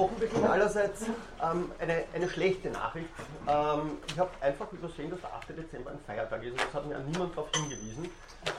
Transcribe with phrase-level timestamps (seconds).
[0.00, 1.02] Wochenbeginn allerseits
[1.42, 3.08] ähm, eine, eine schlechte Nachricht.
[3.46, 5.50] Ähm, ich habe einfach übersehen, dass der 8.
[5.50, 8.04] Dezember ein Feiertag ist das hat mir an niemand darauf hingewiesen.
[8.06, 8.10] Äh,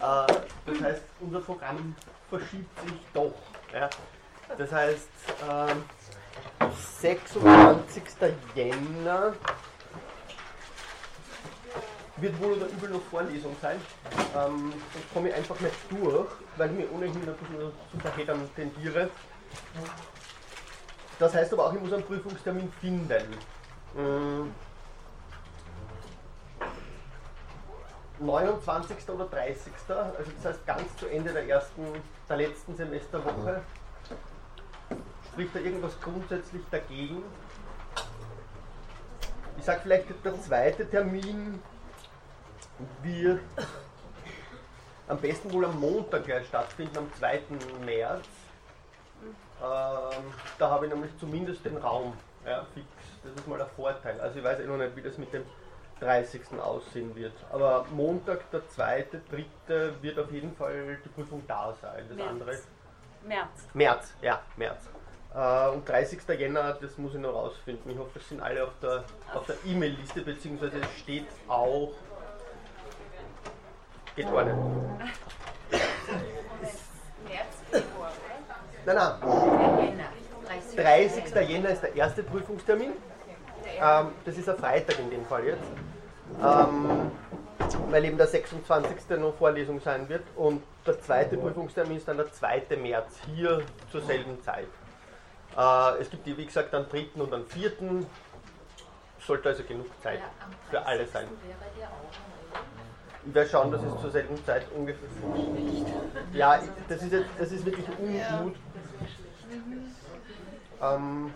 [0.01, 1.95] das heißt, unser Programm
[2.29, 3.33] verschiebt sich doch.
[3.73, 3.89] Ja.
[4.55, 5.09] Das heißt,
[5.49, 6.65] äh,
[6.99, 8.03] 26.
[8.53, 9.33] Jänner
[12.17, 13.81] wird wohl oder übel noch Vorlesung sein.
[14.35, 18.49] Ähm, sonst komme ich einfach nicht durch, weil ich mir ohnehin ein bisschen zu verheddern
[18.55, 19.09] tendiere.
[21.21, 23.37] Das heißt aber auch, ich muss einen Prüfungstermin finden.
[23.95, 24.51] Hm.
[28.19, 29.07] 29.
[29.07, 29.71] oder 30.
[29.87, 31.85] Also das heißt ganz zu Ende der ersten,
[32.27, 33.61] der letzten Semesterwoche.
[35.31, 37.21] Spricht da irgendwas grundsätzlich dagegen?
[39.59, 41.61] Ich sage vielleicht, der zweite Termin
[43.03, 43.41] wird
[45.07, 47.41] am besten wohl am Montag stattfinden, am 2.
[47.85, 48.25] März.
[49.61, 52.13] Ähm, da habe ich nämlich zumindest den Raum
[52.45, 52.87] ja, fix.
[53.23, 54.19] Das ist mal ein Vorteil.
[54.19, 55.43] Also ich weiß eh noch nicht, wie das mit dem
[55.99, 56.41] 30.
[56.59, 57.33] aussehen wird.
[57.51, 59.07] Aber Montag, der 2.,
[59.67, 59.93] 3.
[60.01, 62.05] wird auf jeden Fall die Prüfung da sein.
[62.07, 62.29] Das März.
[62.29, 62.51] andere.
[63.23, 63.67] März.
[63.73, 64.89] März, ja, März.
[65.35, 66.27] Äh, und 30.
[66.39, 67.91] Jänner, das muss ich noch rausfinden.
[67.91, 69.03] Ich hoffe, es sind alle auf der
[69.33, 71.93] auf der E-Mail-Liste, beziehungsweise es steht auch.
[74.15, 74.57] Geht gar nicht.
[78.93, 79.29] Nein, nein.
[79.29, 79.83] oder?
[79.83, 80.03] Jänner.
[80.75, 81.49] 30.
[81.49, 82.93] Jänner ist der erste Prüfungstermin.
[83.79, 85.63] Ähm, das ist ein Freitag in dem Fall jetzt.
[86.43, 87.11] Ähm,
[87.89, 89.09] weil eben der 26.
[89.19, 90.23] noch Vorlesung sein wird.
[90.35, 92.63] Und der zweite Prüfungstermin ist dann der 2.
[92.81, 94.67] März, hier zur selben Zeit.
[95.57, 97.07] Äh, es gibt, wie gesagt, einen 3.
[97.15, 97.71] und einen 4.
[99.25, 100.19] Sollte also genug Zeit
[100.69, 101.27] für alle sein.
[103.23, 105.07] Ich werde schauen, dass es zur selben Zeit ungefähr.
[106.33, 108.55] Ja, das ist, jetzt, das ist wirklich Unmut.
[110.81, 111.33] Ähm,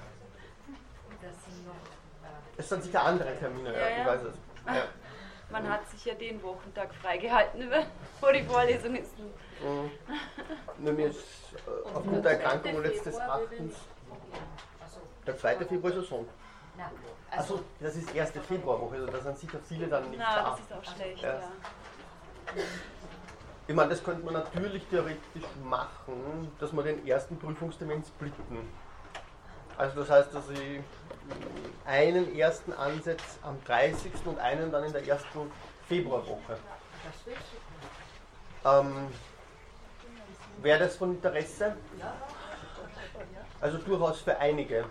[2.57, 4.05] es sind sicher andere Termine, ja, Ja, ich ja.
[4.05, 4.35] weiß es.
[4.67, 4.83] Ja.
[5.51, 7.69] Man hat sich ja den Wochentag freigehalten,
[8.21, 9.11] wo die Vorlesung ist.
[9.19, 9.91] Mhm.
[10.79, 13.75] Nur mir ist äh, aufgrund der Erkrankung letztes Erachtens
[15.27, 15.57] der 2.
[15.65, 16.33] Februar ist ein Sonntag.
[17.31, 20.49] Achso, das ist erste Februarwoche, also da sind sicher viele dann nicht Na, da.
[20.51, 21.33] das ist auch schlecht, Ja.
[21.35, 21.51] ja.
[23.67, 28.69] Ich meine, das könnte man natürlich theoretisch machen, dass wir den ersten Prüfungstermin splitten.
[29.77, 30.81] Also das heißt, dass ich
[31.85, 34.11] einen ersten ansetze am 30.
[34.25, 35.51] und einen dann in der ersten
[35.87, 36.57] Februarwoche.
[38.63, 39.07] Ähm,
[40.61, 41.75] Wäre das von Interesse?
[43.61, 44.85] Also durchaus für einige.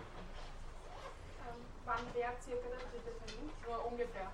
[1.84, 3.50] Wann wäre circa der dritte Termin?
[3.66, 4.30] Nur ungefähr.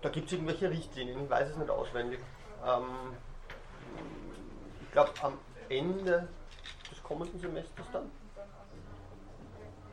[0.00, 2.18] Da gibt es irgendwelche Richtlinien, ich weiß es nicht auswendig.
[2.66, 3.16] Ähm,
[4.82, 5.38] ich glaube am
[5.68, 6.28] Ende
[6.90, 8.10] des kommenden Semesters dann.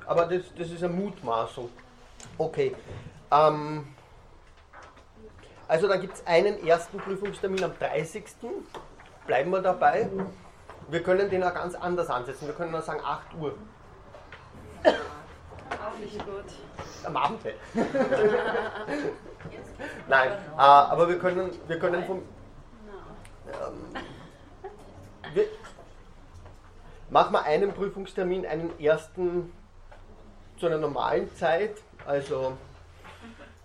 [0.06, 1.69] Aber das, das ist eine Mutmaßung.
[2.38, 2.75] Okay.
[3.31, 3.94] Ähm,
[5.68, 8.25] also dann gibt es einen ersten Prüfungstermin am 30.
[9.28, 10.09] Bleiben wir dabei.
[10.89, 12.47] Wir können den auch ganz anders ansetzen.
[12.47, 13.56] Wir können auch sagen 8 Uhr
[16.00, 16.46] Auch nicht gut.
[17.04, 17.44] am Abend.
[17.44, 17.56] halt.
[20.08, 22.20] Nein, äh, aber wir können, wir können vom.
[23.48, 24.04] Ähm,
[25.34, 25.46] wir,
[27.10, 29.52] machen wir einen Prüfungstermin, einen ersten
[30.58, 31.76] zu einer normalen Zeit.
[32.06, 32.58] Also,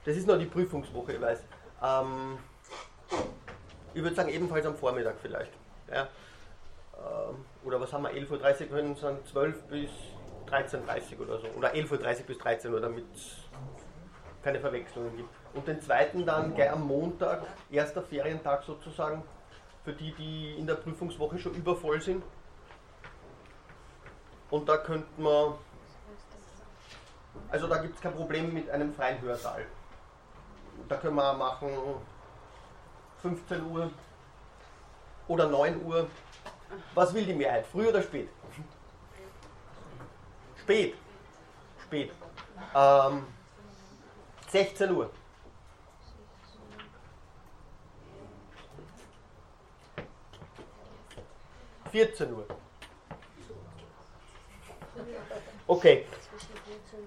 [0.04, 1.40] das ist noch die Prüfungswoche, ich weiß.
[1.82, 2.38] Ähm,
[3.94, 5.52] ich würde sagen, ebenfalls am Vormittag vielleicht.
[5.88, 6.08] Ja.
[6.96, 8.10] Ähm, oder was haben wir?
[8.10, 9.90] 11.30 Uhr können dann 12 bis
[10.54, 11.48] 13.30 Uhr oder so.
[11.56, 13.36] Oder 11.30 Uhr bis 13 Uhr, damit es
[14.42, 15.28] keine Verwechslungen gibt.
[15.54, 19.22] Und den zweiten dann gleich am Montag, erster Ferientag sozusagen,
[19.84, 22.22] für die, die in der Prüfungswoche schon übervoll sind.
[24.50, 25.58] Und da könnten wir,
[27.50, 29.64] also da gibt es kein Problem mit einem freien Hörsaal.
[30.88, 31.70] Da können wir machen
[33.22, 33.90] 15 Uhr
[35.28, 36.06] oder 9 Uhr.
[36.94, 37.66] Was will die Mehrheit?
[37.66, 38.28] Früh oder spät?
[40.64, 40.94] Spät.
[41.82, 42.10] Spät.
[42.74, 43.26] Ähm,
[44.48, 45.10] 16 Uhr.
[51.90, 52.46] Vierzehn Uhr.
[55.66, 56.06] Okay.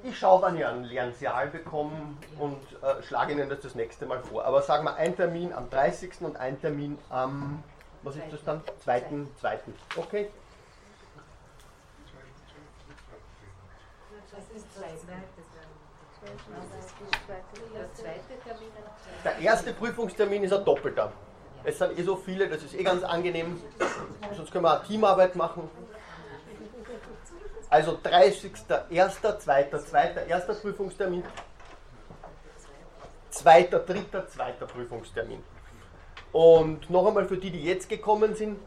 [0.03, 4.05] Ich schaue, wann ich einen leeren Saal bekomme und äh, schlage Ihnen das das nächste
[4.05, 4.45] Mal vor.
[4.45, 6.21] Aber sagen wir ein Termin am 30.
[6.21, 7.63] und ein Termin am,
[8.03, 8.61] was ist das dann?
[8.83, 9.03] 2.
[9.41, 9.59] 2.
[9.95, 10.29] Okay?
[12.99, 14.23] das ist zwei, ne?
[17.73, 18.71] Der zweite Termin.
[19.23, 21.11] Der erste Prüfungstermin ist ein doppelter.
[21.63, 23.61] Es sind eh so viele, das ist eh ganz angenehm.
[24.35, 25.69] Sonst können wir auch Teamarbeit machen.
[27.69, 31.23] Also 30.01., 2., 2., erster Prüfungstermin,
[33.31, 33.81] 2., 3.,
[34.27, 34.51] 2.
[34.65, 35.43] Prüfungstermin.
[36.31, 38.59] Und noch einmal für die, die jetzt gekommen sind,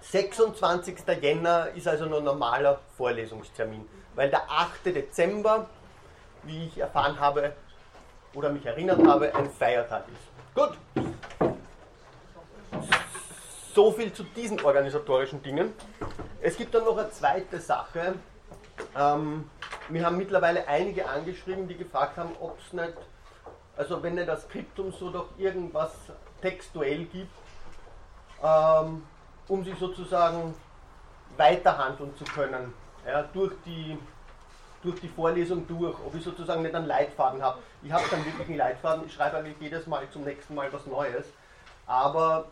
[0.00, 0.98] 26.
[1.20, 4.86] Jänner ist also noch ein normaler Vorlesungstermin, weil der 8.
[4.86, 5.66] Dezember,
[6.42, 7.52] wie ich erfahren habe
[8.34, 10.54] oder mich erinnert habe, ein Feiertag ist.
[10.54, 10.76] Gut.
[13.74, 15.72] So viel zu diesen organisatorischen Dingen.
[16.40, 18.14] Es gibt dann noch eine zweite Sache.
[18.96, 19.48] Ähm,
[19.88, 22.92] mir haben mittlerweile einige angeschrieben, die gefragt haben, ob es nicht,
[23.76, 25.92] also wenn nicht das Skriptum so doch irgendwas
[26.42, 27.32] textuell gibt,
[28.42, 29.06] ähm,
[29.48, 30.54] um sich sozusagen
[31.36, 32.74] weiterhandeln zu können,
[33.06, 33.98] ja, durch, die,
[34.82, 37.58] durch die Vorlesung durch, ob ich sozusagen nicht einen Leitfaden habe.
[37.82, 40.86] Ich habe dann wirklich einen Leitfaden, ich schreibe eigentlich jedes Mal zum nächsten Mal was
[40.86, 41.26] Neues,
[41.86, 42.46] aber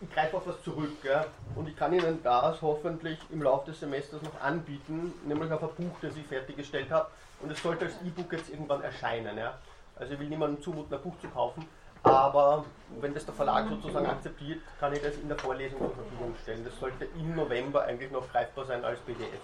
[0.00, 1.24] ich greife auf was zurück ja,
[1.54, 5.70] und ich kann Ihnen das hoffentlich im Laufe des Semesters noch anbieten, nämlich auf ein
[5.74, 7.08] Buch, das ich fertiggestellt habe
[7.40, 9.38] und es sollte als E-Book jetzt irgendwann erscheinen.
[9.38, 9.54] Ja.
[9.96, 11.66] Also ich will niemandem zumuten, ein Buch zu kaufen,
[12.06, 12.64] aber
[13.00, 16.64] wenn das der Verlag sozusagen akzeptiert, kann ich das in der Vorlesung zur Verfügung stellen.
[16.64, 19.40] Das sollte im November eigentlich noch greifbar sein als PDF.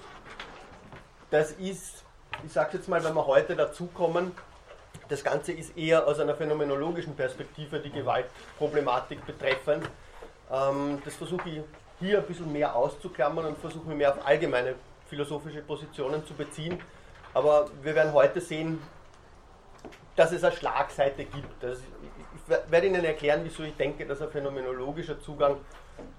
[1.31, 2.05] Das ist,
[2.45, 4.33] ich sage jetzt mal, wenn wir heute dazukommen,
[5.09, 9.89] das Ganze ist eher aus einer phänomenologischen Perspektive die Gewaltproblematik betreffend.
[10.51, 11.61] Ähm, das versuche ich
[11.99, 14.75] hier ein bisschen mehr auszuklammern und versuche mich mehr auf allgemeine
[15.07, 16.81] philosophische Positionen zu beziehen.
[17.35, 18.81] Aber wir werden heute sehen,
[20.17, 21.63] dass es eine Schlagseite gibt.
[21.63, 21.79] Das,
[22.47, 25.57] werde Ihnen erklären, wieso ich denke, dass ein phänomenologischer Zugang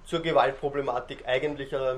[0.06, 1.96] zur Gewaltproblematik eigentlich äh,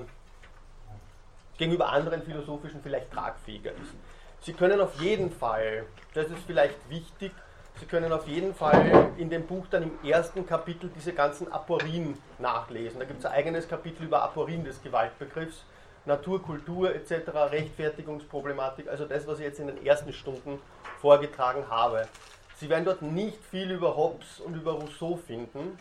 [1.57, 3.93] gegenüber anderen philosophischen vielleicht tragfähiger ist.
[4.41, 7.31] Sie können auf jeden Fall, das ist vielleicht wichtig,
[7.77, 12.17] Sie können auf jeden Fall in dem Buch dann im ersten Kapitel diese ganzen Aporien
[12.39, 12.99] nachlesen.
[12.99, 15.65] Da gibt es ein eigenes Kapitel über Aporien des Gewaltbegriffs,
[16.05, 20.61] Natur, Kultur etc., Rechtfertigungsproblematik, also das, was ich jetzt in den ersten Stunden
[21.01, 22.07] vorgetragen habe.
[22.55, 25.77] Sie werden dort nicht viel über Hobbes und über Rousseau finden.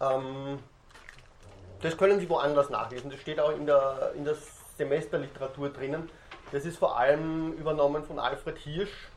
[0.00, 0.58] Ähm,
[1.82, 3.10] das können Sie woanders nachlesen.
[3.10, 4.36] Das steht auch in der, in der
[4.78, 6.08] Semesterliteratur drinnen.
[6.50, 9.08] Das ist vor allem übernommen von Alfred Hirsch,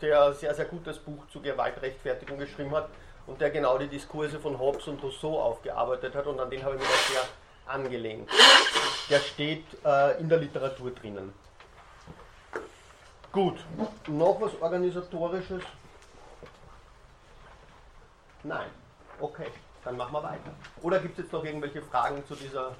[0.00, 2.88] der sehr, sehr gutes Buch zur Gewaltrechtfertigung geschrieben hat
[3.26, 6.76] und der genau die Diskurse von Hobbes und Rousseau aufgearbeitet hat und an den habe
[6.76, 7.22] ich mich auch sehr
[7.66, 8.28] angelehnt.
[9.10, 11.32] Der steht äh, in der Literatur drinnen.
[13.32, 13.56] Gut,
[14.06, 15.62] noch was Organisatorisches?
[18.44, 18.70] Nein.
[19.20, 19.46] Okay,
[19.84, 20.52] dann machen wir weiter.
[20.82, 22.76] Oder gibt es jetzt noch irgendwelche Fragen zu dieser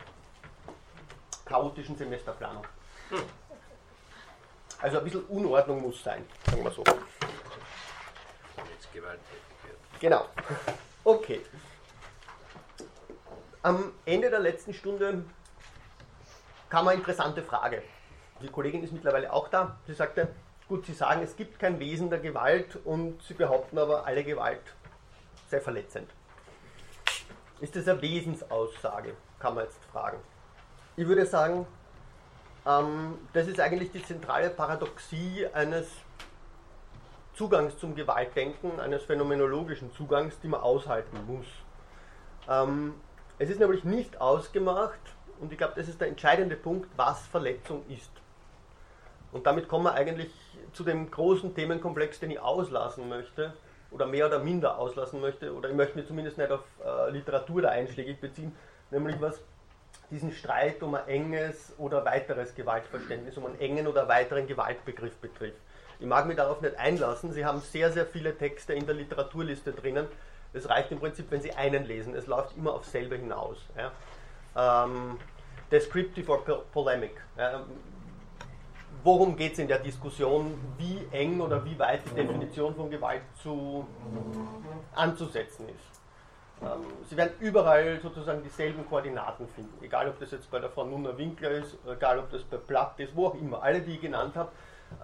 [1.47, 2.67] chaotischen Semesterplanung?
[3.09, 3.23] Hm.
[4.81, 6.85] Also ein bisschen Unordnung muss sein, sagen wir so.
[6.85, 9.79] Jetzt gewalttätig wird.
[10.01, 10.27] Genau.
[11.03, 11.41] Okay.
[13.63, 15.25] Am Ende der letzten Stunde
[16.69, 17.83] kam eine interessante Frage.
[18.43, 19.79] Die Kollegin ist mittlerweile auch da.
[19.87, 20.29] Sie sagte,
[20.69, 24.61] gut, Sie sagen, es gibt kein Wesen der Gewalt und Sie behaupten aber, alle Gewalt
[25.49, 26.11] sei verletzend.
[27.61, 30.19] Ist das eine Wesensaussage, kann man jetzt fragen.
[30.97, 31.67] Ich würde sagen,
[32.67, 35.89] ähm, das ist eigentlich die zentrale Paradoxie eines
[37.35, 41.47] Zugangs zum Gewaltdenken, eines phänomenologischen Zugangs, die man aushalten muss.
[42.49, 42.95] Ähm,
[43.39, 45.01] es ist nämlich nicht ausgemacht,
[45.41, 48.11] und ich glaube, das ist der entscheidende Punkt, was Verletzung ist.
[49.33, 50.31] Und damit kommen wir eigentlich
[50.73, 53.53] zu dem großen Themenkomplex, den ich auslassen möchte,
[53.95, 57.63] oder mehr oder minder auslassen möchte, oder ich möchte mich zumindest nicht auf äh, Literatur
[57.63, 58.55] da einschlägig beziehen,
[58.91, 59.41] nämlich was
[60.11, 65.61] diesen Streit um ein enges oder weiteres Gewaltverständnis, um einen engen oder weiteren Gewaltbegriff betrifft.
[66.01, 67.33] Ich mag mich darauf nicht einlassen.
[67.33, 70.09] Sie haben sehr, sehr viele Texte in der Literaturliste drinnen.
[70.53, 72.15] Es reicht im Prinzip, wenn Sie einen lesen.
[72.17, 73.59] Es läuft immer auf selber hinaus.
[73.77, 74.85] Ja.
[74.85, 75.19] Ähm,
[75.71, 77.15] descriptive or polemic.
[77.39, 77.65] Ja.
[79.05, 83.21] Worum geht es in der Diskussion, wie eng oder wie weit die Definition von Gewalt
[83.35, 83.87] zu,
[84.95, 86.01] anzusetzen ist?
[86.63, 90.87] Ähm, Sie werden überall sozusagen dieselben Koordinaten finden, egal ob das jetzt bei der Frau
[90.87, 93.63] Nunner Winkler ist, egal ob das bei Platt ist, wo auch immer.
[93.63, 94.51] Alle, die ich genannt habe,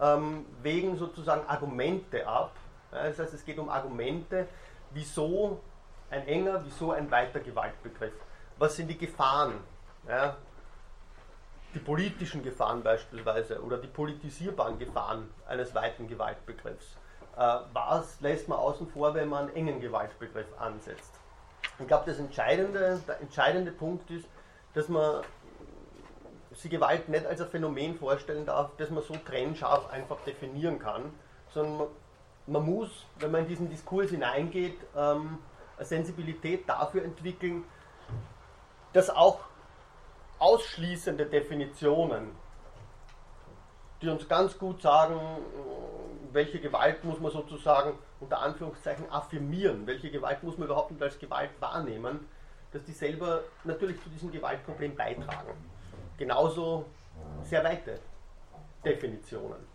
[0.01, 2.53] ähm, wägen sozusagen Argumente ab.
[2.91, 4.49] Das heißt, es geht um Argumente,
[4.93, 5.61] wieso
[6.09, 8.15] ein enger, wieso ein weiter Gewaltbegriff.
[8.57, 9.61] Was sind die Gefahren?
[10.09, 10.39] Ja,
[11.75, 16.97] die politischen Gefahren beispielsweise oder die politisierbaren Gefahren eines weiten Gewaltbegriffs.
[17.37, 21.13] Äh, was lässt man außen vor, wenn man einen engen Gewaltbegriff ansetzt?
[21.79, 24.29] Ich glaube, das entscheidende, der entscheidende Punkt ist,
[24.75, 25.23] dass man
[26.53, 31.13] sich Gewalt nicht als ein Phänomen vorstellen darf, das man so trennscharf einfach definieren kann,
[31.49, 31.89] sondern man,
[32.47, 35.39] man muss, wenn man in diesen Diskurs hineingeht, ähm,
[35.77, 37.65] eine Sensibilität dafür entwickeln,
[38.93, 39.41] dass auch
[40.41, 42.33] ausschließende Definitionen
[44.03, 45.19] die uns ganz gut sagen,
[46.33, 51.19] welche Gewalt muss man sozusagen unter Anführungszeichen affirmieren, welche Gewalt muss man überhaupt nicht als
[51.19, 52.27] Gewalt wahrnehmen,
[52.73, 55.53] dass die selber natürlich zu diesem Gewaltproblem beitragen.
[56.17, 56.87] Genauso
[57.43, 57.99] sehr weite
[58.85, 59.69] Definitionen.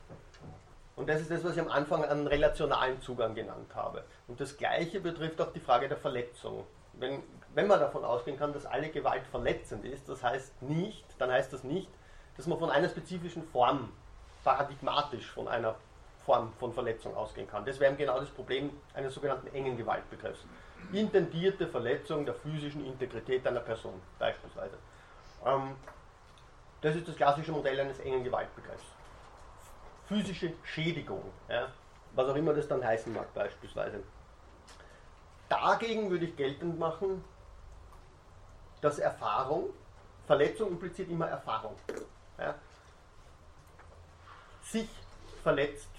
[0.96, 4.06] Und das ist das, was ich am Anfang einen relationalen Zugang genannt habe.
[4.28, 6.66] Und das Gleiche betrifft auch die Frage der Verletzung.
[6.94, 7.22] Wenn,
[7.56, 11.52] wenn man davon ausgehen kann, dass alle Gewalt verletzend ist, das heißt nicht, dann heißt
[11.54, 11.90] das nicht,
[12.36, 13.92] dass man von einer spezifischen Form
[14.44, 15.76] paradigmatisch von einer
[16.26, 17.66] Form von Verletzung ausgehen kann.
[17.66, 20.44] Das wäre genau das Problem eines sogenannten engen Gewaltbegriffs.
[20.92, 24.78] Intendierte Verletzung der physischen Integrität einer Person beispielsweise.
[25.46, 25.76] Ähm,
[26.82, 28.84] das ist das klassische Modell eines engen Gewaltbegriffs.
[30.08, 31.70] Physische Schädigung, ja,
[32.14, 34.04] was auch immer das dann heißen mag beispielsweise.
[35.48, 37.24] Dagegen würde ich geltend machen,
[38.86, 39.72] dass Erfahrung,
[40.28, 41.76] Verletzung impliziert immer Erfahrung.
[42.38, 42.54] Ja,
[44.62, 44.88] sich
[45.42, 45.90] verletzt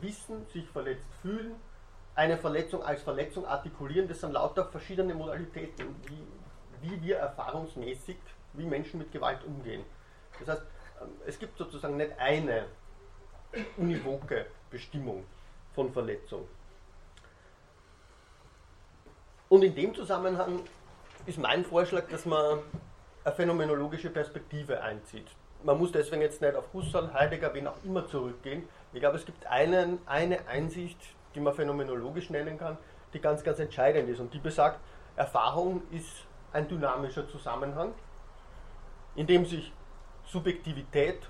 [0.00, 1.56] wissen, sich verletzt fühlen,
[2.14, 8.16] eine Verletzung als Verletzung artikulieren, das sind lauter verschiedene Modalitäten, wie, wie wir erfahrungsmäßig,
[8.52, 9.84] wie Menschen mit Gewalt umgehen.
[10.38, 10.66] Das heißt,
[11.02, 12.66] ähm, es gibt sozusagen nicht eine
[13.76, 15.24] univoke Bestimmung
[15.74, 16.46] von Verletzung.
[19.48, 20.60] Und in dem Zusammenhang
[21.26, 22.60] ist mein Vorschlag, dass man
[23.24, 25.26] eine phänomenologische Perspektive einzieht.
[25.62, 28.66] Man muss deswegen jetzt nicht auf Husserl, Heidegger, wen auch immer zurückgehen.
[28.92, 30.98] Ich glaube, es gibt einen, eine Einsicht,
[31.34, 32.78] die man phänomenologisch nennen kann,
[33.12, 34.20] die ganz, ganz entscheidend ist.
[34.20, 34.80] Und die besagt,
[35.16, 37.92] Erfahrung ist ein dynamischer Zusammenhang,
[39.14, 39.72] in dem sich
[40.24, 41.20] Subjektivität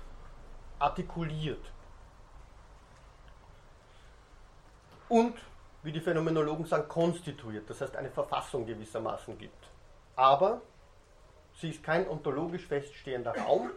[0.79, 1.71] artikuliert.
[5.09, 5.35] Und,
[5.83, 9.70] wie die Phänomenologen sagen, konstituiert, das heißt eine Verfassung gewissermaßen gibt.
[10.15, 10.61] Aber
[11.59, 13.71] sie ist kein ontologisch feststehender Raum,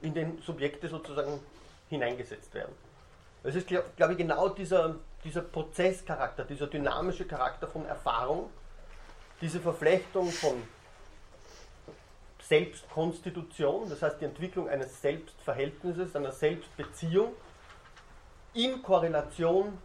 [0.00, 1.40] in den Subjekte sozusagen
[1.88, 2.74] hineingesetzt werden.
[3.42, 8.50] Es ist, glaube glaub ich, genau dieser, dieser Prozesscharakter, dieser dynamische Charakter von Erfahrung,
[9.40, 10.62] diese Verflechtung von
[12.42, 17.32] Selbstkonstitution, das heißt die Entwicklung eines Selbstverhältnisses, einer Selbstbeziehung
[18.54, 19.78] in Korrelation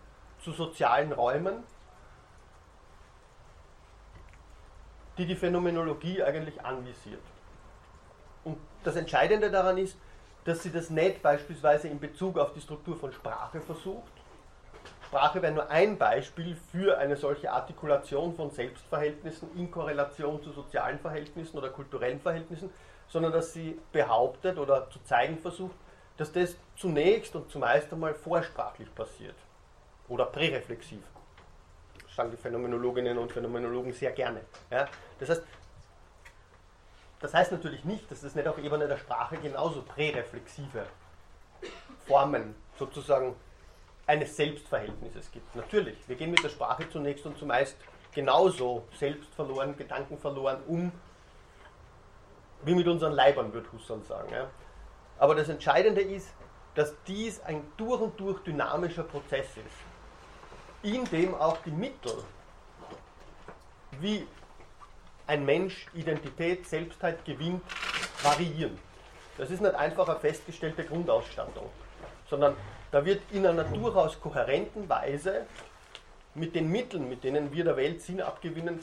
[0.44, 1.64] zu sozialen Räumen,
[5.18, 7.22] die die Phänomenologie eigentlich anvisiert.
[8.44, 9.98] Und das Entscheidende daran ist,
[10.46, 14.12] dass sie das nicht beispielsweise in Bezug auf die Struktur von Sprache versucht.
[15.08, 21.00] Sprache wäre nur ein Beispiel für eine solche Artikulation von Selbstverhältnissen in Korrelation zu sozialen
[21.00, 22.70] Verhältnissen oder kulturellen Verhältnissen,
[23.08, 25.76] sondern dass sie behauptet oder zu zeigen versucht,
[26.18, 29.36] dass das zunächst und zumeist einmal vorsprachlich passiert
[30.08, 31.02] oder präreflexiv.
[32.16, 34.42] Sagen die Phänomenologinnen und Phänomenologen sehr gerne.
[34.72, 34.88] Ja?
[35.20, 35.44] Das heißt,
[37.20, 40.86] das heißt natürlich nicht, dass es nicht auf Ebene der Sprache genauso präreflexive
[42.08, 43.36] Formen sozusagen
[44.08, 45.56] eines Selbstverhältnisses gibt.
[45.56, 47.76] Natürlich, wir gehen mit der Sprache zunächst und zumeist
[48.14, 50.92] genauso selbstverloren, gedankenverloren um,
[52.64, 54.32] wie mit unseren Leibern, würde Husserl sagen.
[54.32, 54.48] Ja.
[55.18, 56.34] Aber das Entscheidende ist,
[56.76, 59.85] dass dies ein durch und durch dynamischer Prozess ist,
[60.86, 62.24] in dem auch die Mittel,
[64.00, 64.28] wie
[65.28, 67.64] ein Mensch Identität, Selbstheit gewinnt,
[68.22, 68.78] variieren.
[69.38, 71.70] Das ist nicht einfach eine festgestellte Grundausstattung,
[72.30, 72.56] sondern
[72.92, 75.48] da wird in einer durchaus kohärenten Weise
[76.36, 78.80] mit den Mitteln, mit denen wir der Welt Sinn abgewinnen,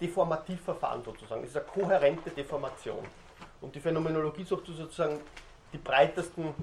[0.00, 1.40] Deformativverfahren sozusagen.
[1.42, 3.04] Das ist eine kohärente Deformation.
[3.60, 5.20] Und die Phänomenologie sucht sozusagen
[5.72, 6.54] die breitesten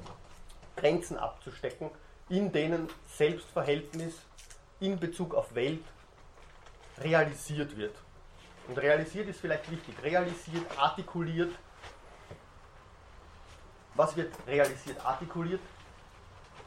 [0.76, 1.90] Grenzen abzustecken,
[2.30, 4.16] in denen Selbstverhältnis
[4.80, 5.84] in Bezug auf Welt
[7.00, 7.96] realisiert wird.
[8.68, 9.96] Und realisiert ist vielleicht wichtig.
[10.02, 11.54] Realisiert, artikuliert.
[13.96, 15.62] Was wird realisiert, artikuliert?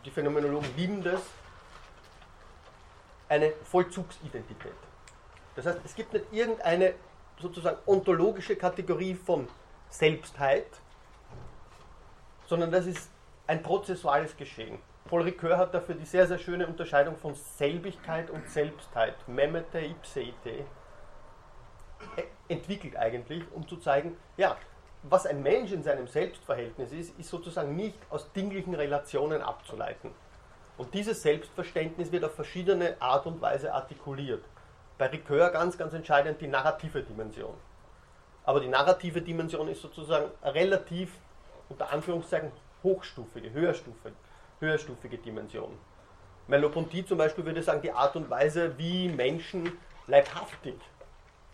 [0.04, 1.20] Die Phänomenologen lieben das.
[3.28, 4.72] Eine Vollzugsidentität.
[5.56, 6.94] Das heißt, es gibt nicht irgendeine
[7.40, 9.48] sozusagen ontologische Kategorie von
[9.88, 10.66] Selbstheit,
[12.46, 13.10] sondern das ist
[13.46, 14.78] ein prozessuales Geschehen.
[15.08, 20.64] Paul Ricoeur hat dafür die sehr, sehr schöne Unterscheidung von Selbigkeit und Selbstheit, memete ipseite,
[22.48, 24.56] entwickelt eigentlich, um zu zeigen, ja,
[25.02, 30.10] was ein Mensch in seinem Selbstverhältnis ist, ist sozusagen nicht aus dinglichen Relationen abzuleiten.
[30.78, 34.44] Und dieses Selbstverständnis wird auf verschiedene Art und Weise artikuliert.
[34.98, 37.54] Bei Ricoeur ganz, ganz entscheidend die narrative Dimension.
[38.44, 41.12] Aber die narrative Dimension ist sozusagen relativ,
[41.68, 44.14] unter Anführungszeichen, hochstufige, höherstufige,
[44.60, 45.76] höherstufige Dimension.
[46.48, 49.72] Merleau-Ponty zum Beispiel würde sagen, die Art und Weise, wie Menschen
[50.06, 50.76] leibhaftig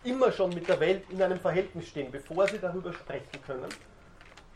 [0.03, 3.69] immer schon mit der Welt in einem Verhältnis stehen, bevor sie darüber sprechen können.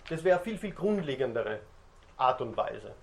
[0.10, 1.60] Das wäre eine viel, viel grundlegendere
[2.18, 2.94] Art und Weise.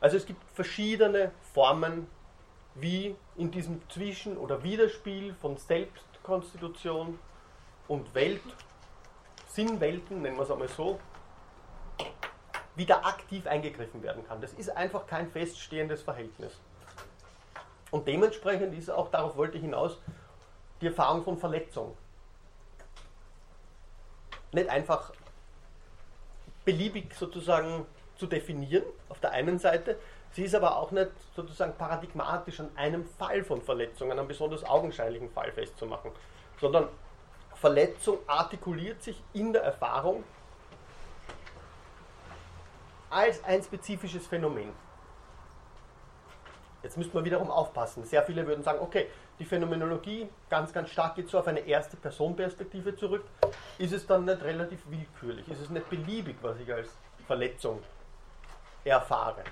[0.00, 2.06] Also es gibt verschiedene Formen,
[2.74, 7.18] wie in diesem Zwischen- oder Widerspiel von Selbstkonstitution
[7.88, 8.42] und Welt,
[9.48, 11.00] Sinnwelten, nennen wir es einmal so,
[12.76, 14.40] wieder aktiv eingegriffen werden kann.
[14.40, 16.60] Das ist einfach kein feststehendes Verhältnis.
[17.90, 19.98] Und dementsprechend ist auch, darauf wollte ich hinaus,
[20.80, 21.96] die Erfahrung von Verletzung.
[24.52, 25.12] Nicht einfach
[26.64, 29.98] beliebig sozusagen zu definieren, auf der einen Seite.
[30.32, 34.64] Sie ist aber auch nicht sozusagen paradigmatisch an einem Fall von Verletzung, an einem besonders
[34.64, 36.10] augenscheinlichen Fall festzumachen,
[36.60, 36.88] sondern
[37.54, 40.24] Verletzung artikuliert sich in der Erfahrung
[43.10, 44.72] als ein spezifisches Phänomen.
[46.82, 48.04] Jetzt müsste man wiederum aufpassen.
[48.04, 49.08] Sehr viele würden sagen, okay,
[49.38, 53.24] die Phänomenologie ganz, ganz stark geht so auf eine erste Personperspektive zurück.
[53.78, 55.48] Ist es dann nicht relativ willkürlich?
[55.48, 56.88] Ist es nicht beliebig, was ich als
[57.26, 57.82] Verletzung
[58.84, 59.42] erfahre?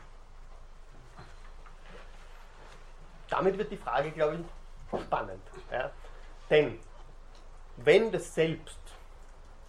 [3.28, 5.42] Damit wird die Frage, glaube ich, spannend.
[5.72, 5.90] Ja?
[6.48, 6.78] Denn
[7.76, 8.78] wenn das Selbst,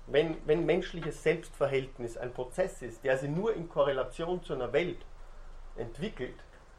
[0.08, 5.04] wenn, wenn menschliches Selbstverhältnis ein Prozess ist, der sich nur in Korrelation zu einer Welt
[5.78, 6.36] entwickelt,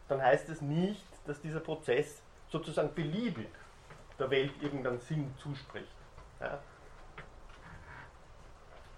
[0.09, 3.49] dann heißt es nicht, dass dieser Prozess sozusagen beliebig
[4.19, 5.87] der Welt irgendeinen Sinn zuspricht.
[6.41, 6.59] Ja.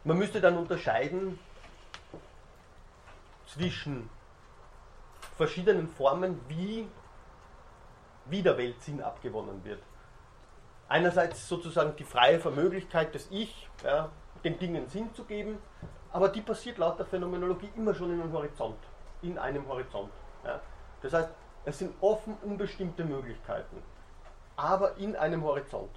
[0.04, 1.38] Man müsste dann unterscheiden
[3.46, 4.08] zwischen
[5.36, 6.86] verschiedenen Formen, wie,
[8.26, 9.82] wie der Welt Sinn abgewonnen wird.
[10.88, 14.10] Einerseits sozusagen die freie Vermöglichkeit des Ich, ja,
[14.44, 15.58] den Dingen Sinn zu geben,
[16.10, 18.78] aber die passiert laut der Phänomenologie immer schon in einem Horizont,
[19.22, 20.10] in einem Horizont.
[20.44, 20.60] Ja.
[21.02, 21.28] Das heißt,
[21.66, 23.82] es sind offen unbestimmte Möglichkeiten,
[24.56, 25.90] aber in einem Horizont.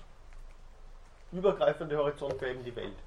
[1.31, 2.97] Übergreifende Horizont wäre eben die Welt.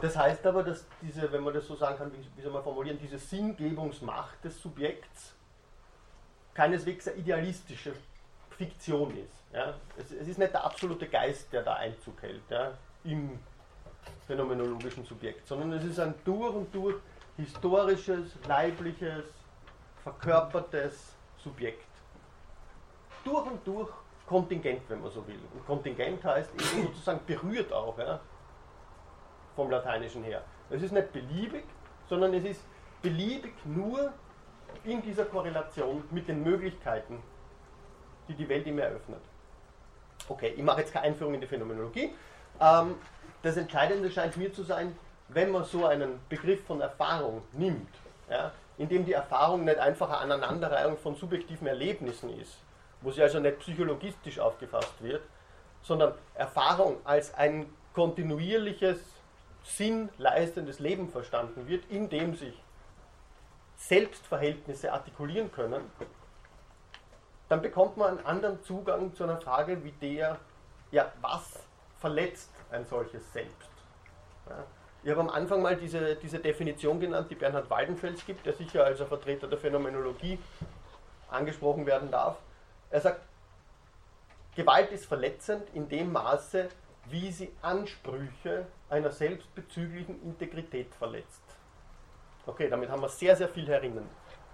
[0.00, 2.64] Das heißt aber, dass diese, wenn man das so sagen kann, wie, wie soll man
[2.64, 5.34] formulieren, diese Sinngebungsmacht des Subjekts
[6.54, 7.92] keineswegs eine idealistische
[8.50, 9.39] Fiktion ist.
[9.52, 9.74] Ja?
[9.96, 12.72] Es, es, ist nicht der absolute Geist, der da Einzug hält ja?
[13.04, 13.38] im
[14.26, 16.96] phänomenologischen Subjekt, sondern es ist ein durch und durch
[17.36, 19.24] historisches, leibliches,
[20.02, 21.86] verkörpertes Subjekt.
[23.24, 23.90] Durch und durch
[24.26, 25.40] Kontingent, wenn man so will.
[25.52, 28.20] Und Kontingent heißt eben sozusagen berührt auch, ja,
[29.56, 30.44] vom Lateinischen her.
[30.70, 31.64] Es ist nicht beliebig,
[32.08, 32.64] sondern es ist
[33.02, 34.12] beliebig nur
[34.84, 37.22] in dieser Korrelation mit den Möglichkeiten,
[38.28, 39.20] die die Welt ihm eröffnet.
[40.30, 42.14] Okay, ich mache jetzt keine Einführung in die Phänomenologie.
[42.60, 42.94] Ähm,
[43.42, 44.96] das Entscheidende scheint mir zu sein,
[45.28, 47.88] wenn man so einen Begriff von Erfahrung nimmt,
[48.30, 52.58] ja, in dem die Erfahrung nicht einfach eine Aneinanderreihung von subjektiven Erlebnissen ist,
[53.00, 55.22] wo sie also nicht psychologistisch aufgefasst wird,
[55.82, 59.00] sondern Erfahrung als ein kontinuierliches,
[59.64, 62.54] sinnleistendes Leben verstanden wird, in dem sich
[63.76, 65.82] Selbstverhältnisse artikulieren können,
[67.50, 70.38] dann bekommt man einen anderen Zugang zu einer Frage wie der,
[70.92, 71.58] ja, was
[71.98, 73.70] verletzt ein solches Selbst?
[74.48, 74.64] Ja,
[75.02, 78.84] ich habe am Anfang mal diese, diese Definition genannt, die Bernhard Waldenfels gibt, der sicher
[78.84, 80.38] als Vertreter der Phänomenologie
[81.28, 82.36] angesprochen werden darf.
[82.88, 83.20] Er sagt,
[84.54, 86.68] Gewalt ist verletzend in dem Maße,
[87.06, 91.42] wie sie Ansprüche einer selbstbezüglichen Integrität verletzt.
[92.46, 94.08] Okay, damit haben wir sehr, sehr viel herinnen.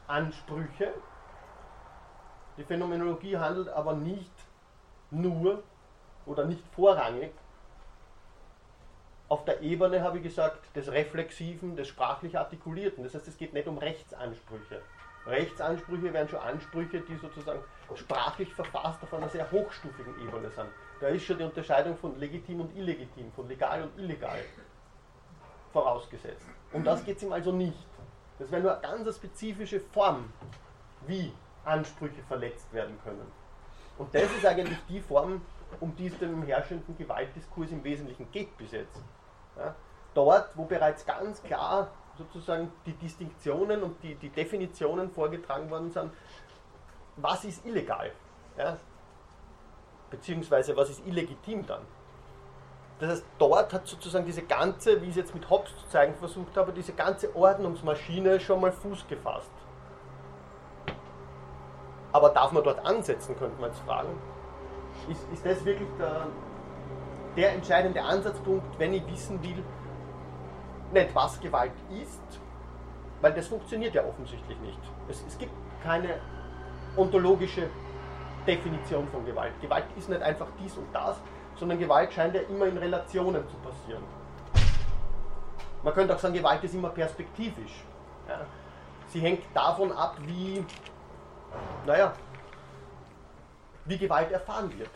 [0.06, 0.94] Ansprüche.
[2.56, 4.32] Die Phänomenologie handelt aber nicht
[5.10, 5.62] nur
[6.24, 7.32] oder nicht vorrangig
[9.28, 13.02] auf der Ebene, habe ich gesagt, des Reflexiven, des sprachlich Artikulierten.
[13.04, 14.80] Das heißt, es geht nicht um Rechtsansprüche.
[15.26, 17.60] Rechtsansprüche wären schon Ansprüche, die sozusagen
[17.96, 20.68] sprachlich verfasst auf einer sehr hochstufigen Ebene sind.
[21.00, 24.38] Da ist schon die Unterscheidung von legitim und illegitim, von legal und illegal
[25.72, 26.46] vorausgesetzt.
[26.72, 27.86] Um das geht es ihm also nicht.
[28.38, 30.32] Das wäre nur eine ganz spezifische Form,
[31.06, 31.32] wie
[31.66, 33.26] Ansprüche verletzt werden können.
[33.98, 35.40] Und das ist eigentlich die Form,
[35.80, 39.02] um die es dem herrschenden Gewaltdiskurs im Wesentlichen geht bis jetzt.
[39.56, 39.74] Ja,
[40.14, 46.12] dort, wo bereits ganz klar sozusagen die Distinktionen und die, die Definitionen vorgetragen worden sind,
[47.16, 48.10] was ist illegal,
[48.56, 48.76] ja,
[50.10, 51.82] beziehungsweise was ist illegitim dann.
[52.98, 56.14] Das heißt, dort hat sozusagen diese ganze, wie ich es jetzt mit Hobbes zu zeigen
[56.14, 59.50] versucht habe, diese ganze Ordnungsmaschine schon mal Fuß gefasst.
[62.16, 64.08] Aber darf man dort ansetzen, könnte man jetzt fragen.
[65.06, 66.28] Ist, ist das wirklich der,
[67.36, 69.62] der entscheidende Ansatzpunkt, wenn ich wissen will,
[70.94, 72.40] nicht was Gewalt ist,
[73.20, 74.80] weil das funktioniert ja offensichtlich nicht.
[75.10, 75.52] Es, es gibt
[75.82, 76.14] keine
[76.96, 77.68] ontologische
[78.46, 79.52] Definition von Gewalt.
[79.60, 81.20] Gewalt ist nicht einfach dies und das,
[81.56, 84.04] sondern Gewalt scheint ja immer in Relationen zu passieren.
[85.82, 87.84] Man könnte auch sagen, Gewalt ist immer perspektivisch.
[88.26, 88.40] Ja.
[89.08, 90.64] Sie hängt davon ab, wie,
[91.86, 92.12] naja,
[93.84, 94.90] wie Gewalt erfahren wird.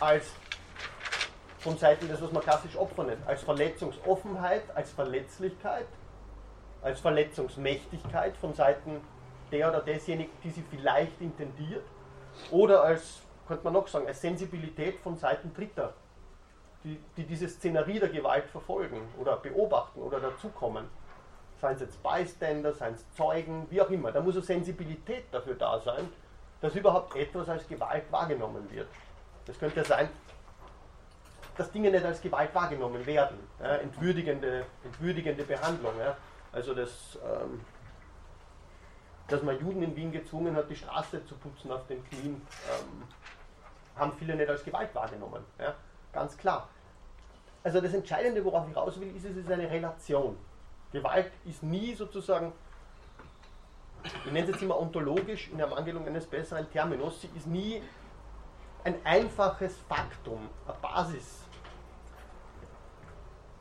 [0.00, 0.32] Als
[1.58, 5.86] von Seiten des, was man klassisch Opfer nennt, als Verletzungsoffenheit, als Verletzlichkeit,
[6.82, 9.00] als Verletzungsmächtigkeit von Seiten
[9.50, 11.84] der oder desjenigen, die sie vielleicht intendiert,
[12.50, 15.94] oder als, könnte man noch sagen, als Sensibilität von Seiten Dritter,
[16.84, 20.84] die, die diese Szenerie der Gewalt verfolgen oder beobachten oder dazukommen.
[21.60, 24.12] Seien es jetzt Bystander, seien es Zeugen, wie auch immer.
[24.12, 26.08] Da muss eine Sensibilität dafür da sein,
[26.60, 28.88] dass überhaupt etwas als Gewalt wahrgenommen wird.
[29.46, 30.08] Das könnte ja sein,
[31.56, 33.38] dass Dinge nicht als Gewalt wahrgenommen werden.
[33.60, 35.92] Ja, entwürdigende, entwürdigende Behandlung.
[35.98, 36.16] Ja.
[36.52, 37.60] Also das, ähm,
[39.26, 42.40] dass man Juden in Wien gezwungen hat, die Straße zu putzen auf den Knien,
[42.70, 43.02] ähm,
[43.96, 45.44] haben viele nicht als Gewalt wahrgenommen.
[45.58, 45.74] Ja.
[46.12, 46.68] Ganz klar.
[47.64, 50.36] Also das Entscheidende, worauf ich raus will, ist, es ist eine Relation.
[50.92, 52.52] Gewalt ist nie sozusagen,
[54.04, 57.82] ich nenne es jetzt immer ontologisch, in Ermangelung eines besseren Terminus, sie ist nie
[58.84, 61.44] ein einfaches Faktum, eine Basis,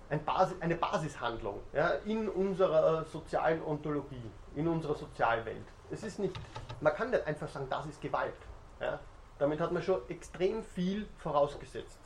[0.10, 5.66] ein Basis eine Basishandlung ja, in unserer sozialen Ontologie, in unserer Sozialwelt.
[5.92, 6.36] Es ist nicht,
[6.80, 8.34] man kann nicht einfach sagen, das ist Gewalt.
[8.80, 9.00] Ja.
[9.40, 12.00] Damit hat man schon extrem viel vorausgesetzt.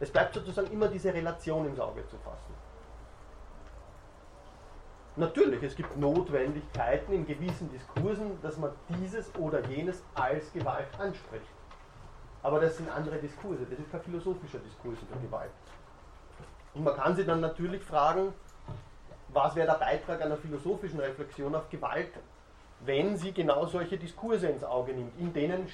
[0.00, 2.54] Es bleibt sozusagen immer diese Relation ins Auge zu fassen.
[5.16, 11.44] Natürlich, es gibt Notwendigkeiten in gewissen Diskursen, dass man dieses oder jenes als Gewalt anspricht.
[12.44, 15.50] Aber das sind andere Diskurse, das ist kein philosophischer Diskurs über Gewalt.
[16.74, 18.32] Und man kann sich dann natürlich fragen,
[19.30, 22.12] was wäre der Beitrag einer philosophischen Reflexion auf Gewalt,
[22.80, 25.68] wenn sie genau solche Diskurse ins Auge nimmt, in denen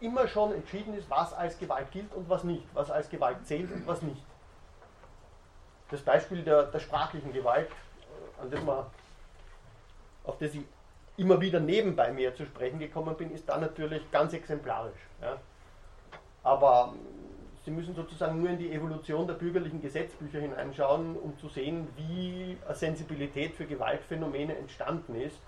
[0.00, 3.70] immer schon entschieden ist, was als Gewalt gilt und was nicht, was als Gewalt zählt
[3.72, 4.22] und was nicht.
[5.90, 8.84] Das Beispiel der, der sprachlichen Gewalt, äh, an das man,
[10.24, 10.62] auf das ich
[11.16, 15.00] immer wieder nebenbei mehr zu sprechen gekommen bin, ist da natürlich ganz exemplarisch.
[15.20, 15.38] Ja.
[16.44, 16.92] Aber
[17.68, 22.56] Sie müssen sozusagen nur in die Evolution der bürgerlichen Gesetzbücher hineinschauen, um zu sehen, wie
[22.64, 25.38] eine Sensibilität für Gewaltphänomene entstanden ist.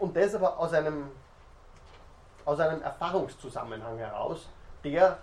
[0.00, 1.10] Und das aber aus einem
[2.48, 4.48] aus einem Erfahrungszusammenhang heraus,
[4.82, 5.18] der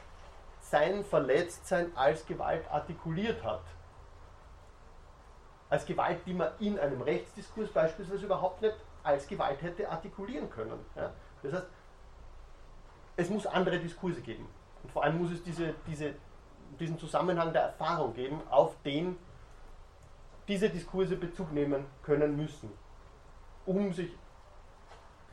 [0.60, 3.64] sein Verletztsein als Gewalt artikuliert hat.
[5.68, 10.80] Als Gewalt, die man in einem Rechtsdiskurs beispielsweise überhaupt nicht als Gewalt hätte artikulieren können.
[10.96, 11.12] Ja?
[11.42, 11.68] Das heißt,
[13.16, 14.48] es muss andere Diskurse geben.
[14.84, 16.14] Und vor allem muss es diese, diese,
[16.80, 19.18] diesen Zusammenhang der Erfahrung geben, auf den
[20.48, 22.72] diese Diskurse Bezug nehmen können müssen,
[23.66, 24.12] um sich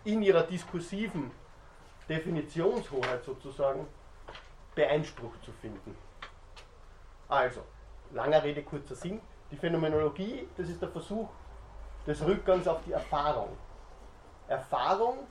[0.04, 1.30] in ihrer diskursiven
[2.12, 3.86] Definitionshoheit sozusagen
[4.74, 5.96] beeinsprucht zu finden.
[7.28, 7.62] Also,
[8.12, 9.20] langer Rede, kurzer Sinn.
[9.50, 11.28] Die Phänomenologie, das ist der Versuch
[12.06, 13.56] des Rückgangs auf die Erfahrung.
[14.48, 15.26] Erfahrung,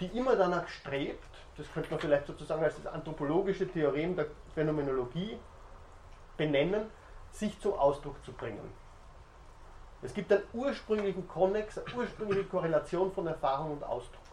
[0.00, 1.22] die immer danach strebt,
[1.56, 5.38] das könnte man vielleicht sozusagen als das anthropologische Theorem der Phänomenologie
[6.36, 6.90] benennen,
[7.30, 8.72] sich zum Ausdruck zu bringen.
[10.02, 14.23] Es gibt einen ursprünglichen Konnex, eine ursprüngliche Korrelation von Erfahrung und Ausdruck.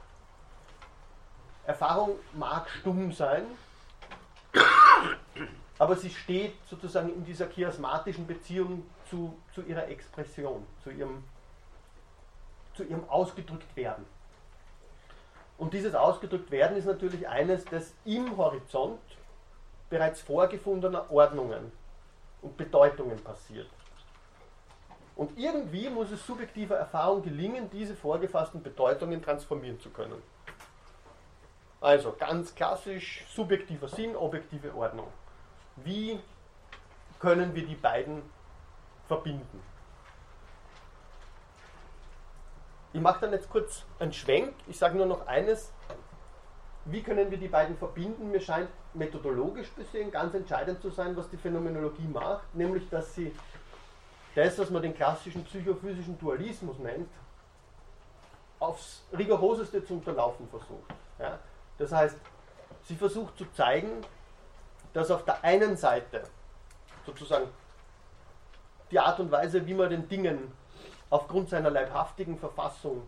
[1.65, 3.43] Erfahrung mag stumm sein,
[5.77, 11.23] aber sie steht sozusagen in dieser chiasmatischen Beziehung zu, zu ihrer Expression, zu ihrem,
[12.75, 14.05] zu ihrem Ausgedrücktwerden.
[15.57, 18.99] Und dieses Ausgedrücktwerden ist natürlich eines, das im Horizont
[19.89, 21.71] bereits vorgefundener Ordnungen
[22.41, 23.67] und Bedeutungen passiert.
[25.15, 30.21] Und irgendwie muss es subjektiver Erfahrung gelingen, diese vorgefassten Bedeutungen transformieren zu können.
[31.81, 35.07] Also ganz klassisch subjektiver Sinn, objektive Ordnung.
[35.77, 36.19] Wie
[37.19, 38.21] können wir die beiden
[39.07, 39.63] verbinden?
[42.93, 44.53] Ich mache dann jetzt kurz einen Schwenk.
[44.67, 45.71] Ich sage nur noch eines.
[46.85, 48.29] Wie können wir die beiden verbinden?
[48.29, 53.33] Mir scheint methodologisch gesehen ganz entscheidend zu sein, was die Phänomenologie macht, nämlich dass sie
[54.35, 57.09] das, was man den klassischen psychophysischen Dualismus nennt,
[58.59, 60.93] aufs rigoroseste zu unterlaufen versucht.
[61.17, 61.39] Ja?
[61.81, 62.17] Das heißt,
[62.83, 64.05] sie versucht zu zeigen,
[64.93, 66.21] dass auf der einen Seite
[67.07, 67.47] sozusagen
[68.91, 70.51] die Art und Weise, wie man den Dingen
[71.09, 73.07] aufgrund seiner leibhaftigen Verfassung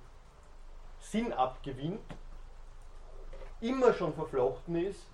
[0.97, 2.01] Sinn abgewinnt,
[3.61, 5.05] immer schon verflochten ist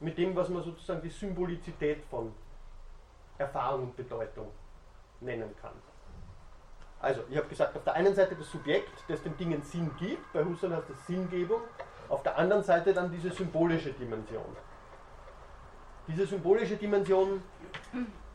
[0.00, 2.34] mit dem, was man sozusagen die Symbolizität von
[3.38, 4.48] Erfahrung und Bedeutung
[5.20, 5.72] nennen kann.
[7.00, 10.30] Also, ich habe gesagt, auf der einen Seite das Subjekt, das den Dingen Sinn gibt,
[10.34, 11.62] bei Husserl heißt das Sinngebung,
[12.08, 14.44] auf der anderen Seite dann diese symbolische Dimension.
[16.08, 17.42] Diese symbolische Dimension,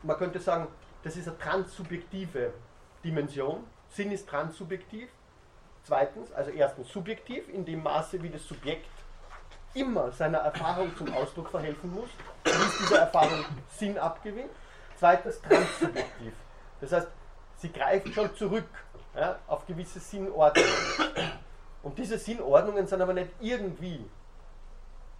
[0.02, 0.68] man könnte sagen,
[1.02, 2.52] das ist eine transsubjektive
[3.02, 3.64] Dimension.
[3.88, 5.08] Sinn ist transsubjektiv.
[5.84, 8.86] Zweitens, also erstens subjektiv, in dem Maße, wie das Subjekt
[9.74, 12.10] immer seiner Erfahrung zum Ausdruck verhelfen muss,
[12.44, 14.50] wie es dieser Erfahrung Sinn abgewinnt.
[14.96, 16.32] Zweitens, transsubjektiv.
[16.80, 17.08] Das heißt,
[17.56, 18.68] sie greift schon zurück
[19.16, 20.70] ja, auf gewisse Sinnordnungen.
[21.82, 24.04] Und diese Sinnordnungen sind aber nicht irgendwie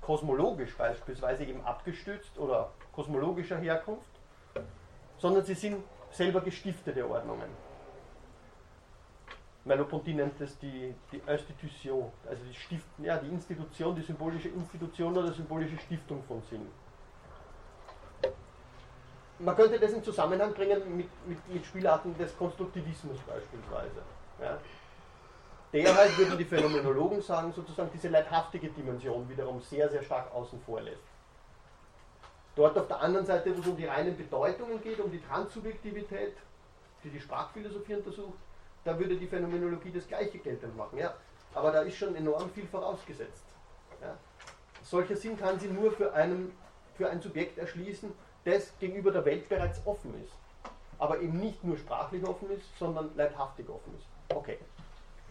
[0.00, 4.10] kosmologisch beispielsweise eben abgestützt oder kosmologischer Herkunft,
[5.18, 7.48] sondern sie sind selber gestiftete Ordnungen.
[9.64, 15.16] Merleau-Ponty nennt das die, die Institution, also die, Stift, ja, die Institution, die symbolische Institution
[15.16, 16.66] oder symbolische Stiftung von Sinn.
[19.38, 24.02] Man könnte das in Zusammenhang bringen mit, mit, mit Spielarten des Konstruktivismus beispielsweise.
[24.40, 24.58] Ja.
[25.72, 30.60] Der halt, würden die Phänomenologen sagen, sozusagen diese leibhaftige Dimension wiederum sehr, sehr stark außen
[30.60, 31.02] vor lässt.
[32.54, 36.36] Dort auf der anderen Seite, wo es um die reinen Bedeutungen geht, um die Transsubjektivität,
[37.02, 38.38] die die Sprachphilosophie untersucht,
[38.84, 40.98] da würde die Phänomenologie das gleiche geltend machen.
[40.98, 41.14] Ja?
[41.54, 43.44] Aber da ist schon enorm viel vorausgesetzt.
[44.02, 44.14] Ja?
[44.82, 46.52] Solcher Sinn kann sie nur für, einen,
[46.96, 48.12] für ein Subjekt erschließen,
[48.44, 50.32] das gegenüber der Welt bereits offen ist.
[50.98, 54.06] Aber eben nicht nur sprachlich offen ist, sondern leibhaftig offen ist.
[54.36, 54.58] Okay.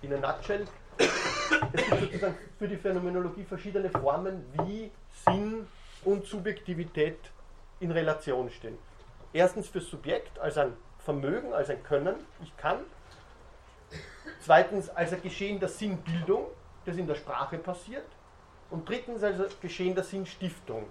[0.02, 0.66] In a nutshell,
[0.98, 4.92] es gibt sozusagen für die Phänomenologie verschiedene Formen, wie
[5.26, 5.68] Sinn
[6.04, 7.20] und Subjektivität
[7.80, 8.78] in Relation stehen.
[9.32, 12.80] Erstens fürs Subjekt als ein Vermögen, als ein Können, ich kann.
[14.40, 16.48] Zweitens als ein Geschehen der Sinnbildung,
[16.86, 18.06] das in der Sprache passiert.
[18.72, 20.88] Und drittens als ein Geschehen der Sinnstiftung,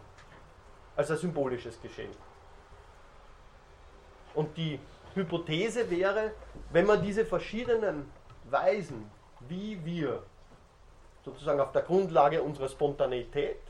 [0.94, 2.12] als ein symbolisches Geschehen.
[4.34, 4.78] Und die
[5.14, 6.32] Hypothese wäre,
[6.70, 8.08] wenn man diese verschiedenen
[8.50, 9.10] Weisen,
[9.48, 10.22] wie wir
[11.24, 13.60] sozusagen auf der Grundlage unserer Spontaneität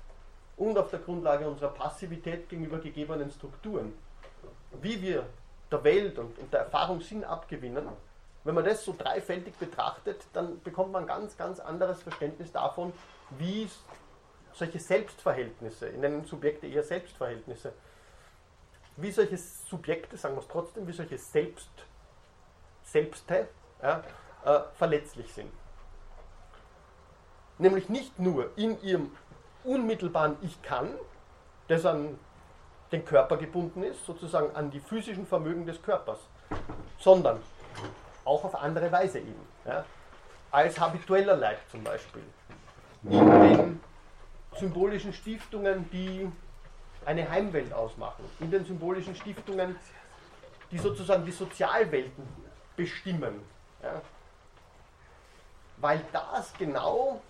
[0.57, 3.93] und auf der Grundlage unserer Passivität gegenüber gegebenen Strukturen,
[4.81, 5.27] wie wir
[5.71, 7.89] der Welt und, und der Erfahrung Sinn abgewinnen,
[8.45, 12.93] wenn man das so dreifältig betrachtet, dann bekommt man ein ganz, ganz anderes Verständnis davon,
[13.39, 13.69] wie
[14.53, 17.73] solche Selbstverhältnisse, in einem Subjekte eher Selbstverhältnisse,
[18.97, 21.71] wie solche Subjekte, sagen wir es trotzdem, wie solche Selbst,
[22.83, 23.49] Selbste
[23.83, 24.03] ja,
[24.45, 25.51] äh, verletzlich sind.
[27.59, 29.11] Nämlich nicht nur in ihrem
[29.65, 30.95] unmittelbaren Ich kann,
[31.69, 32.19] das an
[32.91, 36.19] den Körper gebunden ist, sozusagen an die physischen Vermögen des Körpers,
[36.99, 37.41] sondern
[38.25, 39.47] auch auf andere Weise eben.
[39.65, 39.85] Ja?
[40.51, 42.23] Als habitueller Leib zum Beispiel.
[43.05, 43.81] In den
[44.59, 46.31] symbolischen Stiftungen, die
[47.07, 48.25] eine Heimwelt ausmachen.
[48.41, 49.77] In den symbolischen Stiftungen,
[50.71, 52.27] die sozusagen die Sozialwelten
[52.77, 53.41] bestimmen.
[53.83, 54.01] Ja?
[55.81, 57.21] Weil das genau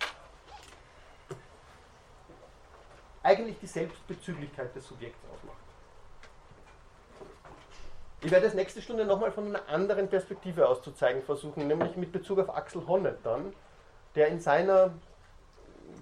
[3.23, 5.57] eigentlich die Selbstbezüglichkeit des Subjekts ausmacht.
[8.23, 11.95] Ich werde das nächste Stunde nochmal von einer anderen Perspektive aus zu zeigen versuchen, nämlich
[11.95, 13.53] mit Bezug auf Axel Honneth dann,
[14.15, 14.91] der in seiner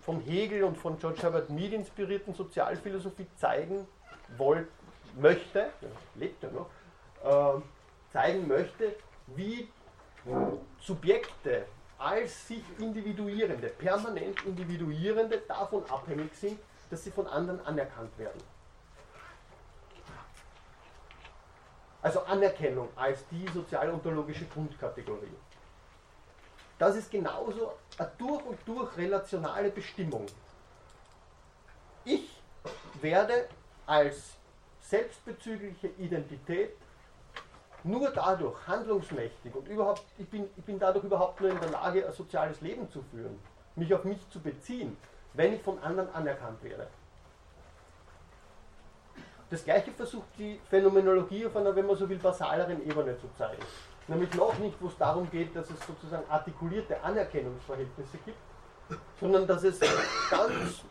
[0.01, 3.87] von Hegel und von George Herbert Mead inspirierten Sozialphilosophie zeigen
[4.37, 4.67] wollt,
[5.15, 5.69] möchte,
[6.15, 6.69] lebt ja noch,
[7.23, 7.61] äh,
[8.11, 8.95] zeigen möchte,
[9.27, 9.69] wie
[10.79, 11.65] Subjekte
[11.99, 16.59] als sich individuierende, permanent individuierende davon abhängig sind,
[16.89, 18.41] dass sie von anderen anerkannt werden.
[22.01, 25.35] Also Anerkennung als die sozialontologische Grundkategorie.
[26.77, 30.25] Das ist genauso eine durch und durch relationale Bestimmung.
[32.05, 32.41] Ich
[33.01, 33.49] werde
[33.85, 34.37] als
[34.79, 36.71] selbstbezügliche Identität
[37.83, 42.05] nur dadurch handlungsmächtig und überhaupt, ich bin, ich bin dadurch überhaupt nur in der Lage,
[42.05, 43.39] ein soziales Leben zu führen,
[43.75, 44.97] mich auf mich zu beziehen,
[45.33, 46.87] wenn ich von anderen anerkannt werde.
[49.49, 53.63] Das gleiche versucht die Phänomenologie auf einer, wenn man so will, basaleren Ebene zu zeigen.
[54.07, 58.37] Nämlich noch nicht, wo es darum geht, dass es sozusagen artikulierte Anerkennungsverhältnisse gibt,
[59.19, 59.79] sondern dass es
[60.29, 60.83] ganz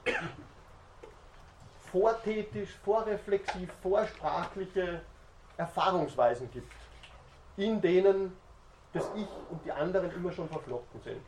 [1.90, 5.02] vortätisch, vorreflexiv, vorsprachliche
[5.58, 6.72] Erfahrungsweisen gibt,
[7.56, 8.34] in denen
[8.92, 11.20] das Ich und die anderen immer schon verflochten sind.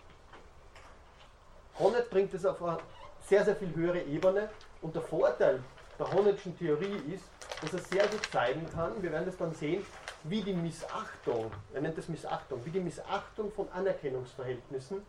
[1.79, 2.79] Honneth bringt es auf eine
[3.21, 4.49] sehr, sehr viel höhere Ebene
[4.81, 5.63] und der Vorteil
[5.99, 7.25] der Honnethschen Theorie ist,
[7.61, 9.85] dass er sehr gut zeigen kann, wir werden das dann sehen,
[10.25, 15.05] wie die Missachtung, er nennt das Missachtung, wie die Missachtung von Anerkennungsverhältnissen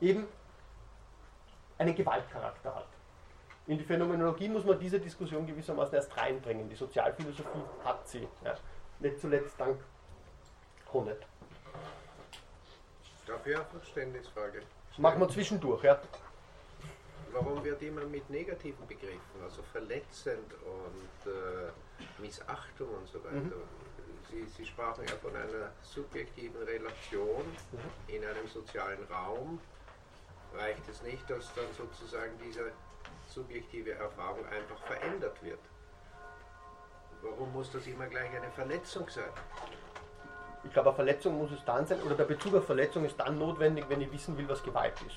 [0.00, 0.26] eben
[1.78, 2.97] einen Gewaltcharakter hat.
[3.68, 6.68] In die Phänomenologie muss man diese Diskussion gewissermaßen erst reinbringen.
[6.70, 8.26] Die Sozialphilosophie hat sie.
[8.42, 8.56] Ja.
[8.98, 9.78] Nicht zuletzt dank
[10.92, 11.26] Honneth.
[13.26, 14.62] Darf ich eine Verständnisfrage?
[14.96, 16.00] Machen wir zwischendurch, ja.
[17.30, 23.52] Warum wird immer mit negativen Begriffen, also verletzend und äh, Missachtung und so weiter, Mhm.
[24.30, 27.44] Sie, Sie sprachen ja von einer subjektiven Relation
[28.08, 29.58] in einem sozialen Raum.
[30.54, 32.72] Reicht es nicht, dass dann sozusagen diese
[33.28, 35.60] subjektive Erfahrung einfach verändert wird?
[37.22, 39.24] Warum muss das immer gleich eine Verletzung sein?
[40.64, 43.38] Ich glaube, eine Verletzung muss es dann sein, oder der Bezug auf Verletzung ist dann
[43.38, 45.16] notwendig, wenn ich wissen will, was Gewalt ist.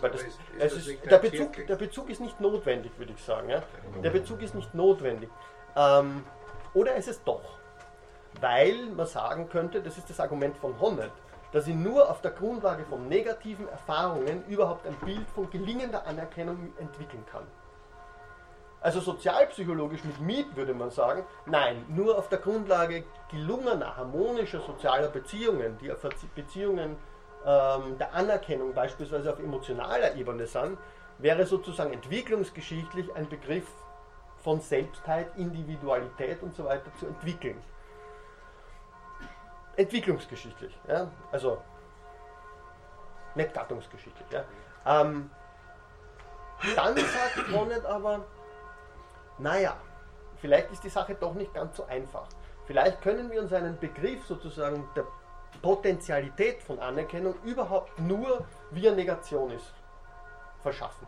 [0.00, 3.12] Weil das, ist- ist es das ist, der, Bezug, der Bezug ist nicht notwendig, würde
[3.12, 3.48] ich sagen.
[3.48, 3.62] Ja?
[4.02, 5.28] Der Bezug ist nicht notwendig.
[5.76, 6.24] Ähm,
[6.74, 7.58] oder ist es doch?
[8.40, 11.10] Weil man sagen könnte, das ist das Argument von Honneth,
[11.52, 16.72] dass ich nur auf der Grundlage von negativen Erfahrungen überhaupt ein Bild von gelingender Anerkennung
[16.78, 17.44] entwickeln kann.
[18.80, 25.08] Also sozialpsychologisch mit Miet würde man sagen, nein, nur auf der Grundlage gelungener, harmonischer sozialer
[25.08, 25.98] Beziehungen, die auf
[26.34, 26.96] Beziehungen
[27.44, 30.78] ähm, der Anerkennung beispielsweise auf emotionaler Ebene sind,
[31.18, 33.66] wäre sozusagen entwicklungsgeschichtlich ein Begriff
[34.36, 37.56] von Selbstheit, Individualität und so weiter zu entwickeln.
[39.78, 41.08] Entwicklungsgeschichtlich, ja?
[41.30, 41.62] also
[43.36, 44.28] nicht gattungsgeschichtlich.
[44.30, 44.44] Ja?
[44.84, 45.30] Ähm,
[46.74, 48.24] dann sagt Bonnet aber,
[49.38, 49.76] naja,
[50.38, 52.26] vielleicht ist die Sache doch nicht ganz so einfach.
[52.66, 55.04] Vielleicht können wir uns einen Begriff sozusagen der
[55.62, 59.72] Potentialität von Anerkennung überhaupt nur via Negation ist
[60.60, 61.06] verschaffen.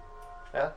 [0.54, 0.72] Ja?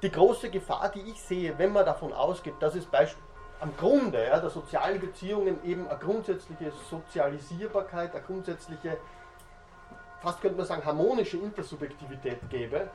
[0.00, 3.16] Die große Gefahr, die ich sehe, wenn man davon ausgeht, dass es beisp-
[3.60, 8.96] am Grunde ja, der sozialen Beziehungen eben eine grundsätzliche Sozialisierbarkeit, eine grundsätzliche,
[10.20, 12.90] fast könnte man sagen, harmonische Intersubjektivität gäbe,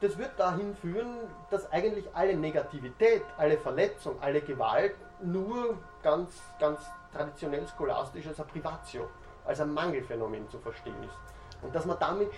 [0.00, 1.18] das wird dahin führen,
[1.50, 6.80] dass eigentlich alle Negativität, alle Verletzung, alle Gewalt nur ganz, ganz
[7.12, 9.08] traditionell scholastisch als ein Privatio,
[9.44, 11.64] als ein Mangelphänomen zu verstehen ist.
[11.64, 12.30] Und dass man damit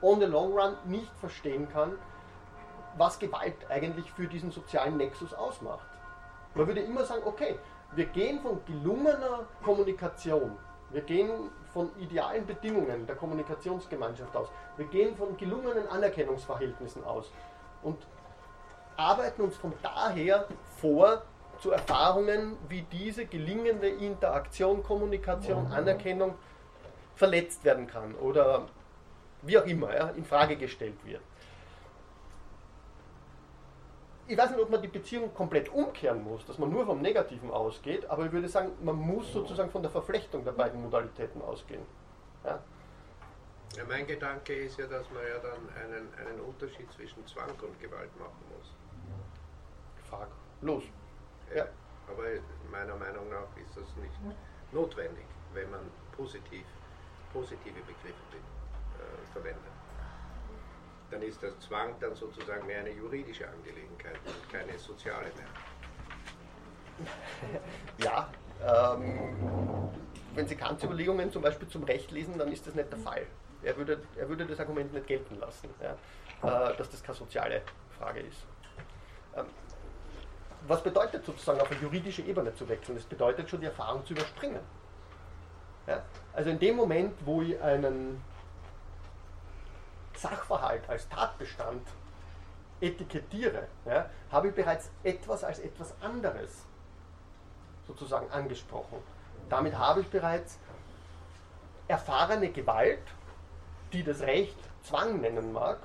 [0.00, 1.94] on the long run nicht verstehen kann,
[2.96, 5.86] was Gewalt eigentlich für diesen sozialen Nexus ausmacht.
[6.54, 7.56] Man würde immer sagen, okay,
[7.94, 10.56] wir gehen von gelungener Kommunikation,
[10.90, 17.30] wir gehen von idealen Bedingungen der Kommunikationsgemeinschaft aus, wir gehen von gelungenen Anerkennungsverhältnissen aus
[17.82, 17.98] und
[18.96, 20.46] arbeiten uns von daher
[20.80, 21.22] vor
[21.60, 26.34] zu Erfahrungen, wie diese gelingende Interaktion, Kommunikation, Anerkennung
[27.14, 28.66] verletzt werden kann oder
[29.42, 31.22] wie auch immer ja, in Frage gestellt wird.
[34.28, 37.50] Ich weiß nicht, ob man die Beziehung komplett umkehren muss, dass man nur vom Negativen
[37.50, 41.82] ausgeht, aber ich würde sagen, man muss sozusagen von der Verflechtung der beiden Modalitäten ausgehen.
[42.44, 42.60] Ja?
[43.76, 47.80] Ja, mein Gedanke ist ja, dass man ja dann einen, einen Unterschied zwischen Zwang und
[47.80, 48.70] Gewalt machen muss.
[50.08, 50.28] Frag.
[50.60, 50.84] Los.
[51.54, 51.66] Ja.
[52.06, 52.24] Aber
[52.70, 54.14] meiner Meinung nach ist das nicht
[54.72, 55.80] notwendig, wenn man
[56.14, 56.64] positiv,
[57.32, 59.71] positive Begriffe äh, verwendet.
[61.12, 65.46] Dann ist der Zwang dann sozusagen mehr eine juridische Angelegenheit und keine soziale mehr.
[67.98, 68.28] Ja,
[68.66, 69.90] ähm,
[70.34, 73.26] wenn Sie Kants Überlegungen zum Beispiel zum Recht lesen, dann ist das nicht der Fall.
[73.62, 75.92] Er würde, er würde das Argument nicht gelten lassen, ja,
[76.70, 77.60] äh, dass das keine soziale
[77.98, 78.46] Frage ist.
[79.36, 79.46] Ähm,
[80.66, 82.96] was bedeutet sozusagen auf eine juridische Ebene zu wechseln?
[82.96, 84.60] Das bedeutet schon die Erfahrung zu überspringen.
[85.86, 86.02] Ja?
[86.32, 88.22] Also in dem Moment, wo ich einen
[90.18, 91.86] Sachverhalt als Tatbestand
[92.80, 96.64] etikettiere, ja, habe ich bereits etwas als etwas anderes
[97.86, 98.98] sozusagen angesprochen.
[99.48, 100.58] Damit habe ich bereits
[101.88, 103.02] erfahrene Gewalt,
[103.92, 105.78] die das Recht Zwang nennen mag,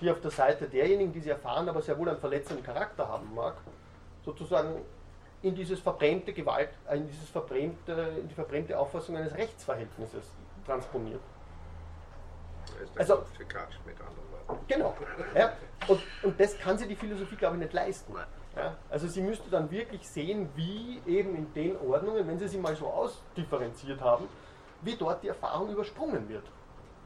[0.00, 3.34] die auf der Seite derjenigen, die sie erfahren, aber sehr wohl einen verletzenden Charakter haben
[3.34, 3.54] mag,
[4.24, 4.80] sozusagen
[5.42, 10.24] in dieses verbrämte Gewalt, in dieses verbrämte, in die verbrämte Auffassung eines Rechtsverhältnisses
[10.64, 11.20] transponiert.
[12.82, 14.64] Ist Also- Fekatsch mit anderen Worten.
[14.68, 14.96] Genau.
[15.34, 15.52] Ja.
[15.88, 18.14] Und, und das kann sich die Philosophie, glaube ich, nicht leisten.
[18.56, 18.74] Ja.
[18.90, 22.76] Also sie müsste dann wirklich sehen, wie eben in den Ordnungen, wenn sie sie mal
[22.76, 24.28] so ausdifferenziert haben,
[24.82, 26.44] wie dort die Erfahrung übersprungen wird.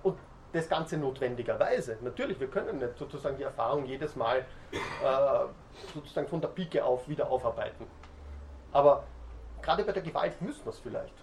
[0.02, 0.18] Und
[0.52, 1.98] das Ganze notwendigerweise.
[2.02, 4.38] Natürlich, wir können nicht sozusagen die Erfahrung jedes Mal
[4.72, 4.74] äh,
[5.94, 7.86] sozusagen von der Pike auf wieder aufarbeiten.
[8.72, 9.04] Aber
[9.62, 11.14] gerade bei der Gewalt müssen wir es vielleicht.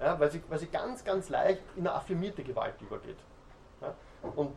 [0.00, 3.18] Ja, weil, sie, weil sie ganz, ganz leicht in eine affirmierte Gewalt übergeht.
[4.36, 4.54] Und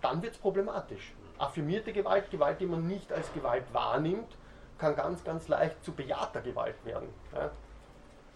[0.00, 1.12] dann wird es problematisch.
[1.38, 4.36] Affirmierte Gewalt, Gewalt, die man nicht als Gewalt wahrnimmt,
[4.78, 7.08] kann ganz, ganz leicht zu bejahter Gewalt werden.
[7.34, 7.50] Ja?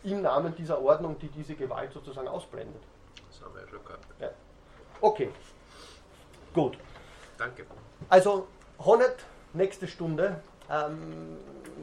[0.04, 2.82] Im Namen dieser Ordnung, die diese Gewalt sozusagen ausblendet.
[3.28, 4.06] Das haben wir ja schon gehabt.
[4.20, 4.30] Ja.
[5.00, 5.30] Okay,
[6.54, 6.78] gut.
[7.36, 7.66] Danke.
[8.08, 8.46] Also
[8.78, 11.36] Honnet, nächste Stunde, ähm,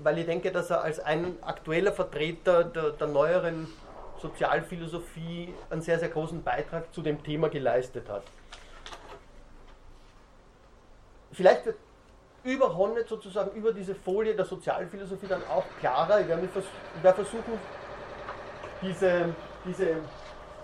[0.04, 3.68] weil ich denke, dass er als ein aktueller Vertreter der, der neueren
[4.20, 8.24] Sozialphilosophie einen sehr, sehr großen Beitrag zu dem Thema geleistet hat.
[11.36, 11.78] Vielleicht wird
[12.44, 16.22] über Honneth sozusagen, über diese Folie der Sozialphilosophie dann auch klarer.
[16.22, 16.66] Ich werde, vers
[17.02, 17.60] werde versuchen,
[18.82, 19.98] diese, diese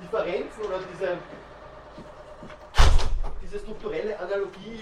[0.02, 1.18] Differenzen oder diese,
[3.42, 4.80] diese strukturelle Analogie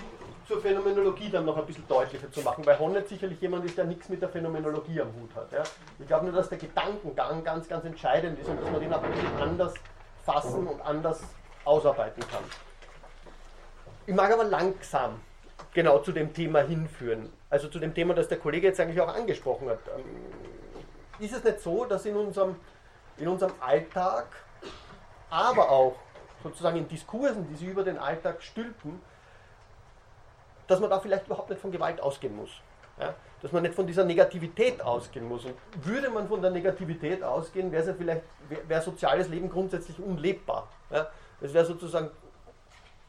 [0.48, 3.86] zur Phänomenologie dann noch ein bisschen deutlicher zu machen, weil Honneth sicherlich jemand ist, der
[3.86, 5.52] nichts mit der Phänomenologie am Hut hat.
[5.52, 5.64] Ja.
[6.00, 9.02] Ich glaube nur, dass der Gedankengang ganz, ganz entscheidend ist und dass man den auch
[9.02, 9.74] ein bisschen anders
[10.26, 11.22] fassen und anders
[11.66, 12.44] ausarbeiten kann.
[14.06, 15.22] Ich mag aber langsam
[15.74, 17.32] genau zu dem Thema hinführen.
[17.50, 19.80] Also zu dem Thema, das der Kollege jetzt eigentlich auch angesprochen hat.
[19.98, 22.56] Ähm, ist es nicht so, dass in unserem,
[23.18, 24.28] in unserem Alltag,
[25.30, 25.96] aber auch
[26.44, 29.02] sozusagen in Diskursen, die sich über den Alltag stülpen,
[30.68, 32.52] dass man da vielleicht überhaupt nicht von Gewalt ausgehen muss.
[33.00, 33.14] Ja?
[33.42, 35.46] Dass man nicht von dieser Negativität ausgehen muss.
[35.46, 38.22] Und würde man von der Negativität ausgehen, wäre ja vielleicht
[38.68, 40.68] wär soziales Leben grundsätzlich unlebbar.
[40.90, 41.08] Ja?
[41.42, 42.12] Das wäre sozusagen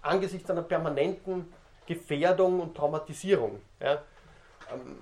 [0.02, 1.52] angesichts einer permanenten
[1.90, 3.60] Gefährdung und Traumatisierung.
[3.80, 4.02] Ja?
[4.72, 4.98] Ähm,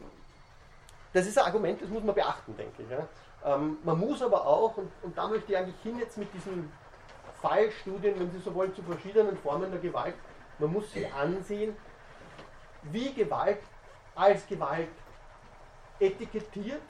[1.12, 2.88] das ist ein Argument, das muss man beachten, denke ich.
[2.88, 3.06] Ja?
[3.44, 6.72] Ähm, man muss aber auch, und, und da möchte ich eigentlich hin jetzt mit diesen
[7.42, 10.14] Fallstudien, wenn Sie so wollen, zu verschiedenen Formen der Gewalt,
[10.58, 11.76] man muss sich ansehen,
[12.84, 13.60] wie Gewalt
[14.14, 14.88] als Gewalt
[16.00, 16.80] etikettiert,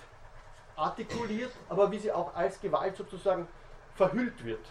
[0.77, 3.49] artikuliert, aber wie sie auch als Gewalt sozusagen
[3.97, 4.65] verhüllt wird.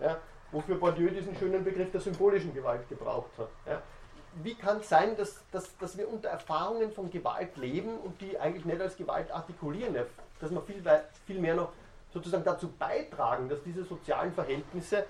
[0.00, 0.16] Ja?
[0.50, 3.50] Wofür Bourdieu diesen schönen Begriff der symbolischen Gewalt gebraucht hat.
[3.66, 3.82] Ja?
[4.42, 8.38] Wie kann es sein, dass, dass, dass wir unter Erfahrungen von Gewalt leben und die
[8.38, 9.96] eigentlich nicht als Gewalt artikulieren,
[10.40, 10.82] dass wir viel,
[11.26, 11.72] viel mehr noch
[12.12, 15.04] sozusagen dazu beitragen, dass diese sozialen Verhältnisse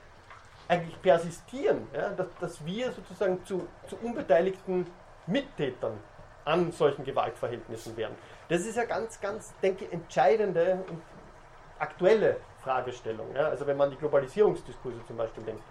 [0.69, 2.11] eigentlich persistieren, ja?
[2.11, 4.87] dass, dass wir sozusagen zu, zu unbeteiligten
[5.27, 5.99] Mittätern
[6.45, 8.17] an solchen Gewaltverhältnissen werden.
[8.49, 11.03] Das ist ja ganz, ganz, denke ich, entscheidende und
[11.79, 13.35] aktuelle Fragestellung.
[13.35, 13.49] Ja?
[13.49, 15.63] Also wenn man die Globalisierungsdiskurse zum Beispiel denkt.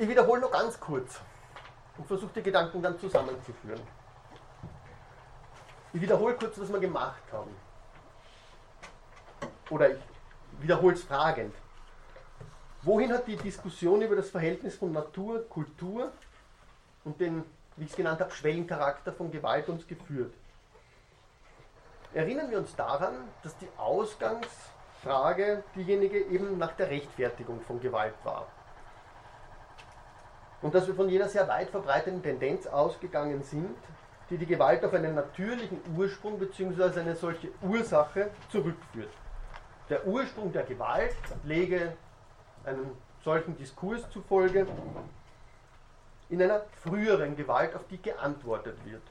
[0.00, 1.20] Ich wiederhole noch ganz kurz
[1.98, 3.82] und versuche die Gedanken dann zusammenzuführen.
[5.92, 7.54] Ich wiederhole kurz, was wir gemacht haben.
[9.68, 9.98] Oder ich
[10.60, 11.54] wiederhole es fragend.
[12.80, 16.10] Wohin hat die Diskussion über das Verhältnis von Natur, Kultur
[17.04, 17.44] und den,
[17.76, 20.32] wie ich es genannt habe, Schwellencharakter von Gewalt uns geführt?
[22.14, 28.46] Erinnern wir uns daran, dass die Ausgangsfrage diejenige eben nach der Rechtfertigung von Gewalt war.
[30.62, 33.76] Und dass wir von jener sehr weit verbreiteten Tendenz ausgegangen sind,
[34.28, 37.00] die die Gewalt auf einen natürlichen Ursprung bzw.
[37.00, 39.12] eine solche Ursache zurückführt.
[39.88, 41.96] Der Ursprung der Gewalt lege
[42.64, 42.92] einem
[43.24, 44.66] solchen Diskurs zufolge
[46.28, 49.02] in einer früheren Gewalt, auf die geantwortet wird.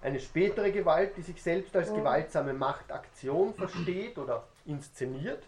[0.00, 5.42] Eine spätere Gewalt, die sich selbst als gewaltsame Machtaktion versteht oder inszeniert,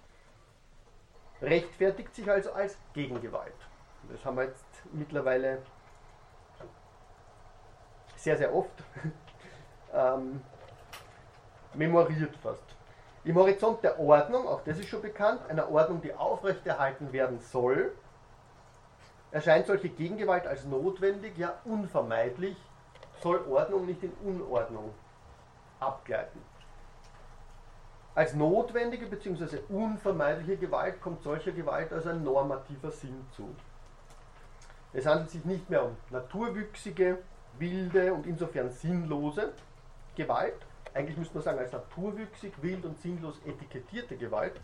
[1.41, 3.55] rechtfertigt sich also als Gegengewalt.
[4.11, 5.63] Das haben wir jetzt mittlerweile
[8.17, 8.71] sehr, sehr oft
[9.95, 10.41] ähm,
[11.75, 12.65] memoriert fast.
[13.25, 17.93] Im Horizont der Ordnung, auch das ist schon bekannt, einer Ordnung, die aufrechterhalten werden soll,
[19.31, 22.57] erscheint solche Gegengewalt als notwendig, ja unvermeidlich,
[23.23, 24.95] soll Ordnung nicht in Unordnung
[25.81, 26.41] abgleiten.
[28.15, 29.59] Als notwendige bzw.
[29.69, 33.55] unvermeidliche Gewalt kommt solcher Gewalt also ein normativer Sinn zu.
[34.93, 37.19] Es handelt sich nicht mehr um naturwüchsige,
[37.59, 39.53] wilde und insofern sinnlose
[40.17, 40.57] Gewalt,
[40.95, 44.59] eigentlich müsste man sagen, als naturwüchsig, wild und sinnlos etikettierte Gewalt.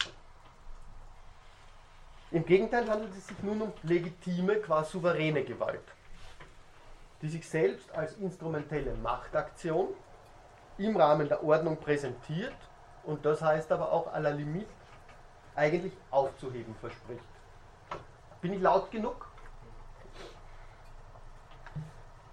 [2.31, 5.85] Im Gegenteil handelt es sich nun um legitime, quasi souveräne Gewalt,
[7.23, 9.89] die sich selbst als instrumentelle Machtaktion
[10.79, 12.57] im Rahmen der Ordnung präsentiert
[13.05, 14.67] und das heißt aber auch à la limite
[15.55, 17.23] eigentlich aufzuheben verspricht.
[18.41, 19.29] Bin ich laut genug?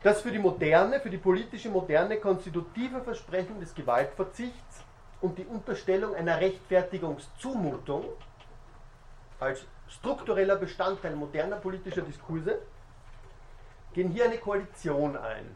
[0.03, 4.83] Das für die moderne, für die politische Moderne konstitutive Versprechen des Gewaltverzichts
[5.21, 8.05] und die Unterstellung einer Rechtfertigungszumutung
[9.39, 12.59] als struktureller Bestandteil moderner politischer Diskurse
[13.93, 15.55] gehen hier eine Koalition ein.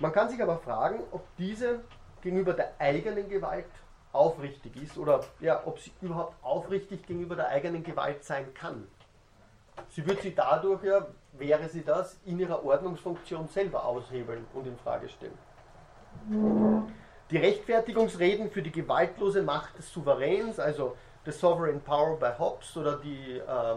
[0.00, 1.80] Man kann sich aber fragen, ob diese
[2.22, 3.66] gegenüber der eigenen Gewalt
[4.12, 8.88] aufrichtig ist oder ja, ob sie überhaupt aufrichtig gegenüber der eigenen Gewalt sein kann.
[9.88, 14.76] Sie wird sie dadurch ja wäre sie das in ihrer Ordnungsfunktion selber aushebeln und in
[14.78, 15.38] Frage stellen.
[17.30, 22.96] Die Rechtfertigungsreden für die gewaltlose Macht des Souveräns, also The Sovereign Power bei Hobbes oder
[22.96, 23.76] die äh,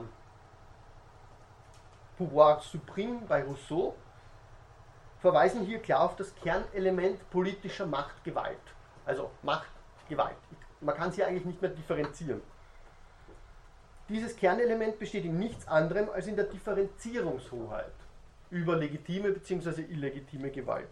[2.18, 3.96] Pouvoir Supreme bei Rousseau,
[5.20, 8.58] verweisen hier klar auf das Kernelement politischer Machtgewalt.
[9.06, 10.36] Also Machtgewalt.
[10.82, 12.42] Man kann sie eigentlich nicht mehr differenzieren.
[14.14, 17.96] Dieses Kernelement besteht in nichts anderem als in der Differenzierungshoheit
[18.52, 19.82] über legitime bzw.
[19.82, 20.92] illegitime Gewalt.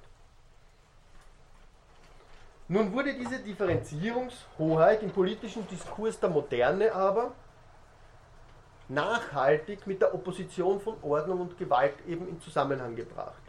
[2.68, 7.34] Nun wurde diese Differenzierungshoheit im politischen Diskurs der Moderne aber
[8.90, 13.44] nachhaltig mit der Opposition von Ordnung und Gewalt eben in Zusammenhang gebracht.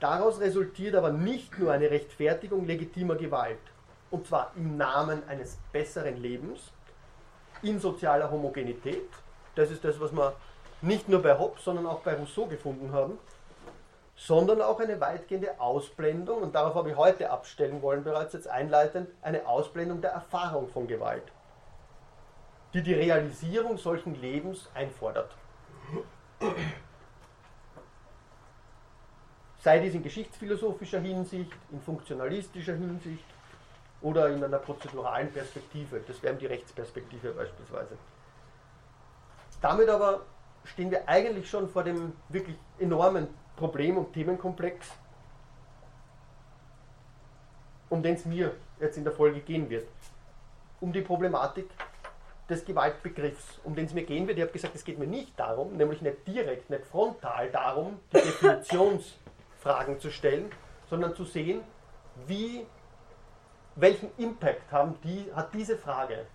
[0.00, 3.56] Daraus resultiert aber nicht nur eine Rechtfertigung legitimer Gewalt,
[4.10, 6.72] und zwar im Namen eines besseren Lebens,
[7.62, 9.08] in sozialer Homogenität,
[9.54, 10.34] das ist das, was wir
[10.82, 13.18] nicht nur bei Hobbes, sondern auch bei Rousseau gefunden haben,
[14.14, 19.08] sondern auch eine weitgehende Ausblendung, und darauf habe ich heute abstellen wollen, bereits jetzt einleitend,
[19.22, 21.24] eine Ausblendung der Erfahrung von Gewalt,
[22.72, 25.30] die die Realisierung solchen Lebens einfordert.
[29.60, 33.24] Sei dies in geschichtsphilosophischer Hinsicht, in funktionalistischer Hinsicht
[34.00, 36.00] oder in einer prozeduralen Perspektive.
[36.06, 37.96] Das wäre die Rechtsperspektive beispielsweise.
[39.60, 40.22] Damit aber
[40.64, 44.90] stehen wir eigentlich schon vor dem wirklich enormen Problem- und Themenkomplex,
[47.88, 49.88] um den es mir jetzt in der Folge gehen wird.
[50.80, 51.70] Um die Problematik
[52.48, 54.38] des Gewaltbegriffs, um den es mir gehen wird.
[54.38, 58.18] Ich habe gesagt, es geht mir nicht darum, nämlich nicht direkt, nicht frontal darum, die
[58.18, 60.50] Definitionsfragen zu stellen,
[60.88, 61.62] sondern zu sehen,
[62.26, 62.66] wie,
[63.76, 66.26] welchen Impact haben die, hat diese Frage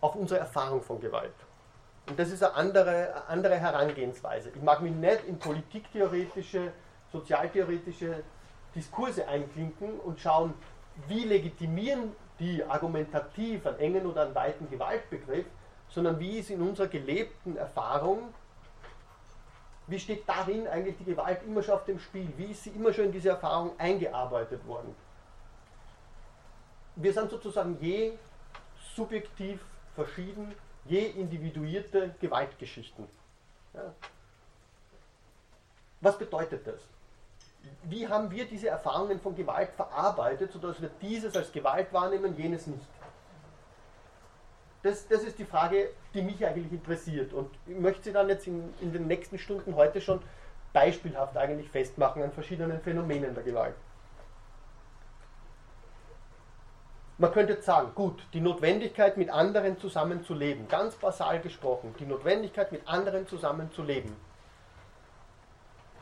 [0.00, 1.34] auf unsere Erfahrung von Gewalt.
[2.08, 4.50] Und das ist eine andere, eine andere Herangehensweise.
[4.50, 6.72] Ich mag mich nicht in politiktheoretische,
[7.12, 8.22] sozialtheoretische
[8.74, 10.54] Diskurse einklinken und schauen,
[11.08, 15.46] wie legitimieren die argumentativ einen engen oder einen weiten Gewaltbegriff,
[15.88, 18.32] sondern wie ist in unserer gelebten Erfahrung,
[19.86, 22.92] wie steht darin eigentlich die Gewalt immer schon auf dem Spiel, wie ist sie immer
[22.92, 24.94] schon in diese Erfahrung eingearbeitet worden.
[26.96, 28.12] Wir sind sozusagen je
[28.94, 29.60] subjektiv
[29.94, 33.06] verschieden je individuierte Gewaltgeschichten.
[33.74, 33.94] Ja.
[36.00, 36.80] Was bedeutet das?
[37.82, 42.66] Wie haben wir diese Erfahrungen von Gewalt verarbeitet, sodass wir dieses als Gewalt wahrnehmen, jenes
[42.66, 42.86] nicht?
[44.82, 47.34] Das, das ist die Frage, die mich eigentlich interessiert.
[47.34, 50.22] Und ich möchte sie dann jetzt in, in den nächsten Stunden heute schon
[50.72, 53.74] beispielhaft eigentlich festmachen an verschiedenen Phänomenen der Gewalt.
[57.20, 62.72] Man könnte jetzt sagen, gut, die Notwendigkeit mit anderen zusammenzuleben, ganz basal gesprochen, die Notwendigkeit
[62.72, 64.16] mit anderen zusammenzuleben,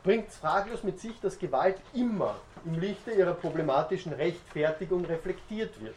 [0.05, 5.97] bringt fraglos mit sich, dass Gewalt immer im Lichte ihrer problematischen Rechtfertigung reflektiert wird.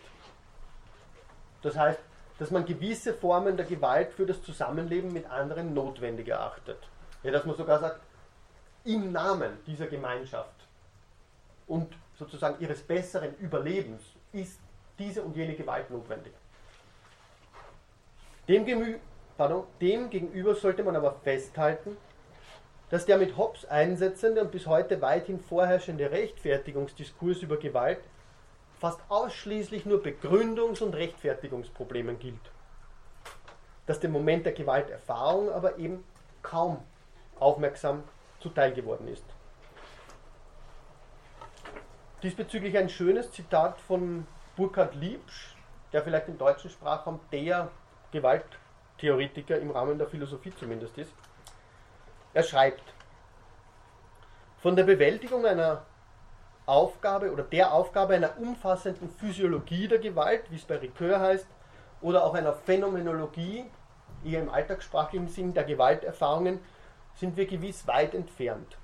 [1.62, 2.00] Das heißt,
[2.40, 6.80] dass man gewisse Formen der Gewalt für das Zusammenleben mit anderen notwendig erachtet.
[7.22, 8.00] Ja, dass man sogar sagt,
[8.86, 10.66] im Namen dieser Gemeinschaft
[11.68, 14.02] und sozusagen ihres besseren Überlebens
[14.34, 14.60] ist
[15.02, 16.34] diese und jene Gewalt notwendig.
[18.48, 19.00] Dem,
[19.38, 20.10] pardon, dem
[20.56, 21.98] sollte man aber festhalten,
[22.90, 28.00] dass der mit Hobbes einsetzende und bis heute weithin vorherrschende Rechtfertigungsdiskurs über Gewalt
[28.80, 32.52] fast ausschließlich nur Begründungs- und Rechtfertigungsproblemen gilt.
[33.86, 36.04] Dass dem Moment der Gewalterfahrung aber eben
[36.42, 36.84] kaum
[37.40, 38.04] aufmerksam
[38.40, 39.26] zuteil geworden ist.
[42.24, 45.56] Diesbezüglich ein schönes Zitat von Burkhard Liebsch,
[45.94, 47.70] der vielleicht im deutschen Sprachraum der
[48.12, 51.14] Gewalttheoretiker im Rahmen der Philosophie zumindest ist.
[52.34, 52.94] Er schreibt,
[54.60, 55.86] von der Bewältigung einer
[56.66, 61.48] Aufgabe oder der Aufgabe einer umfassenden Physiologie der Gewalt, wie es bei Ricoeur heißt,
[62.02, 63.66] oder auch einer Phänomenologie,
[64.24, 66.60] eher im alltagssprachlichen Sinn der Gewalterfahrungen,
[67.16, 68.78] sind wir gewiss weit entfernt.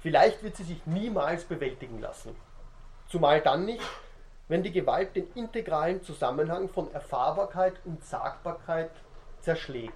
[0.00, 2.36] Vielleicht wird sie sich niemals bewältigen lassen.
[3.08, 3.82] Zumal dann nicht,
[4.48, 8.90] wenn die Gewalt den integralen Zusammenhang von Erfahrbarkeit und Sagbarkeit
[9.40, 9.94] zerschlägt.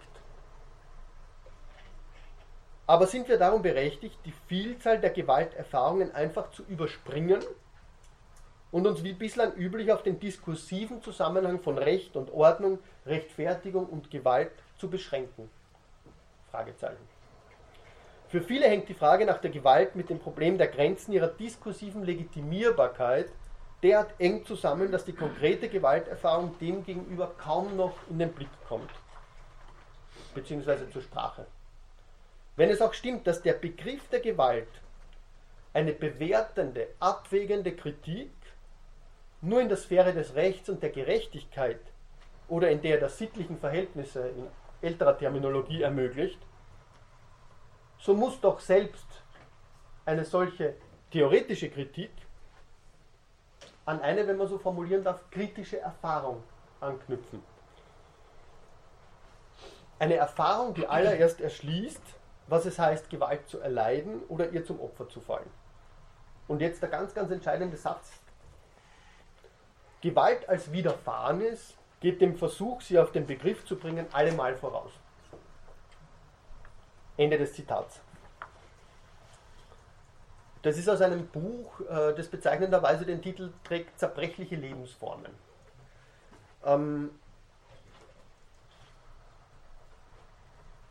[2.87, 7.43] Aber sind wir darum berechtigt, die Vielzahl der Gewalterfahrungen einfach zu überspringen
[8.71, 14.11] und uns wie bislang üblich auf den diskursiven Zusammenhang von Recht und Ordnung, Rechtfertigung und
[14.11, 15.51] Gewalt zu beschränken?
[16.51, 17.12] Fragezeichen.
[18.33, 22.03] Für viele hängt die Frage nach der Gewalt mit dem Problem der Grenzen ihrer diskursiven
[22.03, 23.29] Legitimierbarkeit
[23.83, 28.89] derart eng zusammen, dass die konkrete Gewalterfahrung dem gegenüber kaum noch in den Blick kommt,
[30.35, 31.47] beziehungsweise zur Sprache.
[32.57, 34.69] Wenn es auch stimmt, dass der Begriff der Gewalt
[35.75, 38.33] eine bewertende, abwägende Kritik
[39.43, 41.81] nur in der Sphäre des Rechts und der Gerechtigkeit
[42.49, 44.47] oder in der der sittlichen Verhältnisse in
[44.81, 46.39] älterer Terminologie ermöglicht,
[48.03, 49.07] so muss doch selbst
[50.05, 50.75] eine solche
[51.11, 52.11] theoretische Kritik
[53.85, 56.43] an eine, wenn man so formulieren darf, kritische Erfahrung
[56.81, 57.43] anknüpfen.
[60.01, 62.03] Eine Erfahrung, die allererst erschließt,
[62.49, 65.51] was es heißt, Gewalt zu erleiden oder ihr zum Opfer zu fallen.
[66.49, 68.11] Und jetzt der ganz, ganz entscheidende Satz.
[70.01, 74.91] Gewalt als Widerfahrenes geht dem Versuch, sie auf den Begriff zu bringen, allemal voraus.
[77.23, 78.01] Ende des Zitats.
[80.63, 85.33] Das ist aus einem Buch, äh, das bezeichnenderweise den Titel trägt Zerbrechliche Lebensformen.
[86.65, 87.11] Ähm,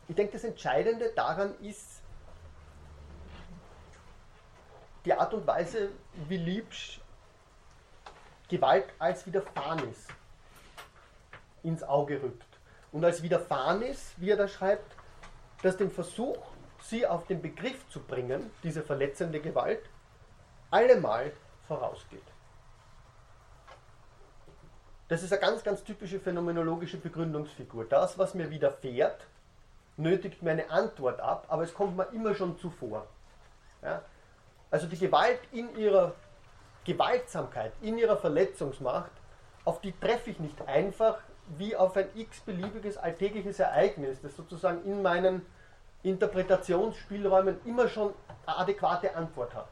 [0.08, 2.02] ich denke, das Entscheidende daran ist
[5.06, 5.90] die Art und Weise,
[6.28, 7.00] wie Liebsch
[8.48, 10.06] Gewalt als Widerfahrenes
[11.62, 12.44] ins Auge rückt.
[12.92, 14.94] Und als Widerfahrenes, wie er da schreibt,
[15.62, 16.38] dass dem Versuch,
[16.80, 19.88] sie auf den Begriff zu bringen, diese verletzende Gewalt,
[20.70, 21.32] allemal
[21.66, 22.22] vorausgeht.
[25.08, 27.84] Das ist eine ganz, ganz typische phänomenologische Begründungsfigur.
[27.84, 29.26] Das, was mir widerfährt,
[29.96, 33.06] nötigt mir eine Antwort ab, aber es kommt mir immer schon zuvor.
[33.82, 34.02] Ja?
[34.70, 36.14] Also die Gewalt in ihrer
[36.84, 39.10] Gewaltsamkeit, in ihrer Verletzungsmacht,
[39.64, 41.18] auf die treffe ich nicht einfach
[41.58, 45.44] wie auf ein x-beliebiges alltägliches Ereignis, das sozusagen in meinen
[46.02, 48.14] Interpretationsspielräumen immer schon
[48.46, 49.68] eine adäquate Antwort hat.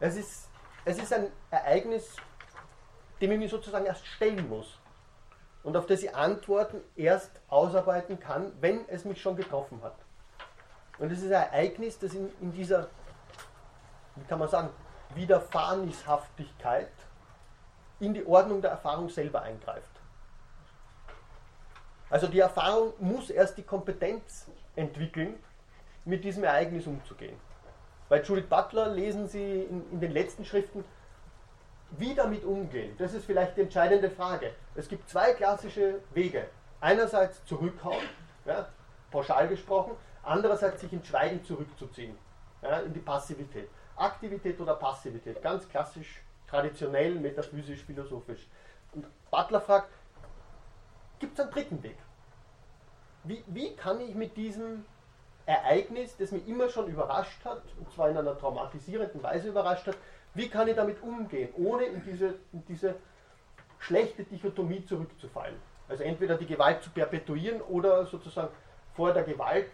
[0.00, 0.48] Es ist,
[0.84, 2.16] es ist ein Ereignis,
[3.20, 4.78] dem ich mich sozusagen erst stellen muss
[5.62, 9.94] und auf das ich Antworten erst ausarbeiten kann, wenn es mich schon getroffen hat.
[10.98, 12.88] Und es ist ein Ereignis, das in, in dieser,
[14.16, 14.70] wie kann man sagen,
[15.14, 16.90] Widerfahrenishaftigkeit
[18.02, 19.88] in die Ordnung der Erfahrung selber eingreift.
[22.10, 25.38] Also die Erfahrung muss erst die Kompetenz entwickeln,
[26.04, 27.36] mit diesem Ereignis umzugehen.
[28.08, 30.84] Bei Judith Butler lesen Sie in, in, den letzten Schriften,
[31.92, 32.94] wie damit umgehen.
[32.98, 34.52] Das ist vielleicht die entscheidende Frage.
[34.74, 36.48] Es gibt zwei klassische Wege.
[36.80, 38.04] Einerseits zurückhauen,
[38.44, 38.66] ja,
[39.12, 39.92] pauschal gesprochen,
[40.24, 42.18] andererseits sich in Schweigen zurückzuziehen,
[42.62, 43.68] ja, in die Passivität.
[43.94, 46.20] Aktivität oder Passivität, ganz klassisch,
[46.52, 48.46] traditionell, metaphysisch, philosophisch.
[48.94, 49.88] Und Butler fragt,
[51.18, 51.96] gibt es einen dritten Weg?
[53.24, 54.84] Wie, wie kann ich mit diesem
[55.46, 59.96] Ereignis, das mich immer schon überrascht hat, und zwar in einer traumatisierenden Weise überrascht hat,
[60.34, 62.96] wie kann ich damit umgehen, ohne in diese, in diese
[63.78, 65.56] schlechte Dichotomie zurückzufallen?
[65.88, 68.52] Also entweder die Gewalt zu perpetuieren oder sozusagen
[68.94, 69.70] vor der Gewalt,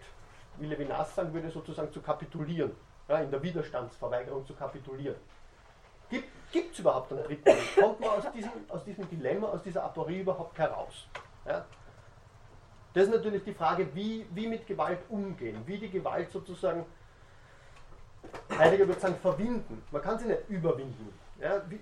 [0.59, 2.73] wie Levinas sagen würde, sozusagen zu kapitulieren,
[3.09, 5.17] ja, in der Widerstandsverweigerung zu kapitulieren.
[6.51, 7.77] Gibt es überhaupt einen dritten Weg?
[7.79, 11.07] Kommt man aus diesem, aus diesem Dilemma, aus dieser Aporie überhaupt heraus?
[11.47, 11.65] Ja?
[12.95, 16.87] Das ist natürlich die Frage, wie, wie mit Gewalt umgehen, wie die Gewalt sozusagen,
[18.57, 19.83] Heidegger würde sagen, verwinden.
[19.91, 21.13] Man kann sie nicht überwinden.
[21.41, 21.63] Ja?
[21.69, 21.81] Wie,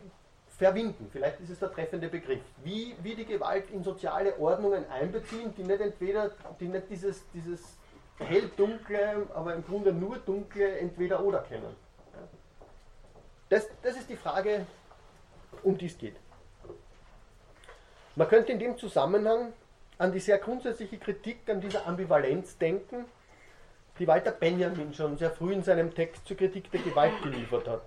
[0.48, 2.42] verwinden, vielleicht ist es der treffende Begriff.
[2.64, 7.76] Wie, wie die Gewalt in soziale Ordnungen einbeziehen, die nicht entweder, die nicht dieses, dieses
[8.18, 11.76] hell-dunkle, aber im Grunde nur dunkle entweder oder kennen.
[13.48, 14.66] Das, das ist die Frage,
[15.62, 16.16] um die es geht.
[18.16, 19.52] Man könnte in dem Zusammenhang
[19.98, 23.04] an die sehr grundsätzliche Kritik an dieser Ambivalenz denken,
[23.98, 27.82] die Walter Benjamin schon sehr früh in seinem Text zur Kritik der Gewalt geliefert hat.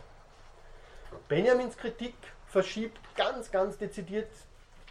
[1.28, 2.16] Benjamins Kritik
[2.48, 4.30] verschiebt ganz, ganz dezidiert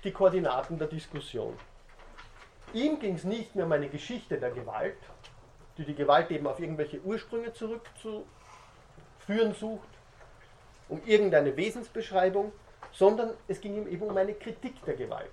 [0.05, 1.57] die Koordinaten der Diskussion.
[2.73, 4.99] Ihm ging es nicht mehr um eine Geschichte der Gewalt,
[5.77, 8.27] die die Gewalt eben auf irgendwelche Ursprünge zurückzuführen
[9.59, 9.89] sucht,
[10.89, 12.53] um irgendeine Wesensbeschreibung,
[12.93, 15.31] sondern es ging ihm eben um eine Kritik der Gewalt.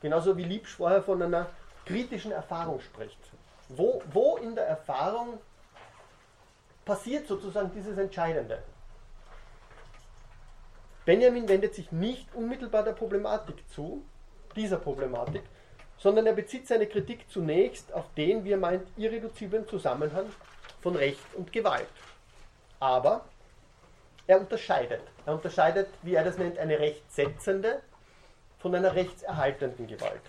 [0.00, 1.46] Genauso wie Liebsch vorher von einer
[1.84, 3.18] kritischen Erfahrung spricht.
[3.68, 5.38] Wo, wo in der Erfahrung
[6.84, 8.62] passiert sozusagen dieses Entscheidende?
[11.04, 14.04] Benjamin wendet sich nicht unmittelbar der Problematik zu,
[14.54, 15.42] dieser Problematik,
[15.98, 20.26] sondern er bezieht seine Kritik zunächst auf den, wie er meint, irreduziblen Zusammenhang
[20.80, 21.88] von Recht und Gewalt.
[22.78, 23.24] Aber
[24.30, 25.02] er unterscheidet.
[25.26, 27.82] Er unterscheidet, wie er das nennt, eine rechtssetzende
[28.58, 30.22] von einer rechtserhaltenden Gewalt.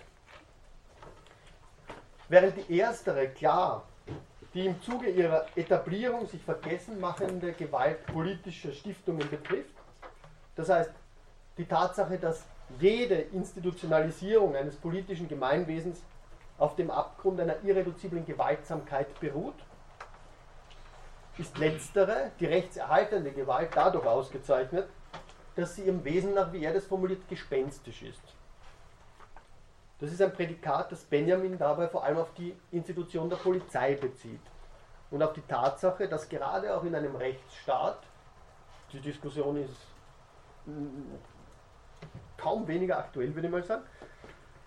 [2.28, 3.84] Während die erstere klar
[4.54, 9.74] die im Zuge ihrer Etablierung sich vergessen machende Gewalt politischer Stiftungen betrifft,
[10.56, 10.90] das heißt
[11.56, 12.44] die Tatsache, dass
[12.80, 16.02] jede Institutionalisierung eines politischen Gemeinwesens
[16.58, 19.54] auf dem Abgrund einer irreduziblen Gewaltsamkeit beruht,
[21.38, 24.88] ist letztere, die rechtserhaltende Gewalt, dadurch ausgezeichnet,
[25.54, 28.22] dass sie im Wesen nach, wie er das formuliert, gespenstisch ist.
[29.98, 34.40] Das ist ein Prädikat, das Benjamin dabei vor allem auf die Institution der Polizei bezieht
[35.10, 38.00] und auf die Tatsache, dass gerade auch in einem Rechtsstaat,
[38.92, 39.76] die Diskussion ist
[40.66, 41.14] mm,
[42.36, 43.84] kaum weniger aktuell, würde ich mal sagen,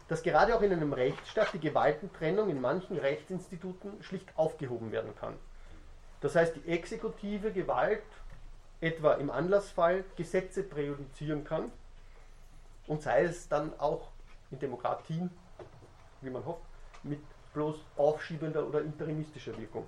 [0.08, 5.36] dass gerade auch in einem Rechtsstaat die Gewaltentrennung in manchen Rechtsinstituten schlicht aufgehoben werden kann.
[6.26, 8.02] Das heißt, die exekutive Gewalt
[8.82, 11.72] etwa im Anlassfall Gesetze präjudizieren kann
[12.88, 14.08] und sei es dann auch
[14.50, 15.30] in Demokratien,
[16.22, 16.64] wie man hofft,
[17.04, 17.20] mit
[17.54, 19.86] bloß aufschiebender oder interimistischer Wirkung.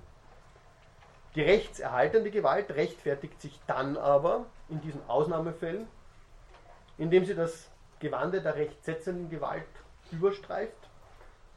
[1.33, 5.87] Die rechtserhaltende Gewalt rechtfertigt sich dann aber in diesen Ausnahmefällen,
[6.99, 7.67] indem sie das
[7.97, 9.65] Gewande der rechtsetzenden Gewalt
[10.11, 10.87] überstreift.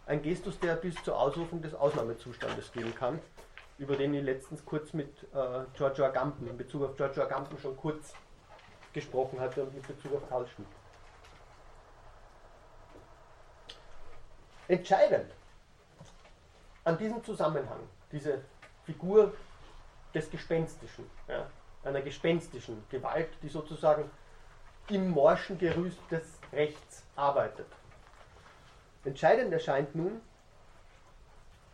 [0.06, 3.18] Ein Gestus, der bis zur Ausrufung des Ausnahmezustandes gehen kann,
[3.80, 7.74] über den ich letztens kurz mit äh, Giorgio Agamben, in Bezug auf Giorgio Agamben schon
[7.78, 8.12] kurz
[8.92, 10.68] gesprochen hatte und mit Bezug auf Karl Schmidt.
[14.68, 15.32] Entscheidend
[16.84, 17.80] an diesem Zusammenhang,
[18.12, 18.42] diese
[18.84, 19.32] Figur
[20.14, 21.46] des Gespenstischen, ja,
[21.82, 24.10] einer gespenstischen Gewalt, die sozusagen
[24.90, 27.66] im morschen Gerüst des Rechts arbeitet.
[29.04, 30.20] Entscheidend erscheint nun,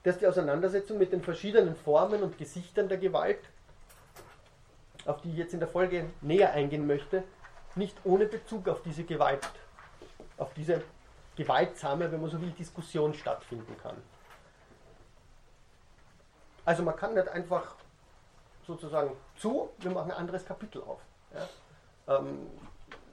[0.07, 3.41] dass die Auseinandersetzung mit den verschiedenen Formen und Gesichtern der Gewalt,
[5.05, 7.25] auf die ich jetzt in der Folge näher eingehen möchte,
[7.75, 9.49] nicht ohne Bezug auf diese Gewalt,
[10.39, 10.85] auf diese
[11.35, 13.97] gewaltsame, wenn man so will, Diskussion stattfinden kann.
[16.65, 17.75] Also man kann nicht einfach
[18.65, 21.01] sozusagen zu, wir machen ein anderes Kapitel auf.
[21.35, 22.19] Ja?
[22.19, 22.47] Ähm,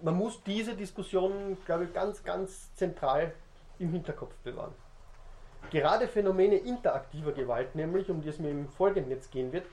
[0.04, 3.34] man muss diese Diskussion, glaube ich, ganz, ganz zentral
[3.80, 4.76] im Hinterkopf bewahren.
[5.72, 9.66] Gerade Phänomene interaktiver Gewalt, nämlich, um die es mir im Folgenden jetzt gehen wird,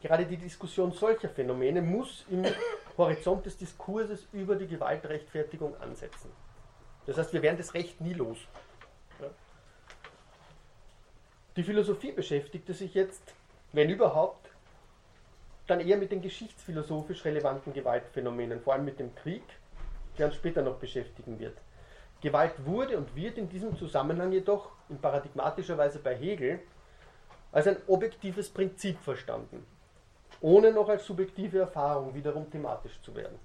[0.00, 2.44] gerade die Diskussion solcher Phänomene muss im
[2.98, 6.30] Horizont des Diskurses über die Gewaltrechtfertigung ansetzen.
[7.06, 8.38] Das heißt, wir werden das Recht nie los.
[11.56, 13.34] Die Philosophie beschäftigte sich jetzt,
[13.72, 14.48] wenn überhaupt,
[15.66, 19.42] dann eher mit den geschichtsphilosophisch relevanten Gewaltphänomenen, vor allem mit dem Krieg,
[20.18, 21.56] der uns später noch beschäftigen wird.
[22.22, 26.60] Gewalt wurde und wird in diesem Zusammenhang jedoch in paradigmatischer Weise bei Hegel
[27.50, 29.66] als ein objektives Prinzip verstanden,
[30.40, 33.38] ohne noch als subjektive Erfahrung wiederum thematisch zu werden.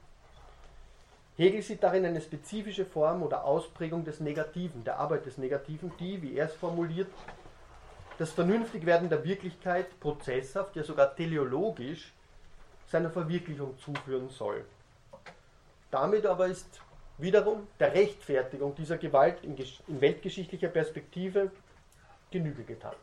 [1.38, 6.22] Hegel sieht darin eine spezifische Form oder Ausprägung des Negativen, der Arbeit des Negativen, die,
[6.22, 7.10] wie er es formuliert,
[8.18, 12.14] das Vernünftigwerden der Wirklichkeit prozesshaft, ja sogar teleologisch,
[12.88, 14.66] seiner Verwirklichung zuführen soll.
[15.92, 16.82] Damit aber ist
[17.18, 21.52] wiederum der Rechtfertigung dieser Gewalt in, in weltgeschichtlicher Perspektive
[22.32, 22.96] Genüge getan.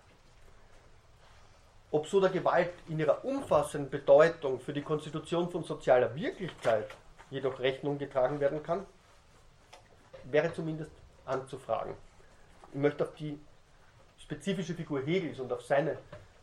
[1.91, 6.89] Ob so der Gewalt in ihrer umfassenden Bedeutung für die Konstitution von sozialer Wirklichkeit
[7.31, 8.85] jedoch Rechnung getragen werden kann,
[10.25, 10.91] wäre zumindest
[11.25, 11.95] anzufragen.
[12.73, 13.39] Ich möchte auf die
[14.19, 15.99] spezifische Figur Hegels und auf seine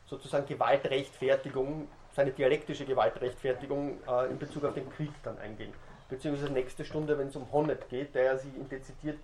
[0.06, 5.74] sozusagen Gewaltrechtfertigung, seine dialektische Gewaltrechtfertigung äh, in Bezug auf den Krieg dann eingehen.
[6.12, 9.18] Beziehungsweise nächste Stunde, wenn es um Honnet geht, der sich in dezidiert,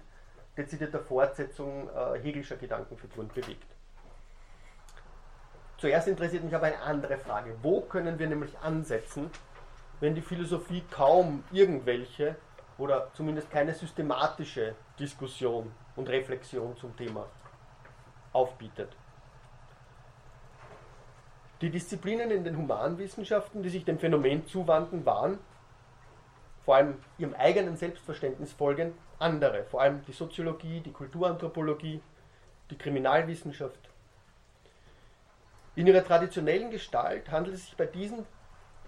[0.56, 3.68] dezidierter Fortsetzung äh, Hegelscher Gedankenfiguren bewegt.
[5.78, 7.56] Zuerst interessiert mich aber eine andere Frage.
[7.62, 9.30] Wo können wir nämlich ansetzen,
[10.00, 12.38] wenn die Philosophie kaum irgendwelche
[12.78, 17.26] oder zumindest keine systematische Diskussion und Reflexion zum Thema
[18.32, 18.96] aufbietet.
[21.60, 25.40] Die Disziplinen in den Humanwissenschaften, die sich dem Phänomen zuwandten, waren,
[26.68, 32.02] vor allem ihrem eigenen Selbstverständnis folgend, andere, vor allem die Soziologie, die Kulturanthropologie,
[32.70, 33.80] die Kriminalwissenschaft.
[35.78, 38.26] In ihrer traditionellen Gestalt handelt es sich bei diesen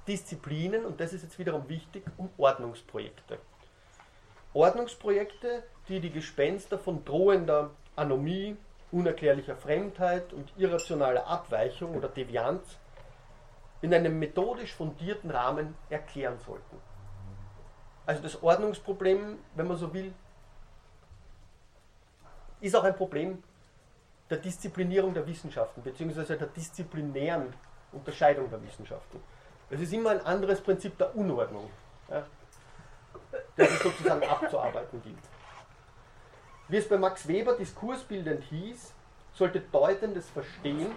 [0.09, 3.37] Disziplinen, und das ist jetzt wiederum wichtig, um Ordnungsprojekte.
[4.53, 8.57] Ordnungsprojekte, die die Gespenster von drohender Anomie,
[8.91, 12.77] unerklärlicher Fremdheit und irrationaler Abweichung oder Devianz
[13.81, 16.88] in einem methodisch fundierten Rahmen erklären sollten.
[18.09, 20.11] Also das Ordnungsproblem, wenn man so will,
[22.59, 23.43] ist auch ein Problem
[24.31, 27.53] der Disziplinierung der Wissenschaften, beziehungsweise der disziplinären
[27.91, 29.21] Unterscheidung der Wissenschaften.
[29.69, 31.69] Es ist immer ein anderes Prinzip der Unordnung,
[32.09, 32.25] ja,
[33.55, 35.15] das es sozusagen abzuarbeiten gilt.
[36.67, 38.91] Wie es bei Max Weber diskursbildend hieß,
[39.33, 40.91] sollte deutendes Verstehen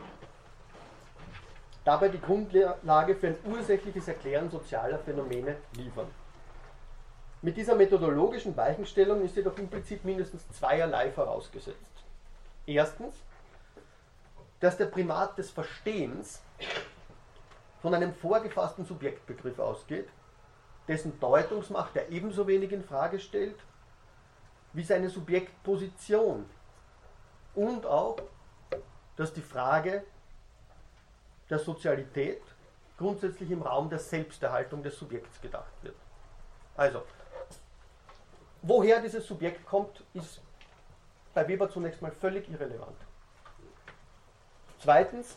[1.85, 6.07] dabei die Grundlage für ein ursächliches Erklären sozialer Phänomene liefern.
[7.43, 12.05] Mit dieser methodologischen Weichenstellung ist jedoch implizit mindestens zweierlei vorausgesetzt.
[12.67, 13.17] Erstens,
[14.61, 16.41] dass der Primat des Verstehens
[17.81, 20.09] von einem vorgefassten Subjektbegriff ausgeht,
[20.87, 23.59] dessen Deutungsmacht er ebenso wenig in Frage stellt
[24.73, 26.49] wie seine Subjektposition
[27.57, 28.19] und auch,
[29.17, 30.05] dass die Frage
[31.51, 32.41] der Sozialität
[32.97, 35.97] grundsätzlich im Raum der Selbsterhaltung des Subjekts gedacht wird.
[36.77, 37.03] Also,
[38.63, 40.41] woher dieses Subjekt kommt, ist
[41.35, 42.97] bei Weber zunächst mal völlig irrelevant.
[44.79, 45.37] Zweitens,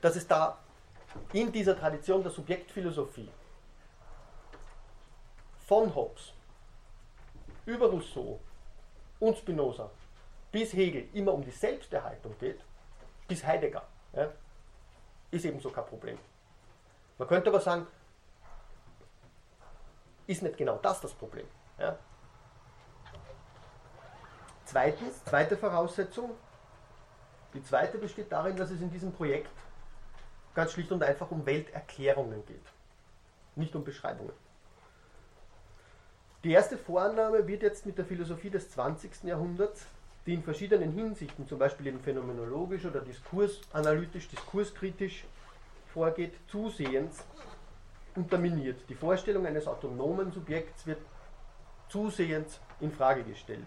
[0.00, 0.58] dass es da
[1.32, 3.28] in dieser Tradition der Subjektphilosophie
[5.66, 6.32] von Hobbes
[7.66, 8.40] über Rousseau
[9.20, 9.90] und Spinoza
[10.50, 12.60] bis Hegel immer um die Selbsterhaltung geht,
[13.28, 14.30] bis Heidegger, ja,
[15.30, 16.18] ist ebenso kein Problem.
[17.18, 17.86] Man könnte aber sagen,
[20.26, 21.46] ist nicht genau das das Problem.
[21.78, 21.98] Ja?
[24.64, 26.30] Zweitens, zweite Voraussetzung,
[27.54, 29.50] die zweite besteht darin, dass es in diesem Projekt
[30.54, 32.64] ganz schlicht und einfach um Welterklärungen geht,
[33.56, 34.32] nicht um Beschreibungen.
[36.44, 39.24] Die erste Vorannahme wird jetzt mit der Philosophie des 20.
[39.24, 39.86] Jahrhunderts,
[40.26, 45.24] die in verschiedenen Hinsichten, zum Beispiel eben phänomenologisch oder diskursanalytisch, diskurskritisch
[45.92, 47.24] vorgeht, zusehends
[48.16, 48.80] unterminiert.
[48.88, 51.00] Die Vorstellung eines autonomen Subjekts wird
[51.88, 53.66] zusehends in Frage gestellt.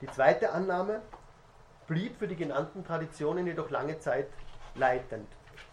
[0.00, 1.02] Die zweite Annahme
[1.86, 4.28] blieb für die genannten Traditionen jedoch lange Zeit
[4.74, 5.28] leitend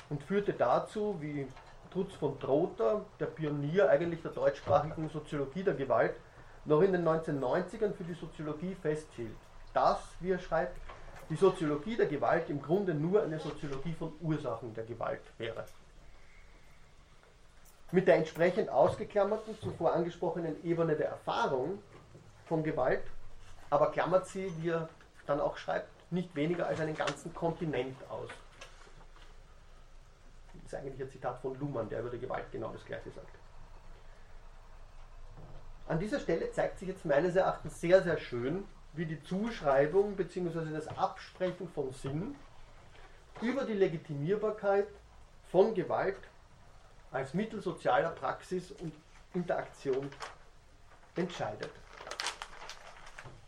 [0.10, 1.48] und führte dazu, wie
[1.92, 6.16] Trutz von Trotha, der Pionier eigentlich der deutschsprachigen Soziologie der Gewalt,
[6.66, 9.36] noch in den 1990ern für die Soziologie festhielt,
[9.74, 10.78] dass, wie er schreibt,
[11.30, 15.66] die Soziologie der Gewalt im Grunde nur eine Soziologie von Ursachen der Gewalt wäre.
[17.94, 21.78] Mit der entsprechend ausgeklammerten, zuvor angesprochenen Ebene der Erfahrung
[22.48, 23.04] von Gewalt,
[23.70, 24.90] aber klammert sie, wie er
[25.28, 28.32] dann auch schreibt, nicht weniger als einen ganzen Kontinent aus.
[30.56, 33.30] Das ist eigentlich ein Zitat von Luhmann, der über die Gewalt genau das gleiche sagt.
[35.88, 38.64] An dieser Stelle zeigt sich jetzt meines Erachtens sehr, sehr schön,
[38.94, 40.74] wie die Zuschreibung bzw.
[40.74, 42.34] das Absprechen von Sinn
[43.40, 44.88] über die Legitimierbarkeit
[45.52, 46.18] von Gewalt
[47.14, 48.94] als Mittel sozialer Praxis und
[49.34, 50.10] Interaktion
[51.16, 51.72] entscheidet.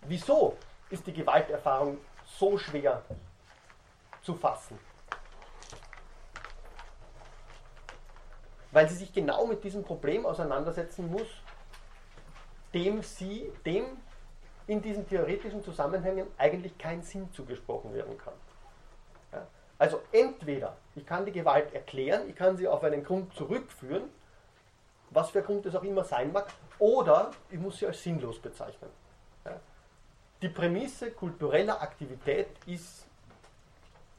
[0.08, 0.56] Wieso
[0.90, 3.04] ist die Gewalterfahrung so schwer
[4.22, 4.78] zu fassen?
[8.72, 11.28] Weil sie sich genau mit diesem Problem auseinandersetzen muss,
[12.74, 13.86] dem sie, dem
[14.68, 18.34] in diesen theoretischen Zusammenhängen eigentlich kein Sinn zugesprochen werden kann.
[19.78, 24.04] Also entweder ich kann die Gewalt erklären, ich kann sie auf einen Grund zurückführen,
[25.10, 26.48] was für Grund es auch immer sein mag,
[26.80, 28.90] oder ich muss sie als sinnlos bezeichnen.
[30.42, 33.06] Die Prämisse kultureller Aktivität ist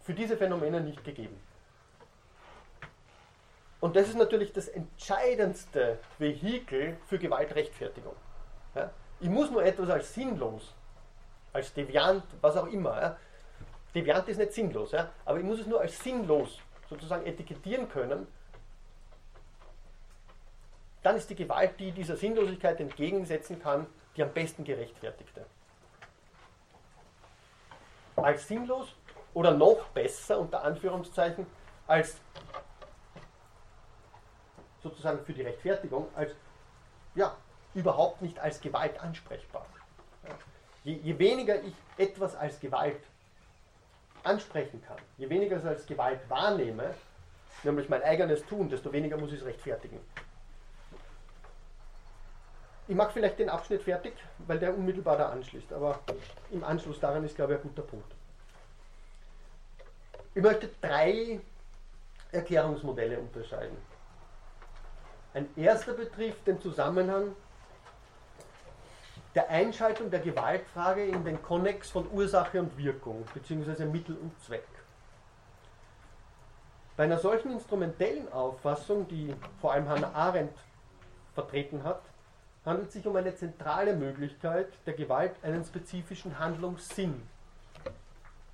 [0.03, 1.39] für diese Phänomene nicht gegeben.
[3.81, 8.15] Und das ist natürlich das entscheidendste Vehikel für Gewaltrechtfertigung.
[9.21, 10.75] Ich muss nur etwas als sinnlos,
[11.53, 13.17] als deviant, was auch immer.
[13.97, 15.11] Deviant ist nicht sinnlos, ja?
[15.25, 18.27] aber ich muss es nur als sinnlos sozusagen etikettieren können.
[21.03, 25.47] Dann ist die Gewalt, die dieser Sinnlosigkeit entgegensetzen kann, die am besten gerechtfertigte.
[28.17, 28.95] Als sinnlos
[29.33, 31.47] oder noch besser, unter Anführungszeichen,
[31.87, 32.19] als
[34.83, 36.33] sozusagen für die Rechtfertigung, als
[37.15, 37.35] ja,
[37.73, 39.65] überhaupt nicht als Gewalt ansprechbar.
[40.85, 43.01] Je, je, weniger ich etwas als Gewalt
[44.27, 46.95] ansprechen kann, je weniger ich es als Gewalt wahrnehme,
[47.63, 50.01] nämlich mein eigenes Tun, desto weniger muss ich es rechtfertigen.
[52.89, 54.15] Ich mache vielleicht den Abschnitt fertig,
[54.47, 55.99] weil der unmittelbar da anschließt, aber
[56.51, 58.13] im Anschluss daran ist, glaube ich, ein guter Punkt.
[60.35, 61.41] Ich möchte drei
[62.31, 63.77] Erklärungsmodelle unterscheiden.
[65.35, 67.35] Ein erster betrifft den Zusammenhang
[69.37, 73.85] der Einschaltung der Gewaltfrage in den Konnex von Ursache und Wirkung bzw.
[73.85, 74.67] Mittel und Zweck.
[76.97, 80.57] Bei einer solchen instrumentellen Auffassung, die vor allem Hannah Arendt
[81.35, 82.01] vertreten hat,
[82.65, 87.21] handelt es sich um eine zentrale Möglichkeit, der Gewalt einen spezifischen Handlungssinn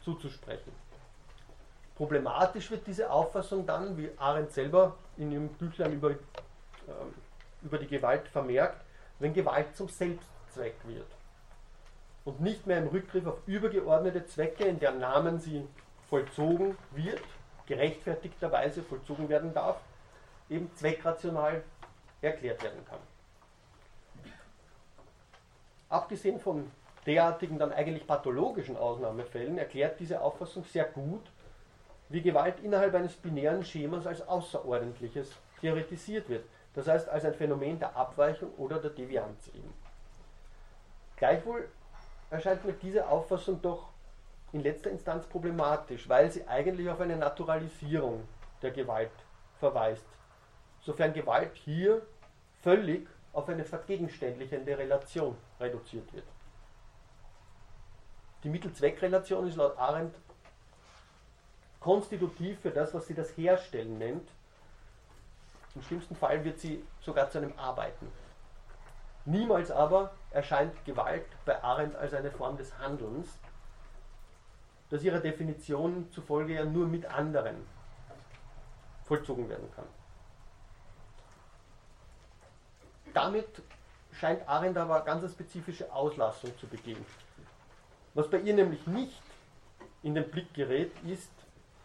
[0.04, 0.72] zuzusprechen.
[1.94, 6.16] Problematisch wird diese Auffassung dann, wie Arendt selber in ihrem Büchlein über, äh,
[7.62, 8.84] über die Gewalt vermerkt,
[9.20, 11.06] wenn Gewalt zum Selbst Zweck wird.
[12.24, 15.66] Und nicht mehr im Rückgriff auf übergeordnete Zwecke, in deren Namen sie
[16.08, 17.22] vollzogen wird,
[17.66, 19.80] gerechtfertigterweise vollzogen werden darf,
[20.48, 21.62] eben zweckrational
[22.20, 23.00] erklärt werden kann.
[25.88, 26.70] Abgesehen von
[27.06, 31.22] derartigen dann eigentlich pathologischen Ausnahmefällen erklärt diese Auffassung sehr gut,
[32.08, 36.44] wie Gewalt innerhalb eines binären Schemas als Außerordentliches theoretisiert wird.
[36.74, 39.81] Das heißt als ein Phänomen der Abweichung oder der Devianz eben.
[41.22, 41.68] Gleichwohl
[42.30, 43.90] erscheint mir diese Auffassung doch
[44.52, 48.26] in letzter Instanz problematisch, weil sie eigentlich auf eine Naturalisierung
[48.60, 49.12] der Gewalt
[49.60, 50.04] verweist.
[50.80, 52.02] Sofern Gewalt hier
[52.60, 56.26] völlig auf eine vergegenständlichende Relation reduziert wird.
[58.42, 60.16] Die Mittel-Zweck-Relation ist laut Arendt
[61.78, 64.28] konstitutiv für das, was sie das Herstellen nennt.
[65.76, 68.10] Im schlimmsten Fall wird sie sogar zu einem Arbeiten.
[69.24, 73.38] Niemals aber erscheint Gewalt bei Arendt als eine Form des Handelns,
[74.90, 77.66] das ihrer Definition zufolge ja nur mit anderen
[79.04, 79.86] vollzogen werden kann.
[83.14, 83.62] Damit
[84.12, 87.04] scheint Arendt aber eine ganz spezifische Auslassung zu begehen.
[88.14, 89.22] Was bei ihr nämlich nicht
[90.02, 91.30] in den Blick gerät, ist,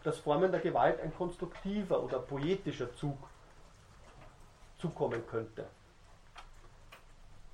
[0.02, 3.18] dass Formen der Gewalt ein konstruktiver oder poetischer Zug
[4.78, 5.66] zukommen könnte.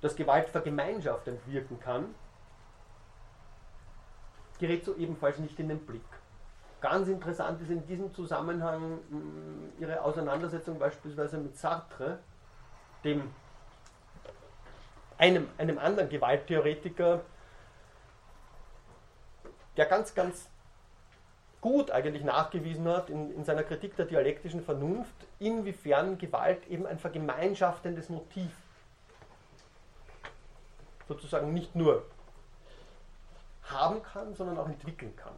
[0.05, 2.13] Dass Gewalt vergemeinschaftend wirken kann,
[4.59, 6.05] gerät so ebenfalls nicht in den Blick.
[6.79, 12.19] Ganz interessant ist in diesem Zusammenhang mh, ihre Auseinandersetzung beispielsweise mit Sartre,
[13.03, 13.31] dem
[15.17, 17.21] einem, einem anderen Gewalttheoretiker,
[19.75, 20.47] der ganz, ganz
[21.61, 26.99] gut eigentlich nachgewiesen hat in, in seiner Kritik der dialektischen Vernunft, inwiefern Gewalt eben ein
[26.99, 28.51] vergemeinschaftendes Motiv
[31.07, 32.03] sozusagen nicht nur
[33.63, 35.33] haben kann, sondern auch entwickeln kann.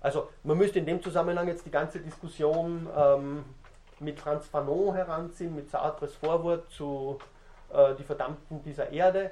[0.00, 3.44] Also man müsste in dem Zusammenhang jetzt die ganze Diskussion ähm,
[4.00, 7.18] mit Franz Fanon heranziehen, mit Sartres Vorwort zu
[7.72, 9.30] äh, Die Verdammten dieser Erde,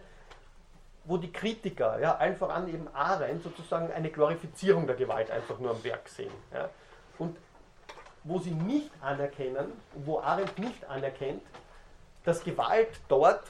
[1.05, 5.73] wo die Kritiker, ja, allen voran eben Arendt, sozusagen eine Glorifizierung der Gewalt einfach nur
[5.73, 6.33] am Werk sehen.
[6.53, 6.69] Ja.
[7.19, 7.37] Und
[8.25, 11.43] wo sie nicht anerkennen, wo Arendt nicht anerkennt,
[12.25, 13.43] dass Gewalt dort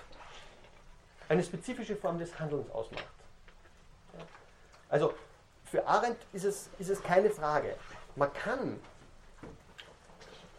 [1.29, 3.07] eine spezifische Form des Handelns ausmacht.
[4.89, 5.15] Also
[5.65, 7.77] für Arendt ist es, ist es keine Frage.
[8.15, 8.79] Man kann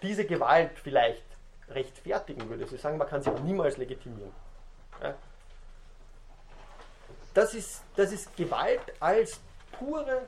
[0.01, 1.24] diese Gewalt vielleicht
[1.70, 4.32] rechtfertigen, würde sie sagen, man kann sie aber niemals legitimieren.
[7.34, 9.39] Das, ist, das ist Gewalt als
[9.72, 10.28] pure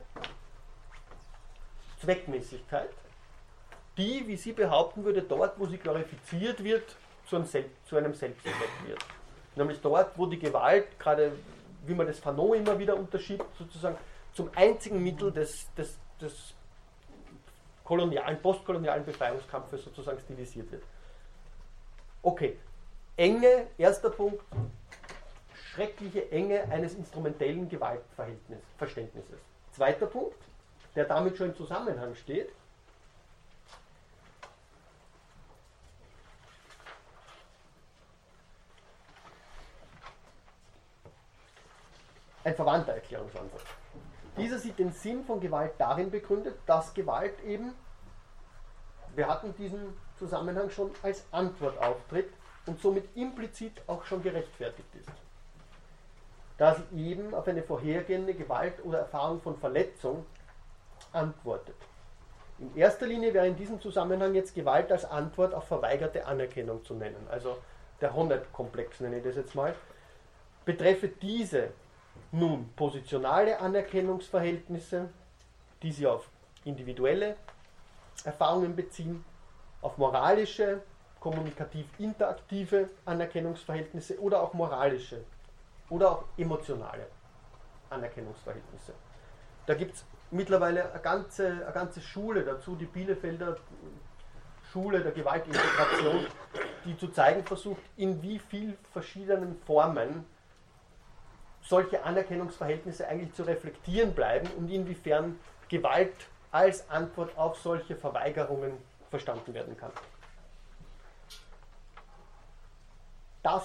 [2.00, 2.90] Zweckmäßigkeit,
[3.96, 6.96] die, wie sie behaupten würde, dort, wo sie glorifiziert wird,
[7.28, 8.54] zu einem, Sel zu einem Selbstzweck
[8.86, 9.04] wird.
[9.56, 11.32] Nämlich dort, wo die Gewalt, gerade
[11.86, 13.96] wie man das Fanon immer wieder unterschiebt, sozusagen
[14.34, 16.54] zum einzigen Mittel des, des, des
[17.82, 20.82] kolonialen, postkolonialen Befreiungskampfes sozusagen stilisiert wird.
[22.22, 22.58] Okay,
[23.16, 24.42] Enge, erster Punkt,
[25.72, 29.38] schreckliche Enge eines instrumentellen Gewaltverständnisses.
[29.72, 30.36] Zweiter Punkt,
[30.94, 32.50] der damit schon im Zusammenhang steht,
[42.46, 43.64] ein verwandter Erklärungsansatz.
[44.36, 47.74] Dieser sieht den Sinn von Gewalt darin begründet, dass Gewalt eben,
[49.16, 52.32] wir hatten diesen Zusammenhang schon, als Antwort auftritt
[52.66, 55.10] und somit implizit auch schon gerechtfertigt ist.
[56.56, 60.24] Da sie eben auf eine vorhergehende Gewalt oder Erfahrung von Verletzung
[61.12, 61.76] antwortet.
[62.58, 66.94] In erster Linie wäre in diesem Zusammenhang jetzt Gewalt als Antwort auf verweigerte Anerkennung zu
[66.94, 67.26] nennen.
[67.28, 67.58] Also
[68.00, 69.74] der Honnet-Komplex nenne ich das jetzt mal.
[70.64, 71.70] Betreffe diese
[72.32, 75.08] nun, positionale Anerkennungsverhältnisse,
[75.82, 76.28] die sie auf
[76.64, 77.36] individuelle
[78.24, 79.24] Erfahrungen beziehen,
[79.82, 80.82] auf moralische,
[81.20, 85.24] kommunikativ-interaktive Anerkennungsverhältnisse oder auch moralische
[85.88, 87.06] oder auch emotionale
[87.90, 88.92] Anerkennungsverhältnisse.
[89.66, 93.56] Da gibt es mittlerweile eine ganze, eine ganze Schule dazu, die Bielefelder
[94.72, 96.26] Schule der Gewaltintegration,
[96.84, 100.26] die zu zeigen versucht, in wie vielen verschiedenen Formen
[101.68, 105.38] solche Anerkennungsverhältnisse eigentlich zu reflektieren bleiben und inwiefern
[105.68, 106.14] Gewalt
[106.52, 108.72] als Antwort auf solche Verweigerungen
[109.10, 109.90] verstanden werden kann.
[113.42, 113.64] Das,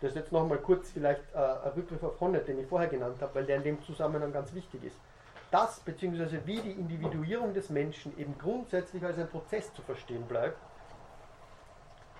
[0.00, 3.20] das ist jetzt nochmal kurz vielleicht äh, ein Rückgriff auf Honnet, den ich vorher genannt
[3.20, 4.96] habe, weil der in dem Zusammenhang ganz wichtig ist.
[5.50, 10.56] Das, beziehungsweise wie die Individuierung des Menschen eben grundsätzlich als ein Prozess zu verstehen bleibt,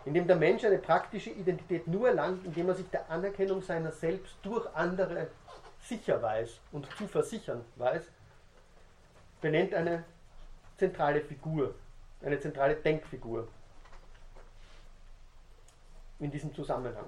[0.05, 3.93] in dem der Mensch eine praktische Identität nur erlangt, indem er sich der Anerkennung seiner
[3.93, 5.29] selbst durch andere
[5.83, 8.03] sicher weiß und zu versichern weiß,
[9.41, 10.05] benennt eine
[10.79, 11.75] zentrale Figur,
[12.23, 13.49] eine zentrale Denkfigur
[16.19, 17.07] in diesem Zusammenhang.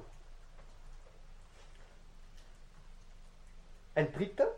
[3.95, 4.49] Ein dritter,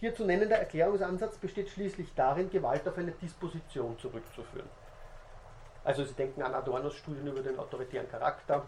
[0.00, 4.68] hier zu nennender Erklärungsansatz besteht schließlich darin, Gewalt auf eine Disposition zurückzuführen.
[5.84, 8.64] Also Sie denken an Adornos Studien über den autoritären Charakter.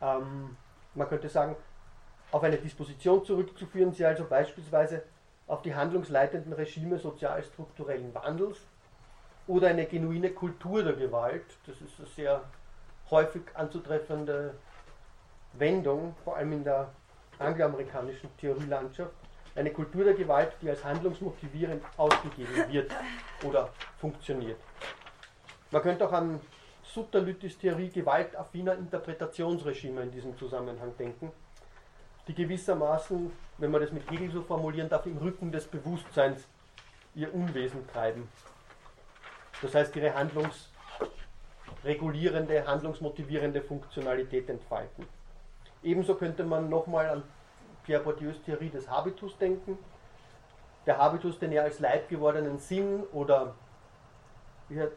[0.00, 0.56] Ähm,
[0.94, 1.56] man könnte sagen,
[2.30, 5.02] auf eine Disposition zurückzuführen sie also beispielsweise
[5.46, 8.58] auf die handlungsleitenden Regime sozialstrukturellen Wandels
[9.46, 11.44] oder eine genuine Kultur der Gewalt.
[11.66, 12.42] Das ist eine sehr
[13.10, 14.54] häufig anzutreffende
[15.52, 16.88] Wendung, vor allem in der
[17.38, 19.12] angloamerikanischen Theorielandschaft,
[19.54, 22.90] eine Kultur der Gewalt, die als handlungsmotivierend ausgegeben wird
[23.44, 23.68] oder
[23.98, 24.58] funktioniert.
[25.74, 26.40] Man könnte auch an
[26.84, 31.32] Sutterlütis Theorie gewaltaffiner Interpretationsregime in diesem Zusammenhang denken,
[32.28, 36.46] die gewissermaßen, wenn man das mit Hegel so formulieren darf, im Rücken des Bewusstseins
[37.16, 38.28] ihr Unwesen treiben.
[39.62, 45.08] Das heißt, ihre handlungsregulierende, handlungsmotivierende Funktionalität entfalten.
[45.82, 47.24] Ebenso könnte man nochmal an
[47.82, 49.76] Pierre Bourdieus Theorie des Habitus denken.
[50.86, 53.56] Der Habitus, den er als Leib gewordenen Sinn oder
[54.68, 54.92] wie hat,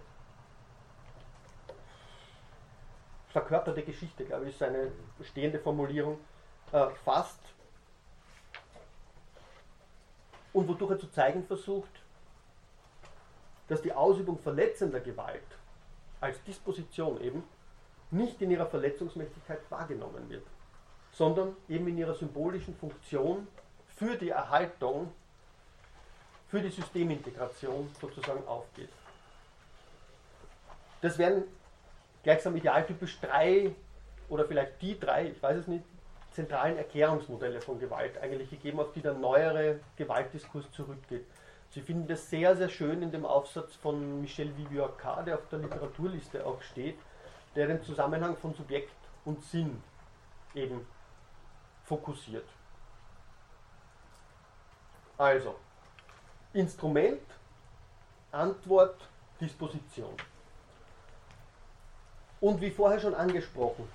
[3.37, 6.19] verkörperte Geschichte, glaube ich, ist eine stehende Formulierung,
[6.71, 7.39] äh, fasst
[10.53, 12.01] und wodurch er zu zeigen versucht,
[13.67, 15.45] dass die Ausübung verletzender Gewalt
[16.19, 17.43] als Disposition eben
[18.09, 20.47] nicht in ihrer Verletzungsmächtigkeit wahrgenommen wird,
[21.11, 23.47] sondern eben in ihrer symbolischen Funktion
[23.97, 25.13] für die Erhaltung,
[26.47, 28.89] für die Systemintegration sozusagen aufgeht.
[31.01, 31.43] Das wären
[32.27, 33.73] gleichsam idealtypisch drei
[34.27, 35.85] oder vielleicht die drei, ich weiß es nicht,
[36.31, 41.25] zentralen Erklärungsmodelle von Gewalt eigentlich gegeben, auf die der neuere Gewaltdiskurs zurückgeht.
[41.69, 45.59] Sie finden das sehr, sehr schön in dem Aufsatz von Michel Vivier-K., der auf der
[45.59, 46.99] Literaturliste auch steht,
[47.55, 48.91] der den Zusammenhang von Subjekt
[49.23, 49.81] und Sinn
[50.53, 50.85] eben
[51.85, 52.49] fokussiert.
[55.17, 55.55] Also,
[56.51, 57.21] Instrument,
[58.33, 58.99] Antwort,
[59.39, 60.13] Disposition.
[62.39, 63.89] Und wie vorher schon angesprochen,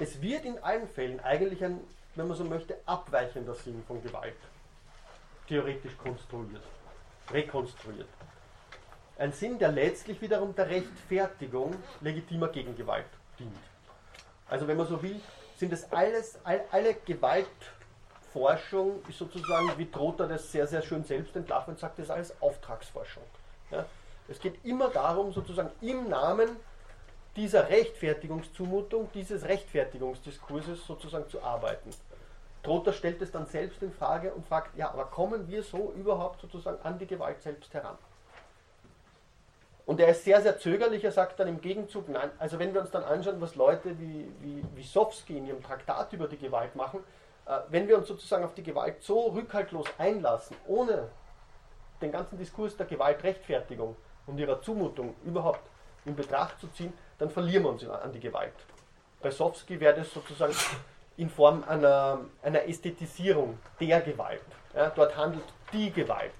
[0.00, 1.80] es wird in allen Fällen eigentlich ein,
[2.16, 4.34] wenn man so möchte, abweichender Sinn von Gewalt
[5.48, 6.62] theoretisch konstruiert,
[7.30, 8.08] rekonstruiert.
[9.18, 13.06] Ein Sinn, der letztlich wiederum der Rechtfertigung legitimer Gegengewalt
[13.38, 13.52] dient.
[14.48, 15.20] Also wenn man so will,
[15.56, 21.36] sind das alles, all, alle Gewaltforschung ist sozusagen, wie Trotha das sehr, sehr schön selbst
[21.36, 23.22] entlarvt und sagt, das ist alles Auftragsforschung.
[23.70, 23.84] Ja?
[24.32, 26.56] Es geht immer darum, sozusagen im Namen
[27.36, 31.90] dieser Rechtfertigungszumutung, dieses Rechtfertigungsdiskurses sozusagen zu arbeiten.
[32.62, 36.40] Trotha stellt es dann selbst in Frage und fragt, ja, aber kommen wir so überhaupt
[36.40, 37.98] sozusagen an die Gewalt selbst heran?
[39.84, 42.80] Und er ist sehr, sehr zögerlich, er sagt dann im Gegenzug, nein, also wenn wir
[42.80, 47.00] uns dann anschauen, was Leute wie, wie Wisowski in ihrem Traktat über die Gewalt machen,
[47.46, 51.08] äh, wenn wir uns sozusagen auf die Gewalt so rückhaltlos einlassen, ohne
[52.00, 55.60] den ganzen Diskurs der Gewaltrechtfertigung und ihrer Zumutung überhaupt
[56.04, 58.54] in Betracht zu ziehen, dann verlieren wir uns an die Gewalt.
[59.20, 60.54] Bei Sowski wäre das sozusagen
[61.16, 64.42] in Form einer, einer Ästhetisierung der Gewalt.
[64.74, 66.32] Ja, dort handelt die Gewalt.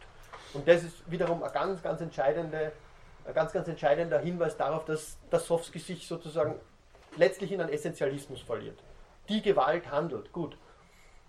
[0.54, 2.72] Und das ist wiederum ein ganz, ganz, entscheidende,
[3.24, 6.54] ein ganz, ganz entscheidender Hinweis darauf, dass, dass Sowski sich sozusagen
[7.16, 8.78] letztlich in einen Essentialismus verliert.
[9.28, 10.56] Die Gewalt handelt, gut.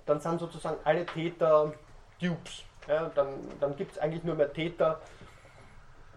[0.06, 1.74] Dann sind sozusagen alle Täter
[2.20, 2.64] Dupes.
[2.88, 3.28] Ja, dann
[3.62, 5.00] dann gibt es eigentlich nur mehr Täter,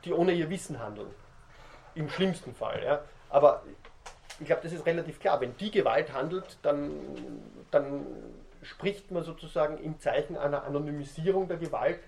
[0.06, 1.10] die ohne ihr Wissen handeln.
[1.94, 2.82] Im schlimmsten Fall.
[2.82, 3.00] Ja.
[3.28, 3.62] Aber
[4.38, 5.40] ich glaube, das ist relativ klar.
[5.40, 6.92] Wenn die Gewalt handelt, dann,
[7.70, 8.06] dann
[8.62, 12.00] spricht man sozusagen im Zeichen einer Anonymisierung der Gewalt,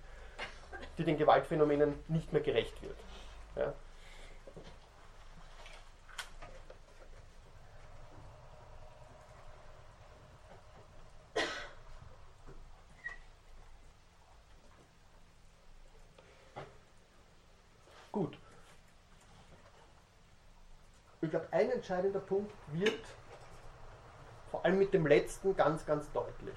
[0.97, 2.97] die den Gewaltphänomenen nicht mehr gerecht wird.
[3.57, 3.73] Ja.
[18.13, 18.39] Gut.
[21.29, 23.05] Ich glaube, ein entscheidender Punkt wird
[24.51, 26.55] vor allem mit dem letzten ganz, ganz deutlich.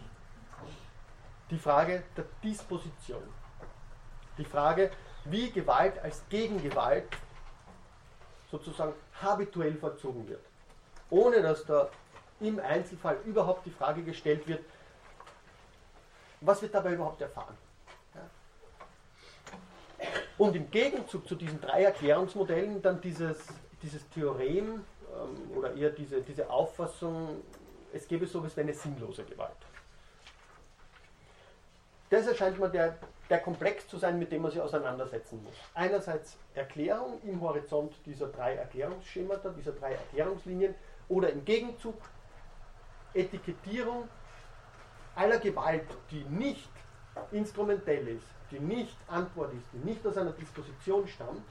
[1.50, 3.22] Die Frage der Disposition.
[4.38, 4.90] Die Frage,
[5.26, 7.04] wie Gewalt als Gegengewalt
[8.50, 10.46] sozusagen habituell vollzogen wird.
[11.10, 11.90] Ohne dass da
[12.40, 14.64] im Einzelfall überhaupt die Frage gestellt wird,
[16.40, 17.58] was wird dabei überhaupt erfahren.
[20.38, 23.38] Und im Gegenzug zu diesen drei Erklärungsmodellen dann dieses
[23.82, 24.84] dieses Theorem
[25.14, 27.42] ähm, oder eher diese, diese Auffassung,
[27.94, 29.52] es gäbe so etwas wie eine sinnlose Gewalt.
[32.10, 32.98] Das erscheint mir der,
[33.30, 35.54] der Komplex zu sein, mit dem man sich auseinandersetzen muss.
[35.74, 40.76] Einerseits Erklärung im Horizont dieser drei Erklärungsschemata, dieser drei Erklärungslinien
[41.08, 41.96] oder im Gegenzug
[43.14, 44.10] Etikettierung
[45.16, 46.70] aller Gewalt, die nicht
[47.32, 51.44] instrumentell ist, die nicht Antwort ist, die nicht aus einer Disposition stammt,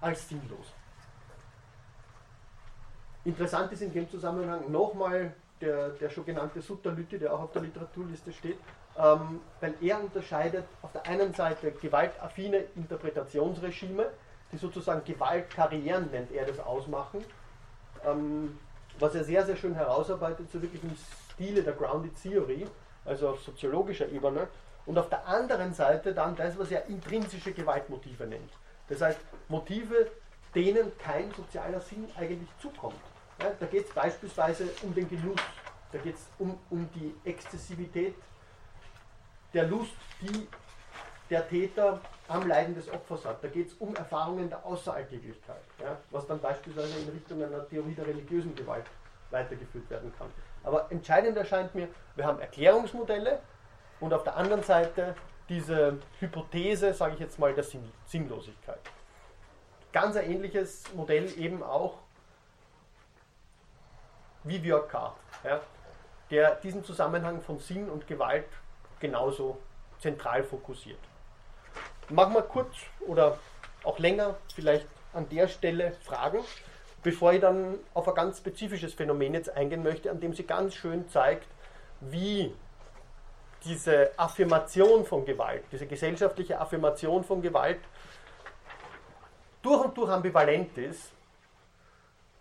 [0.00, 0.72] als sinnlos.
[3.26, 7.62] Interessant ist in dem Zusammenhang nochmal der, der schon genannte Sutta-Lütti, der auch auf der
[7.62, 8.56] Literaturliste steht,
[8.96, 14.06] ähm, weil er unterscheidet auf der einen Seite gewaltaffine Interpretationsregime,
[14.52, 17.24] die sozusagen Gewaltkarrieren, nennt er das, ausmachen,
[18.04, 18.56] ähm,
[19.00, 20.96] was er sehr, sehr schön herausarbeitet, so wirklich im
[21.34, 22.64] Stile der Grounded Theory,
[23.04, 24.46] also auf soziologischer Ebene,
[24.86, 28.52] und auf der anderen Seite dann das, was er intrinsische Gewaltmotive nennt.
[28.88, 30.12] Das heißt, Motive,
[30.54, 32.94] denen kein sozialer Sinn eigentlich zukommt.
[33.40, 35.40] Ja, da geht es beispielsweise um den Genuss,
[35.92, 38.14] da geht es um, um die Exzessivität
[39.52, 40.48] der Lust, die
[41.28, 43.42] der Täter am Leiden des Opfers hat.
[43.42, 47.94] Da geht es um Erfahrungen der Außeralltäglichkeit, ja, was dann beispielsweise in Richtung einer Theorie
[47.94, 48.86] der religiösen Gewalt
[49.30, 50.28] weitergeführt werden kann.
[50.62, 53.40] Aber entscheidend erscheint mir, wir haben Erklärungsmodelle
[54.00, 55.14] und auf der anderen Seite
[55.48, 58.80] diese Hypothese, sage ich jetzt mal, der Sinn Sinnlosigkeit.
[59.92, 61.98] Ganz ein ähnliches Modell eben auch
[64.46, 65.60] wie Vyokart, ja,
[66.30, 68.46] der diesen Zusammenhang von Sinn und Gewalt
[69.00, 69.58] genauso
[69.98, 70.98] zentral fokussiert.
[72.08, 73.38] Machen wir kurz oder
[73.84, 76.38] auch länger vielleicht an der Stelle Fragen,
[77.02, 80.74] bevor ich dann auf ein ganz spezifisches Phänomen jetzt eingehen möchte, an dem sie ganz
[80.74, 81.46] schön zeigt,
[82.00, 82.54] wie
[83.64, 87.80] diese Affirmation von Gewalt, diese gesellschaftliche Affirmation von Gewalt
[89.62, 91.10] durch und durch ambivalent ist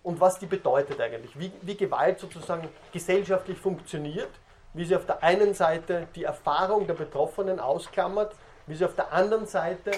[0.05, 4.29] und was die bedeutet eigentlich, wie, wie Gewalt sozusagen gesellschaftlich funktioniert,
[4.75, 8.35] wie sie auf der einen Seite die Erfahrung der Betroffenen ausklammert,
[8.67, 9.89] wie sie auf der anderen Seite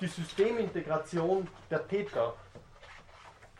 [0.00, 2.32] die Systemintegration der Täter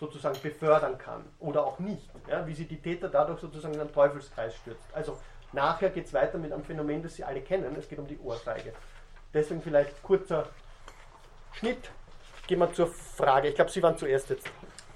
[0.01, 3.93] sozusagen befördern kann oder auch nicht, ja, wie sie die Täter dadurch sozusagen in einen
[3.93, 4.89] Teufelskreis stürzt.
[4.95, 5.19] Also
[5.53, 8.19] nachher geht es weiter mit einem Phänomen, das Sie alle kennen, es geht um die
[8.19, 8.73] Ohrfeige.
[9.35, 10.47] Deswegen vielleicht kurzer
[11.53, 11.91] Schnitt,
[12.47, 13.49] gehen wir zur Frage.
[13.49, 14.51] Ich glaube, Sie waren zuerst jetzt.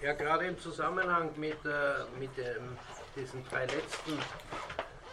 [0.07, 2.79] Ja, gerade im Zusammenhang mit, äh, mit dem,
[3.17, 4.17] diesen drei letzten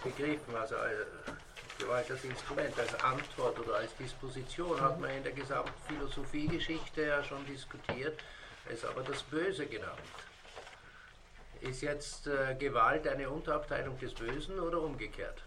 [0.04, 5.32] Begriffen, also äh, Gewalt als Instrument, als Antwort oder als Disposition, hat man in der
[5.32, 8.20] gesamten Philosophiegeschichte ja schon diskutiert,
[8.72, 9.98] ist aber das Böse genannt.
[11.62, 15.42] Ist jetzt äh, Gewalt eine Unterabteilung des Bösen oder umgekehrt?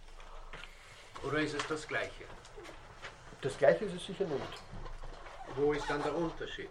[1.22, 2.24] Oder ist es das Gleiche?
[3.42, 4.58] Das Gleiche ist es sicher nicht.
[5.54, 6.70] Wo ist dann der Unterschied?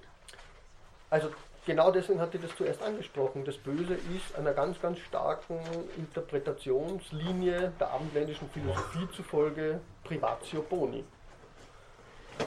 [1.10, 1.32] Also
[1.66, 3.46] genau deswegen hatte ich das zuerst angesprochen.
[3.46, 5.60] Das Böse ist einer ganz, ganz starken
[5.98, 11.04] Interpretationslinie der abendländischen Philosophie zufolge Privatio Boni.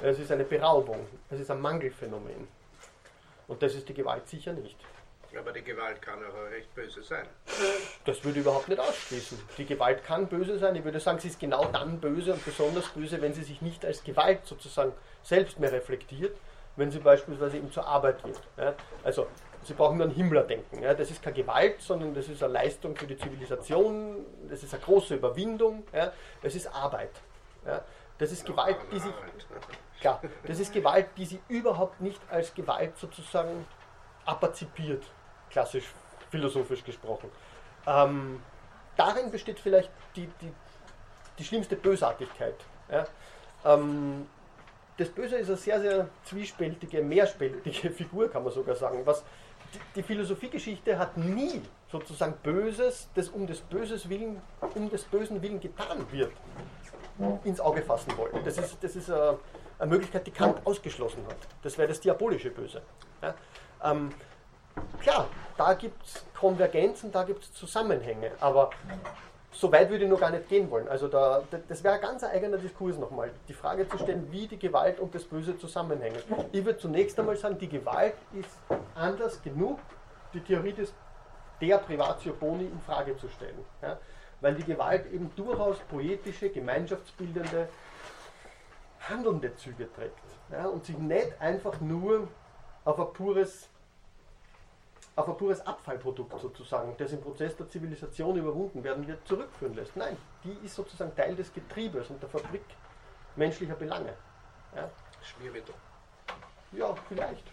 [0.02, 2.48] Es ist eine Beraubung, es ist ein Mangelphänomen.
[3.46, 4.76] Und das ist die Gewalt sicher nicht.
[5.38, 7.26] Aber die Gewalt kann auch recht böse sein.
[8.04, 9.38] Das würde ich überhaupt nicht ausschließen.
[9.58, 10.74] Die Gewalt kann böse sein.
[10.74, 13.84] Ich würde sagen, sie ist genau dann böse und besonders böse, wenn sie sich nicht
[13.84, 14.92] als Gewalt sozusagen
[15.22, 16.36] selbst mehr reflektiert,
[16.78, 18.40] wenn sie beispielsweise eben zur Arbeit geht.
[18.56, 18.74] Ja?
[19.04, 19.26] Also
[19.64, 20.82] Sie brauchen an Himmler denken.
[20.82, 20.94] Ja?
[20.94, 24.82] Das ist keine Gewalt, sondern das ist eine Leistung für die Zivilisation, das ist eine
[24.82, 26.12] große Überwindung, ja?
[26.42, 27.10] das ist Arbeit.
[27.66, 27.82] Ja?
[28.18, 29.12] Das ist Gewalt, die sich,
[30.00, 33.66] klar, das ist Gewalt, die sie überhaupt nicht als Gewalt sozusagen
[34.24, 35.04] apazipiert,
[35.50, 35.92] klassisch
[36.30, 37.30] philosophisch gesprochen.
[37.86, 38.42] Ähm,
[38.96, 40.52] darin besteht vielleicht die, die,
[41.38, 42.56] die schlimmste Bösartigkeit.
[42.90, 43.06] Ja?
[43.64, 44.26] Ähm,
[44.98, 49.00] das Böse ist eine sehr, sehr zwiespältige, mehrspältige Figur, kann man sogar sagen.
[49.04, 49.24] Was
[49.94, 54.40] die, Philosophiegeschichte hat nie sozusagen Böses, das um des Böses willen,
[54.74, 56.32] um des Bösen willen getan wird,
[57.44, 58.42] ins Auge fassen wollen.
[58.44, 59.38] Das ist, das ist eine,
[59.78, 61.36] eine Möglichkeit, die Kant ausgeschlossen hat.
[61.62, 62.82] Das wäre das diabolische Böse.
[63.22, 63.34] Ja?
[63.84, 64.10] Ähm,
[65.00, 68.70] klar, da gibt es Konvergenzen, da gibt es Zusammenhänge, aber
[69.50, 70.88] so weit würde ich nur gar nicht gehen wollen.
[70.88, 74.58] Also da, das wäre ein ganz eigener Diskurs nochmal, die Frage zu stellen, wie die
[74.58, 76.20] Gewalt und das Böse zusammenhängen.
[76.52, 78.58] Ich würde zunächst einmal sagen, die Gewalt ist
[78.94, 79.78] anders genug,
[80.34, 80.92] die Theorie des,
[81.60, 83.64] der Privatio Boni in Frage zu stellen.
[83.82, 83.98] Ja?
[84.40, 87.68] Weil die Gewalt eben durchaus poetische, gemeinschaftsbildende,
[89.00, 90.18] handelnde Züge trägt.
[90.52, 90.66] Ja?
[90.66, 92.28] Und sich nicht einfach nur
[92.84, 93.68] auf ein pures
[95.18, 99.96] auf ein pures Abfallprodukt sozusagen, das im Prozess der Zivilisation überwunden werden wird, zurückführen lässt.
[99.96, 102.64] Nein, die ist sozusagen Teil des Getriebes und der Fabrik
[103.34, 104.14] menschlicher Belange.
[104.76, 104.88] Ja,
[105.20, 105.74] Schmiermittel.
[106.70, 107.44] ja vielleicht.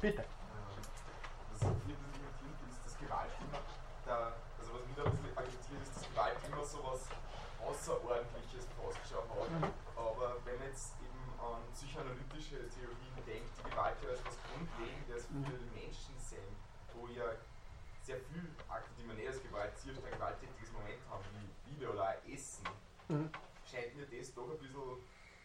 [0.00, 0.24] Bitte.
[1.52, 3.58] Das wird irgendwie ist das Gewalt immer,
[4.04, 7.06] da, also was mir da ein bisschen argumentiert ist, dass Gewalt immer so was
[7.62, 9.70] Außerordentliches vorausgeschaut hat.
[9.94, 14.42] Aber wenn man jetzt eben an psychoanalytische Theorien denkt, die Gewalt ja als was
[15.32, 16.54] Den Menschen sehen,
[16.94, 17.24] wo ja
[18.02, 21.90] sehr viel Akte, die man nicht als Gewalt sieht, ein gewalttätiges Moment haben, wie Liebe
[21.90, 22.66] oder auch Essen,
[23.08, 23.30] Mhm.
[23.64, 24.98] scheint mir das doch ein bisschen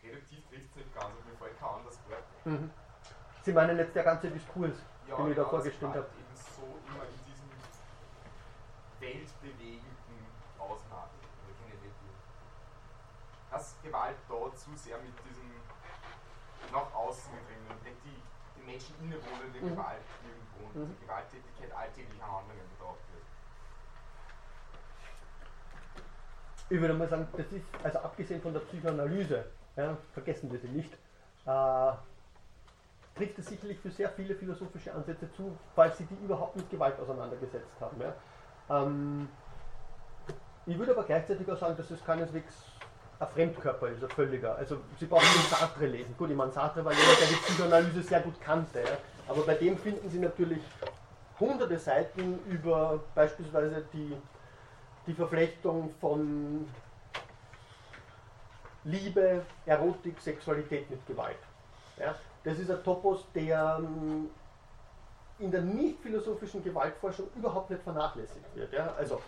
[0.03, 2.23] reduktiv trifft nicht ganz, aber mir fällt kein anderes Wort.
[2.45, 2.69] Mhm.
[3.43, 4.75] Sie meinen jetzt der ganze Diskurs,
[5.07, 6.17] Ja, den ich da genau, vorgestellt dass habe.
[6.19, 7.49] Eben so immer in diesem
[8.99, 10.27] weltbewegenden
[10.59, 11.09] Ausmaß.
[11.11, 11.93] Welt-
[13.51, 15.49] Dass Gewalt da zu sehr mit diesem
[16.73, 17.31] nach außen
[18.67, 19.69] gedrängten innewohnende Mhm.
[19.71, 20.95] Gewalt irgendwo und Mhm.
[20.95, 23.23] die Gewalttätigkeit alltäglicher Handlungen betrachtet wird.
[26.69, 29.45] Ich würde mal sagen, das ist, also abgesehen von der Psychoanalyse,
[29.77, 30.93] ja, vergessen wir sie nicht,
[31.45, 31.91] äh,
[33.15, 36.99] trifft es sicherlich für sehr viele philosophische Ansätze zu, falls sie die überhaupt mit Gewalt
[36.99, 38.01] auseinandergesetzt haben.
[38.01, 38.13] Ja.
[38.69, 39.29] Ähm,
[40.65, 42.53] ich würde aber gleichzeitig auch sagen, dass es keineswegs
[43.19, 44.55] ein Fremdkörper ist, ein völliger.
[44.55, 46.15] Also Sie brauchen nur Sartre lesen.
[46.17, 48.79] Gut, ich meine, Sartre war jemand, der die Psychoanalyse sehr gut kannte.
[48.79, 48.97] Ja.
[49.27, 50.61] Aber bei dem finden Sie natürlich
[51.39, 54.15] hunderte Seiten über beispielsweise die
[55.07, 56.67] die Verflechtung von
[58.83, 61.37] Liebe, Erotik, Sexualität mit Gewalt.
[61.97, 64.29] Ja, das ist ein Topos, der ähm,
[65.39, 68.73] in der nicht philosophischen Gewaltforschung überhaupt nicht vernachlässigt wird.
[68.73, 68.93] Ja?
[68.97, 69.21] Also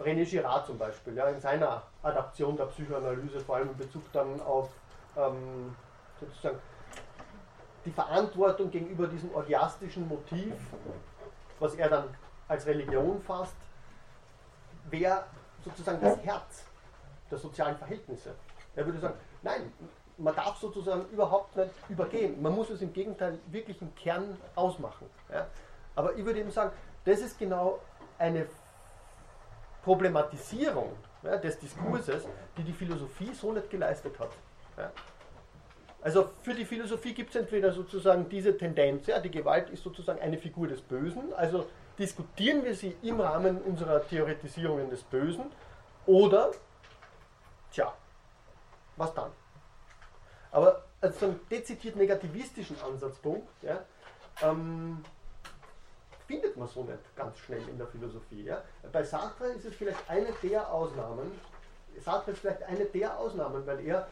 [0.00, 4.40] René Girard zum Beispiel, ja, in seiner Adaption der Psychoanalyse, vor allem in Bezug dann
[4.40, 4.70] auf
[5.16, 5.76] ähm,
[6.18, 6.58] sozusagen
[7.84, 10.54] die Verantwortung gegenüber diesem orgiastischen Motiv,
[11.58, 12.04] was er dann
[12.48, 13.56] als Religion fasst,
[14.90, 15.24] wäre
[15.64, 16.64] sozusagen das Herz
[17.30, 18.34] der sozialen Verhältnisse.
[18.74, 19.72] Er würde sagen, nein,
[20.18, 22.40] man darf sozusagen überhaupt nicht übergehen.
[22.40, 25.06] Man muss es im Gegenteil wirklich im Kern ausmachen.
[25.32, 25.46] Ja?
[25.94, 26.72] Aber ich würde eben sagen,
[27.04, 27.80] das ist genau
[28.18, 28.46] eine
[29.82, 30.92] Problematisierung
[31.22, 32.24] ja, des Diskurses,
[32.56, 34.30] die die Philosophie so nicht geleistet hat.
[34.76, 34.90] Ja?
[36.02, 40.20] Also für die Philosophie gibt es entweder sozusagen diese Tendenz, ja, die Gewalt ist sozusagen
[40.20, 41.66] eine Figur des Bösen, also
[41.98, 45.44] diskutieren wir sie im Rahmen unserer Theoretisierungen des Bösen,
[46.06, 46.50] oder,
[47.70, 47.94] tja,
[48.96, 49.30] was dann?
[50.50, 53.78] Aber als so einen dezidiert negativistischen Ansatzpunkt ja,
[54.42, 55.04] ähm,
[56.32, 58.44] findet man so nicht ganz schnell in der Philosophie.
[58.44, 58.62] Ja.
[58.90, 61.30] Bei Sartre ist es vielleicht eine der Ausnahmen,
[62.00, 64.08] Sartre ist vielleicht eine der Ausnahmen, weil er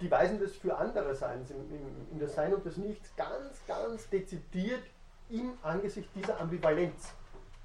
[0.00, 3.64] die Weisen des für andere Seins, in, in, in das Sein und das Nichts, ganz,
[3.68, 4.82] ganz dezidiert
[5.28, 7.12] im Angesicht dieser Ambivalenz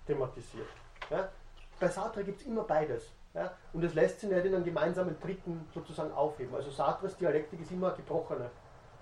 [0.05, 0.67] thematisiert.
[1.09, 1.29] Ja?
[1.79, 3.09] Bei Sartre gibt es immer beides.
[3.33, 3.53] Ja?
[3.73, 6.53] Und es lässt sich nicht in einen gemeinsamen Dritten sozusagen aufheben.
[6.53, 8.51] Also Sartres Dialektik ist immer gebrochene.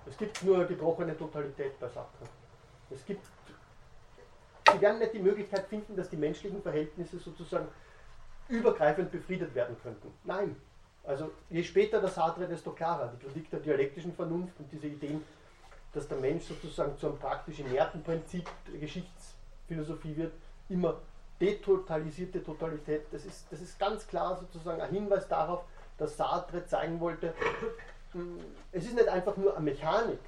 [0.06, 2.26] Es gibt nur gebrochene Totalität bei Sartre.
[2.90, 3.26] Es gibt,
[4.74, 7.68] Sie werden nicht die Möglichkeit finden, dass die menschlichen Verhältnisse sozusagen
[8.50, 10.12] übergreifend befriedet werden könnten.
[10.24, 10.56] Nein.
[11.06, 13.14] Also je später der Sartre, desto klarer.
[13.14, 15.24] Die Kritik der dialektischen Vernunft und diese Ideen,
[15.94, 20.34] dass der Mensch sozusagen zu einem praktisch inerten Prinzip der Geschichtsphilosophie wird,
[20.70, 21.00] immer
[21.40, 25.64] detotalisierte Totalität, das ist, das ist ganz klar sozusagen ein Hinweis darauf,
[25.98, 27.34] dass Sartre zeigen wollte,
[28.72, 30.20] es ist nicht einfach nur eine Mechanik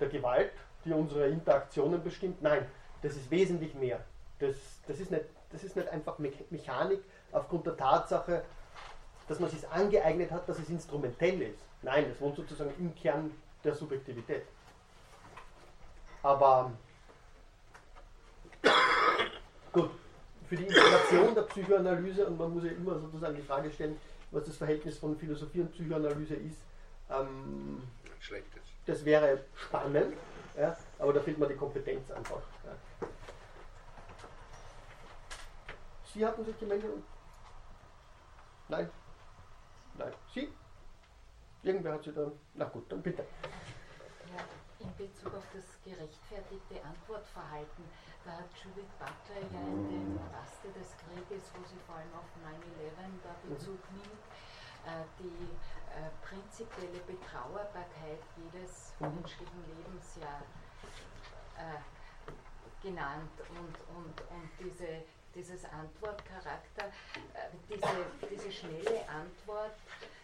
[0.00, 0.52] der Gewalt,
[0.84, 2.66] die unsere Interaktionen bestimmt, nein,
[3.02, 4.04] das ist wesentlich mehr.
[4.38, 4.56] Das,
[4.86, 7.00] das, ist, nicht, das ist nicht einfach Me Mechanik
[7.32, 8.42] aufgrund der Tatsache,
[9.28, 11.60] dass man sich angeeignet hat, dass es instrumentell ist.
[11.82, 13.30] Nein, es wohnt sozusagen im Kern
[13.62, 14.42] der Subjektivität.
[16.22, 16.72] Aber
[19.72, 19.90] gut,
[20.48, 23.96] für die Integration der Psychoanalyse, und man muss ja immer sozusagen die Frage stellen,
[24.30, 26.58] was das Verhältnis von Philosophie und Psychoanalyse ist,
[27.10, 27.82] ähm,
[28.20, 28.62] Schlechtes.
[28.86, 30.14] das wäre spannend,
[30.58, 32.42] ja, aber da fehlt mir die Kompetenz einfach.
[32.64, 32.72] Ja.
[36.12, 37.04] Sie hatten sich gemeldet und.
[38.68, 38.90] Nein?
[39.94, 40.12] Nein.
[40.34, 40.52] Sie?
[41.62, 42.30] Irgendwer hat sie da.
[42.54, 43.22] Na gut, dann bitte.
[44.34, 44.42] Ja,
[44.78, 47.84] in Bezug auf das gerechtfertigte Antwortverhalten,
[48.24, 52.28] da hat Judith Butler ja in dem Raste des Krieges, wo sie vor allem auf
[52.46, 54.24] 9-11 da Bezug nimmt,
[54.86, 55.50] äh, die
[55.92, 59.14] äh, prinzipielle Betrauerbarkeit jedes Mhm.
[59.16, 60.40] menschlichen Lebens ja
[61.58, 61.80] äh,
[62.82, 65.02] genannt und, und, und diese,
[65.34, 66.86] dieses Antwortcharakter,
[67.34, 69.74] äh, diese, diese schnelle Antwort,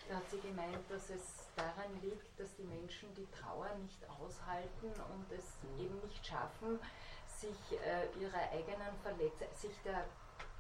[0.09, 4.93] da hat sie gemeint, dass es daran liegt, dass die Menschen die Trauer nicht aushalten
[5.13, 6.79] und es eben nicht schaffen,
[7.27, 10.05] sich äh, ihrer eigenen Verletz sich der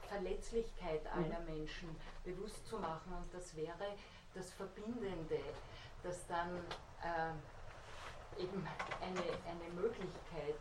[0.08, 1.94] Verletzlichkeit aller Menschen
[2.24, 3.12] bewusst zu machen.
[3.12, 3.94] Und das wäre
[4.34, 5.40] das Verbindende,
[6.02, 6.58] das dann
[7.02, 8.66] äh, eben
[9.00, 10.56] eine, eine Möglichkeit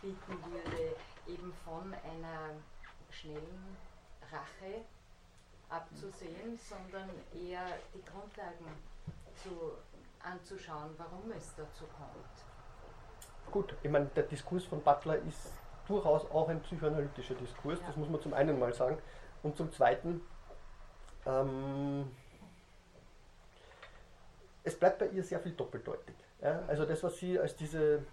[0.00, 0.96] bieten würde,
[1.26, 2.54] eben von einer
[3.10, 3.76] schnellen
[4.30, 4.84] Rache
[5.68, 8.66] abzusehen, sondern eher die Grundlagen
[9.42, 9.72] zu,
[10.22, 13.52] anzuschauen, warum es dazu kommt.
[13.52, 15.52] Gut, ich meine, der Diskurs von Butler ist
[15.86, 18.98] durchaus auch ein psychoanalytischer Diskurs, das muss man zum einen mal sagen.
[19.42, 20.20] Und zum zweiten,
[21.24, 22.10] ähm,
[24.64, 26.14] es bleibt bei ihr sehr viel doppeldeutig.
[26.42, 26.62] Ja?
[26.66, 28.04] Also das, was sie als diese,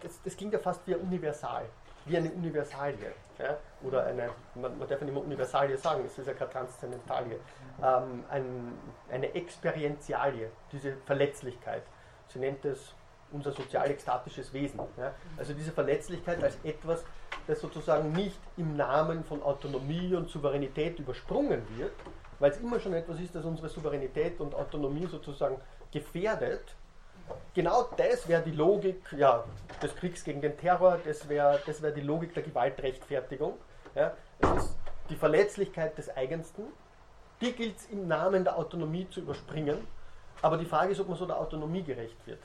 [0.00, 1.66] das, das klingt ja fast wie ein Universal,
[2.06, 3.12] wie eine Universalie.
[3.38, 3.56] Ja?
[3.82, 7.38] Oder eine, man, man darf ja nicht mehr Universalie sagen, es ist ja keine Transzendentalie.
[7.82, 8.72] Ähm, ein,
[9.10, 11.82] eine Experientialie, diese Verletzlichkeit.
[12.28, 12.94] Sie nennt es
[13.32, 14.80] unser sozial-ekstatisches Wesen.
[14.98, 15.14] Ja?
[15.36, 17.04] Also diese Verletzlichkeit als etwas,
[17.46, 21.92] das sozusagen nicht im Namen von Autonomie und Souveränität übersprungen wird,
[22.38, 25.60] weil es immer schon etwas ist, das unsere Souveränität und Autonomie sozusagen
[25.90, 26.74] gefährdet.
[27.54, 29.44] Genau das wäre die Logik ja,
[29.82, 33.58] des Kriegs gegen den Terror, das wäre das wär die Logik der Gewaltrechtfertigung.
[33.94, 34.14] Ja?
[34.40, 34.76] Es ist
[35.10, 36.64] die Verletzlichkeit des Eigensten,
[37.40, 39.86] die gilt es im Namen der Autonomie zu überspringen,
[40.40, 42.40] aber die Frage ist, ob man so der Autonomie gerecht wird.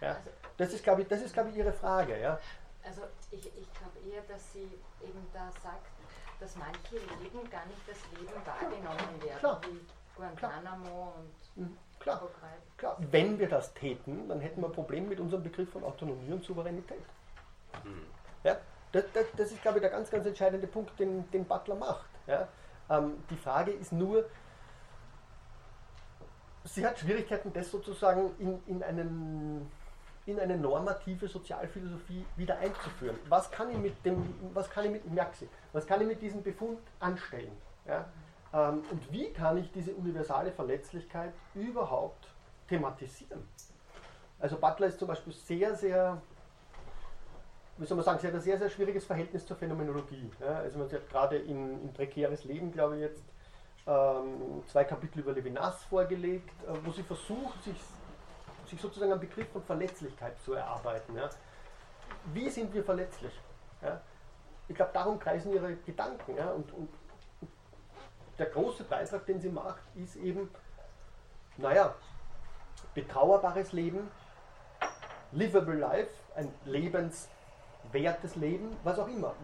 [0.00, 0.08] Ja?
[0.10, 2.20] Also Das ist, glaube ich, das ist, glaube ich, Ihre Frage.
[2.20, 2.38] Ja?
[2.84, 4.68] Also ich, ich glaube eher, dass sie
[5.02, 5.86] eben da sagt,
[6.40, 9.60] dass manche Leben gar nicht das Leben wahrgenommen werden, Klar.
[9.64, 9.80] wie
[10.16, 12.40] Guantanamo und Mhm, Klar, Abu Ghraib.
[12.40, 12.50] klar.
[13.10, 16.44] Wenn wir das täten, dann hätten wir ein Problem mit unserem Begriff von Autonomie und
[16.44, 17.02] Souveränität.
[18.44, 18.56] Ja?
[18.92, 22.08] Das, das, das ist, glaube ich, der ganz, ganz entscheidende Punkt, den, den Butler macht.
[22.26, 22.48] Ja?
[22.88, 24.24] Ähm, die Frage ist nur,
[26.64, 29.70] sie hat Schwierigkeiten, das sozusagen in, in, einen,
[30.26, 33.18] in eine normative Sozialphilosophie wieder einzuführen.
[33.28, 36.42] Was kann ich mit dem, was kann ich mit Merxi, was kann ich mit diesem
[36.42, 37.52] Befund anstellen?
[37.86, 38.06] Ja?
[38.52, 42.28] Ähm, und wie kann ich diese universale Verletzlichkeit überhaupt
[42.70, 43.46] thematisieren?
[44.38, 46.22] Also Butler ist zum Beispiel sehr, sehr,
[47.76, 50.30] wie soll man sagen, sie hat ein sehr, sehr schwieriges Verhältnis zur Phänomenologie.
[50.40, 50.56] Ja?
[50.56, 53.22] Also sie hat gerade in, in Prekäres Leben, glaube ich, jetzt
[53.86, 57.76] ähm, zwei Kapitel über Levinas vorgelegt, äh, wo sie versucht, sich,
[58.66, 61.16] sich sozusagen einen Begriff von Verletzlichkeit zu erarbeiten.
[61.16, 61.28] Ja?
[62.32, 63.32] Wie sind wir verletzlich?
[63.82, 64.00] Ja?
[64.68, 66.38] Ich glaube, darum kreisen ihre Gedanken.
[66.38, 66.88] Und, und
[68.38, 70.48] der große Beitrag, den sie macht, ist eben,
[71.58, 71.94] naja,
[72.94, 74.10] betrauerbares Leben,
[75.32, 79.34] livable life, ein lebenswertes Leben, was auch immer.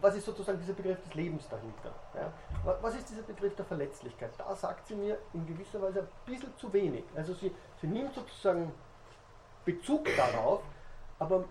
[0.00, 1.92] Was ist sozusagen dieser Begriff des Lebens dahinter?
[2.14, 2.32] Ja?
[2.64, 4.30] Wa- Was ist dieser Begriff der Verletzlichkeit?
[4.36, 7.04] Da sagt sie mir in gewisser Weise ein bisschen zu wenig.
[7.14, 8.72] Also sie, sie nimmt sozusagen
[9.64, 10.62] Bezug darauf,
[11.18, 11.44] aber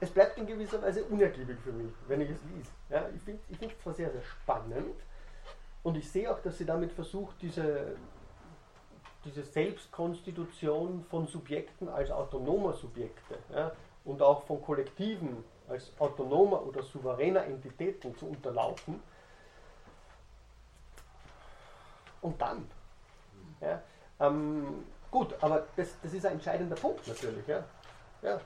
[0.00, 2.70] es bleibt in gewisser Weise unergiebig für mich, wenn ich es lese.
[2.90, 3.08] Ja?
[3.14, 3.42] Ich finde
[3.74, 4.96] es zwar sehr, sehr spannend
[5.84, 7.94] und ich sehe auch, dass sie damit versucht, diese,
[9.24, 13.72] diese Selbstkonstitution von Subjekten als autonomer Subjekte ja,
[14.04, 19.02] und auch von Kollektiven als autonomer oder souveräner Entitäten zu unterlaufen.
[22.20, 22.68] Und dann.
[23.60, 23.82] Ja,
[24.20, 27.46] ähm, gut, aber das, das ist ein entscheidender Punkt natürlich.
[27.46, 27.64] Ja.
[28.22, 28.40] Ja.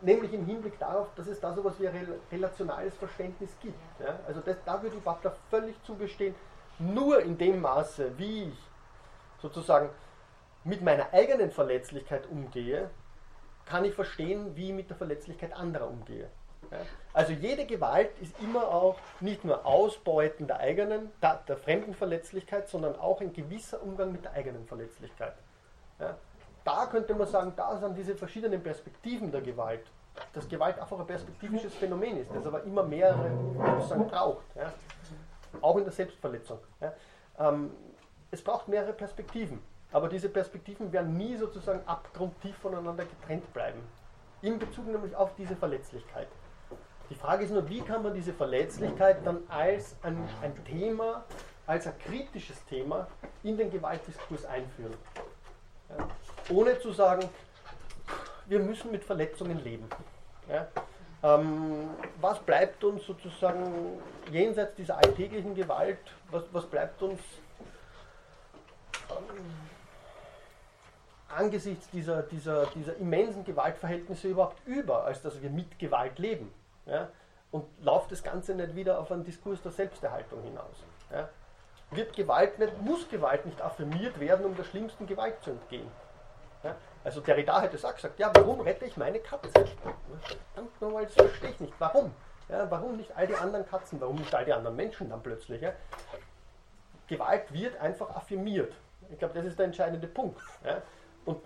[0.00, 3.78] Nämlich im Hinblick darauf, dass es da so etwas wie ein rel- relationales Verständnis gibt.
[4.00, 4.18] Ja.
[4.26, 6.34] Also das, da würde ich Butler völlig zugestehen,
[6.78, 8.67] nur in dem Maße, wie ich
[9.38, 9.90] sozusagen
[10.64, 12.90] mit meiner eigenen Verletzlichkeit umgehe,
[13.64, 16.30] kann ich verstehen, wie ich mit der Verletzlichkeit anderer umgehe.
[16.70, 16.78] Ja?
[17.12, 22.68] Also jede Gewalt ist immer auch nicht nur Ausbeuten der eigenen, der, der fremden Verletzlichkeit,
[22.68, 25.34] sondern auch ein gewisser Umgang mit der eigenen Verletzlichkeit.
[25.98, 26.16] Ja?
[26.64, 29.86] Da könnte man sagen, da sind diese verschiedenen Perspektiven der Gewalt.
[30.32, 34.44] Dass Gewalt einfach ein perspektivisches Phänomen ist, das aber immer mehrere sozusagen braucht.
[34.56, 34.72] Ja?
[35.60, 36.58] Auch in der Selbstverletzung.
[37.38, 37.70] Ähm,
[38.30, 39.60] es braucht mehrere Perspektiven.
[39.90, 43.80] Aber diese Perspektiven werden nie sozusagen abgrundtief voneinander getrennt bleiben.
[44.42, 46.28] In Bezug nämlich auf diese Verletzlichkeit.
[47.10, 51.24] Die Frage ist nur, wie kann man diese Verletzlichkeit dann als ein, ein Thema,
[51.66, 53.06] als ein kritisches Thema
[53.42, 54.94] in den Gewaltdiskurs einführen.
[55.88, 56.08] Ja?
[56.50, 57.26] Ohne zu sagen,
[58.46, 59.88] wir müssen mit Verletzungen leben.
[60.50, 60.68] Ja?
[61.22, 61.88] Ähm,
[62.20, 63.98] was bleibt uns sozusagen
[64.30, 65.98] jenseits dieser alltäglichen Gewalt,
[66.30, 67.20] was, was bleibt uns
[71.28, 76.52] angesichts dieser, dieser, dieser immensen Gewaltverhältnisse überhaupt über, als dass wir mit Gewalt leben.
[76.86, 77.08] Ja?
[77.50, 80.84] Und läuft das Ganze nicht wieder auf einen Diskurs der Selbsterhaltung hinaus.
[81.12, 81.28] Ja?
[81.90, 85.88] Wird Gewalt nicht, muss Gewalt nicht affirmiert werden, um der schlimmsten Gewalt zu entgehen.
[86.62, 86.74] Ja?
[87.04, 89.50] Also Derrida hätte es auch gesagt, ja, warum rette ich meine Katze?
[89.50, 91.74] Verdammt nochmal, das verstehe ich nicht.
[91.78, 92.12] Warum?
[92.48, 94.00] Ja, warum nicht all die anderen Katzen?
[94.00, 95.62] Warum nicht all die anderen Menschen dann plötzlich?
[95.62, 95.72] Ja?
[97.06, 98.74] Gewalt wird einfach affirmiert.
[99.10, 100.40] Ich glaube, das ist der entscheidende Punkt.
[100.64, 100.82] Ja?
[101.24, 101.40] Und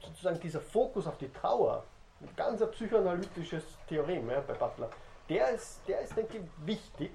[0.00, 1.84] sozusagen dieser Fokus auf die Trauer,
[2.20, 4.90] ein ganz psychoanalytisches Theorem ja, bei Butler,
[5.28, 7.12] der ist, der ist, denke ich, wichtig,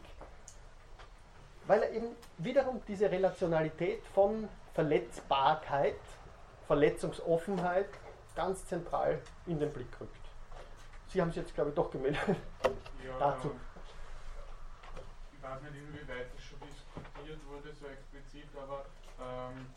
[1.66, 6.00] weil er eben wiederum diese Relationalität von Verletzbarkeit,
[6.68, 7.88] Verletzungsoffenheit
[8.36, 10.18] ganz zentral in den Blick rückt.
[11.08, 12.22] Sie haben es jetzt, glaube ich, doch gemeldet.
[13.06, 13.52] Ja, Dazu.
[15.32, 18.86] Ich weiß nicht, inwieweit das schon diskutiert wurde, so explizit, aber
[19.20, 19.68] ähm,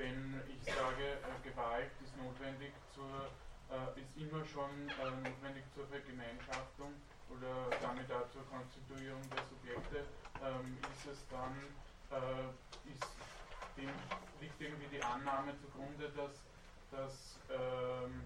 [0.00, 3.28] wenn ich sage, äh, Gewalt ist notwendig zur,
[3.68, 6.88] äh, ist immer schon äh, notwendig zur Vergemeinschaftung
[7.28, 10.08] oder damit auch zur Konstituierung der Subjekte,
[10.42, 11.54] ähm, ist es dann,
[12.90, 13.06] ist
[13.76, 13.86] dem,
[14.40, 16.42] liegt irgendwie die Annahme zugrunde, dass,
[16.90, 18.20] dass ähm,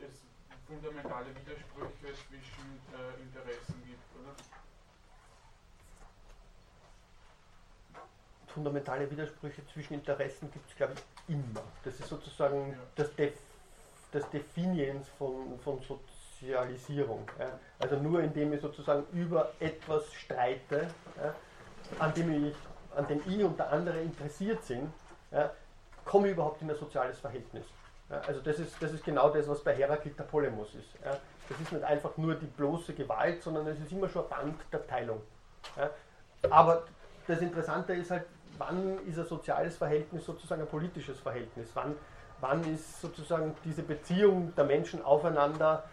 [0.00, 0.26] es
[0.66, 4.57] fundamentale Widersprüche zwischen äh, Interessen gibt, oder?
[8.62, 11.62] Fundamentale Widersprüche zwischen Interessen gibt es, glaube ich, immer.
[11.84, 12.76] Das ist sozusagen Ja.
[12.96, 13.34] das, Def
[14.10, 17.24] das Definiens von, von Sozialisierung.
[17.38, 17.56] Ja.
[17.78, 20.88] Also nur indem ich sozusagen über etwas streite,
[21.22, 21.34] ja,
[22.00, 22.54] an, dem ich,
[22.96, 24.92] an dem ich und der andere interessiert sind,
[26.04, 27.64] komme ich überhaupt in ein soziales Verhältnis.
[28.26, 30.88] Also das ist, das ist genau das, was bei Heraklit der Polemos ist.
[31.48, 34.60] Das ist nicht einfach nur die bloße Gewalt, sondern es ist immer schon ein Band
[34.72, 35.20] der Teilung.
[36.50, 36.84] Aber
[37.26, 38.24] das Interessante ist halt,
[38.56, 41.70] wann ist ein soziales Verhältnis sozusagen ein politisches Verhältnis?
[41.74, 41.94] Wann,
[42.40, 45.84] wann ist sozusagen diese Beziehung der Menschen aufeinander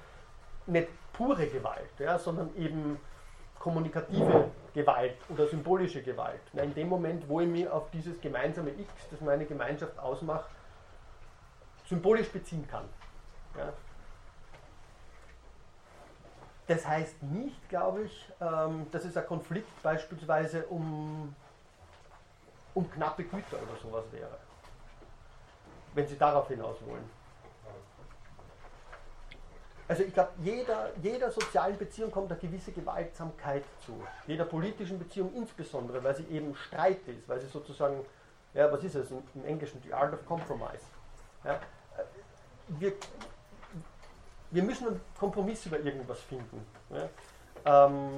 [0.67, 2.99] nicht pure Gewalt, ja, sondern eben
[3.59, 6.41] kommunikative Gewalt oder symbolische Gewalt.
[6.53, 10.49] Na, in dem Moment, wo ich mich auf dieses gemeinsame X, das meine Gemeinschaft ausmacht,
[11.87, 12.85] symbolisch beziehen kann.
[13.57, 13.73] Ja.
[16.67, 21.35] Das heißt nicht, glaube ich, ähm, dass es ein Konflikt beispielsweise um,
[22.75, 24.37] um knappe Güter oder sowas wäre.
[25.93, 27.09] Wenn Sie darauf hinaus wollen.
[29.87, 33.93] Also ich glaube, jeder, jeder sozialen Beziehung kommt eine gewisse Gewaltsamkeit zu.
[34.25, 38.03] Jeder politischen Beziehung insbesondere, weil sie eben Streit ist, weil sie sozusagen,
[38.55, 40.83] ja, was ist es im Englischen, the art of compromise.
[41.43, 41.59] Ja,
[42.67, 42.93] wir,
[44.49, 46.65] wir müssen einen Kompromiss über irgendwas finden.
[46.89, 47.07] Ja.
[47.65, 48.09] Ähm,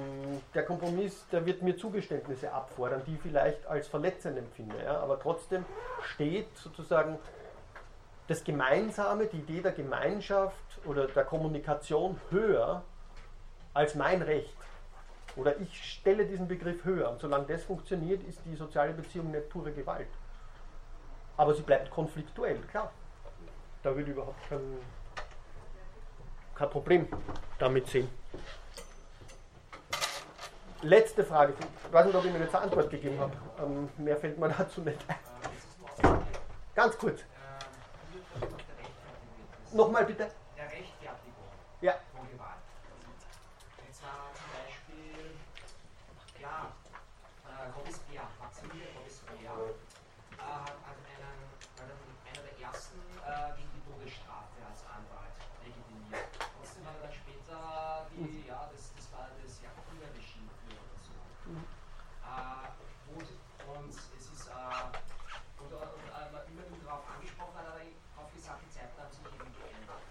[0.54, 5.18] der Kompromiss, der wird mir Zugeständnisse abfordern, die ich vielleicht als verletzend empfinde, ja, aber
[5.18, 5.64] trotzdem
[6.02, 7.18] steht sozusagen
[8.26, 10.54] das Gemeinsame, die Idee der Gemeinschaft
[10.84, 12.82] oder der Kommunikation höher
[13.72, 14.54] als mein Recht.
[15.36, 17.10] Oder ich stelle diesen Begriff höher.
[17.10, 20.08] Und solange das funktioniert, ist die soziale Beziehung nicht pure Gewalt.
[21.36, 22.90] Aber sie bleibt konfliktuell, klar.
[23.82, 24.78] Da würde ich überhaupt kein,
[26.54, 27.08] kein Problem
[27.58, 28.08] damit sehen.
[30.82, 31.54] Letzte Frage.
[31.86, 33.32] Ich weiß nicht, ob ich mir jetzt eine Antwort gegeben habe.
[33.60, 35.16] Ähm, mehr fällt mir dazu nicht ein.
[36.74, 37.20] Ganz kurz.
[39.72, 40.30] Nochmal bitte.
[40.56, 41.44] der Rechtfertigung
[41.80, 41.94] Ja.
[42.16, 42.62] von Gewalt.
[43.84, 45.34] Und zwar zum Beispiel,
[46.40, 46.72] ja,
[47.44, 49.74] äh, Robespierre, Maximilian Robespierre,
[50.38, 51.36] äh, hat als einen,
[51.82, 51.98] einen,
[52.30, 52.96] einer der ersten
[53.26, 56.32] äh, gegen die Todesstrafe als Anwalt legitimiert.
[56.38, 57.58] Trotzdem hat er dann später
[58.14, 61.12] die, ja, das, das war das Jakobiner-Regime für oder so.
[61.52, 62.72] Äh,
[63.12, 64.88] und, und es ist, äh,
[65.60, 68.72] und, und, und äh, man immer wieder darauf angesprochen hat, hat er darauf gesagt, die
[68.72, 70.06] Zeiten haben sich eben geändert.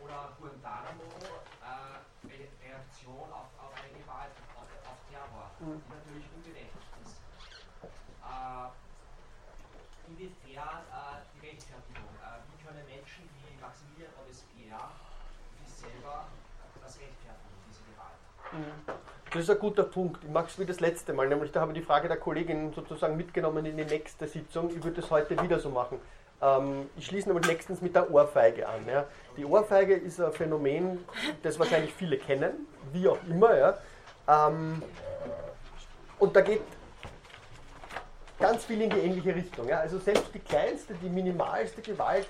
[0.00, 1.06] Oder Guantanamo,
[1.60, 5.00] äh, Re- Reaktion auf, auf eine Gewalt, auf, auf
[5.60, 7.20] Die natürlich unberechtigt ist.
[8.24, 8.72] Äh,
[10.08, 12.08] inwiefern äh, die Rechtfertigung?
[12.16, 14.88] Äh, wie können Menschen wie Maximilian Robespierre
[15.60, 16.28] sich selber
[16.80, 18.16] das rechtfertigen, diese Gewalt?
[19.30, 20.24] Das ist ein guter Punkt.
[20.24, 22.72] Ich mache es wie das letzte Mal, nämlich da habe ich die Frage der Kollegin
[22.72, 24.70] sozusagen mitgenommen in die nächste Sitzung.
[24.70, 26.00] Ich würde das heute wieder so machen.
[26.40, 28.86] Ähm, ich schließe aber nächstens mit der Ohrfeige an.
[28.88, 29.04] Ja.
[29.36, 31.04] Die Ohrfeige ist ein Phänomen,
[31.42, 33.54] das wahrscheinlich viele kennen, wie auch immer.
[33.54, 33.78] Ja.
[34.26, 34.82] Ähm,
[36.20, 36.62] und da geht
[38.38, 39.68] ganz viel in die ähnliche Richtung.
[39.68, 39.80] Ja.
[39.80, 42.26] Also selbst die kleinste, die minimalste Gewalt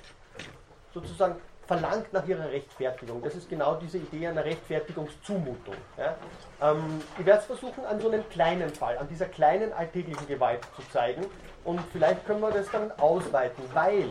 [0.93, 1.37] sozusagen
[1.67, 3.23] verlangt nach ihrer Rechtfertigung.
[3.23, 5.77] Das ist genau diese Idee einer Rechtfertigungszumutung.
[5.97, 6.17] Ja.
[6.61, 10.61] Ähm, ich werde es versuchen, an so einem kleinen Fall, an dieser kleinen alltäglichen Gewalt
[10.75, 11.25] zu zeigen.
[11.65, 14.09] Und vielleicht können wir das dann ausweiten, weil,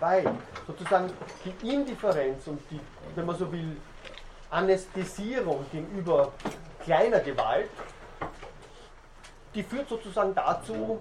[0.00, 0.24] weil
[0.66, 1.10] sozusagen
[1.44, 2.80] die Indifferenz und die,
[3.14, 3.76] wenn man so will,
[4.50, 6.32] Anästhesierung gegenüber
[6.84, 7.70] kleiner Gewalt,
[9.54, 11.00] die führt sozusagen dazu,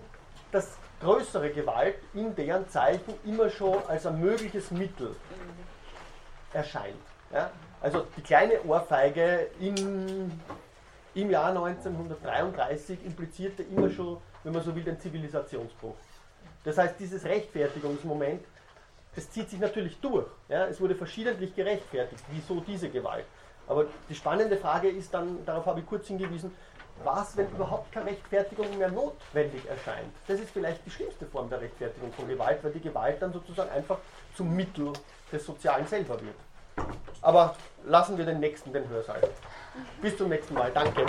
[0.51, 5.15] dass größere Gewalt in deren Zeichen immer schon als ein mögliches Mittel
[6.53, 6.95] erscheint.
[7.31, 7.51] Ja?
[7.81, 10.31] Also die kleine Ohrfeige in,
[11.13, 15.95] im Jahr 1933 implizierte immer schon, wenn man so will, den Zivilisationsbruch.
[16.63, 18.43] Das heißt, dieses Rechtfertigungsmoment,
[19.15, 20.27] das zieht sich natürlich durch.
[20.49, 20.65] Ja?
[20.65, 23.25] Es wurde verschiedentlich gerechtfertigt, wieso diese Gewalt.
[23.67, 26.51] Aber die spannende Frage ist dann, darauf habe ich kurz hingewiesen,
[27.03, 30.11] was, wenn überhaupt keine Rechtfertigung mehr notwendig erscheint?
[30.27, 33.69] Das ist vielleicht die schlimmste Form der Rechtfertigung von Gewalt, weil die Gewalt dann sozusagen
[33.71, 33.97] einfach
[34.35, 34.93] zum Mittel
[35.31, 36.35] des Sozialen selber wird.
[37.21, 37.55] Aber
[37.85, 39.21] lassen wir den nächsten den Hörsaal.
[40.01, 40.71] Bis zum nächsten Mal.
[40.71, 41.05] Danke.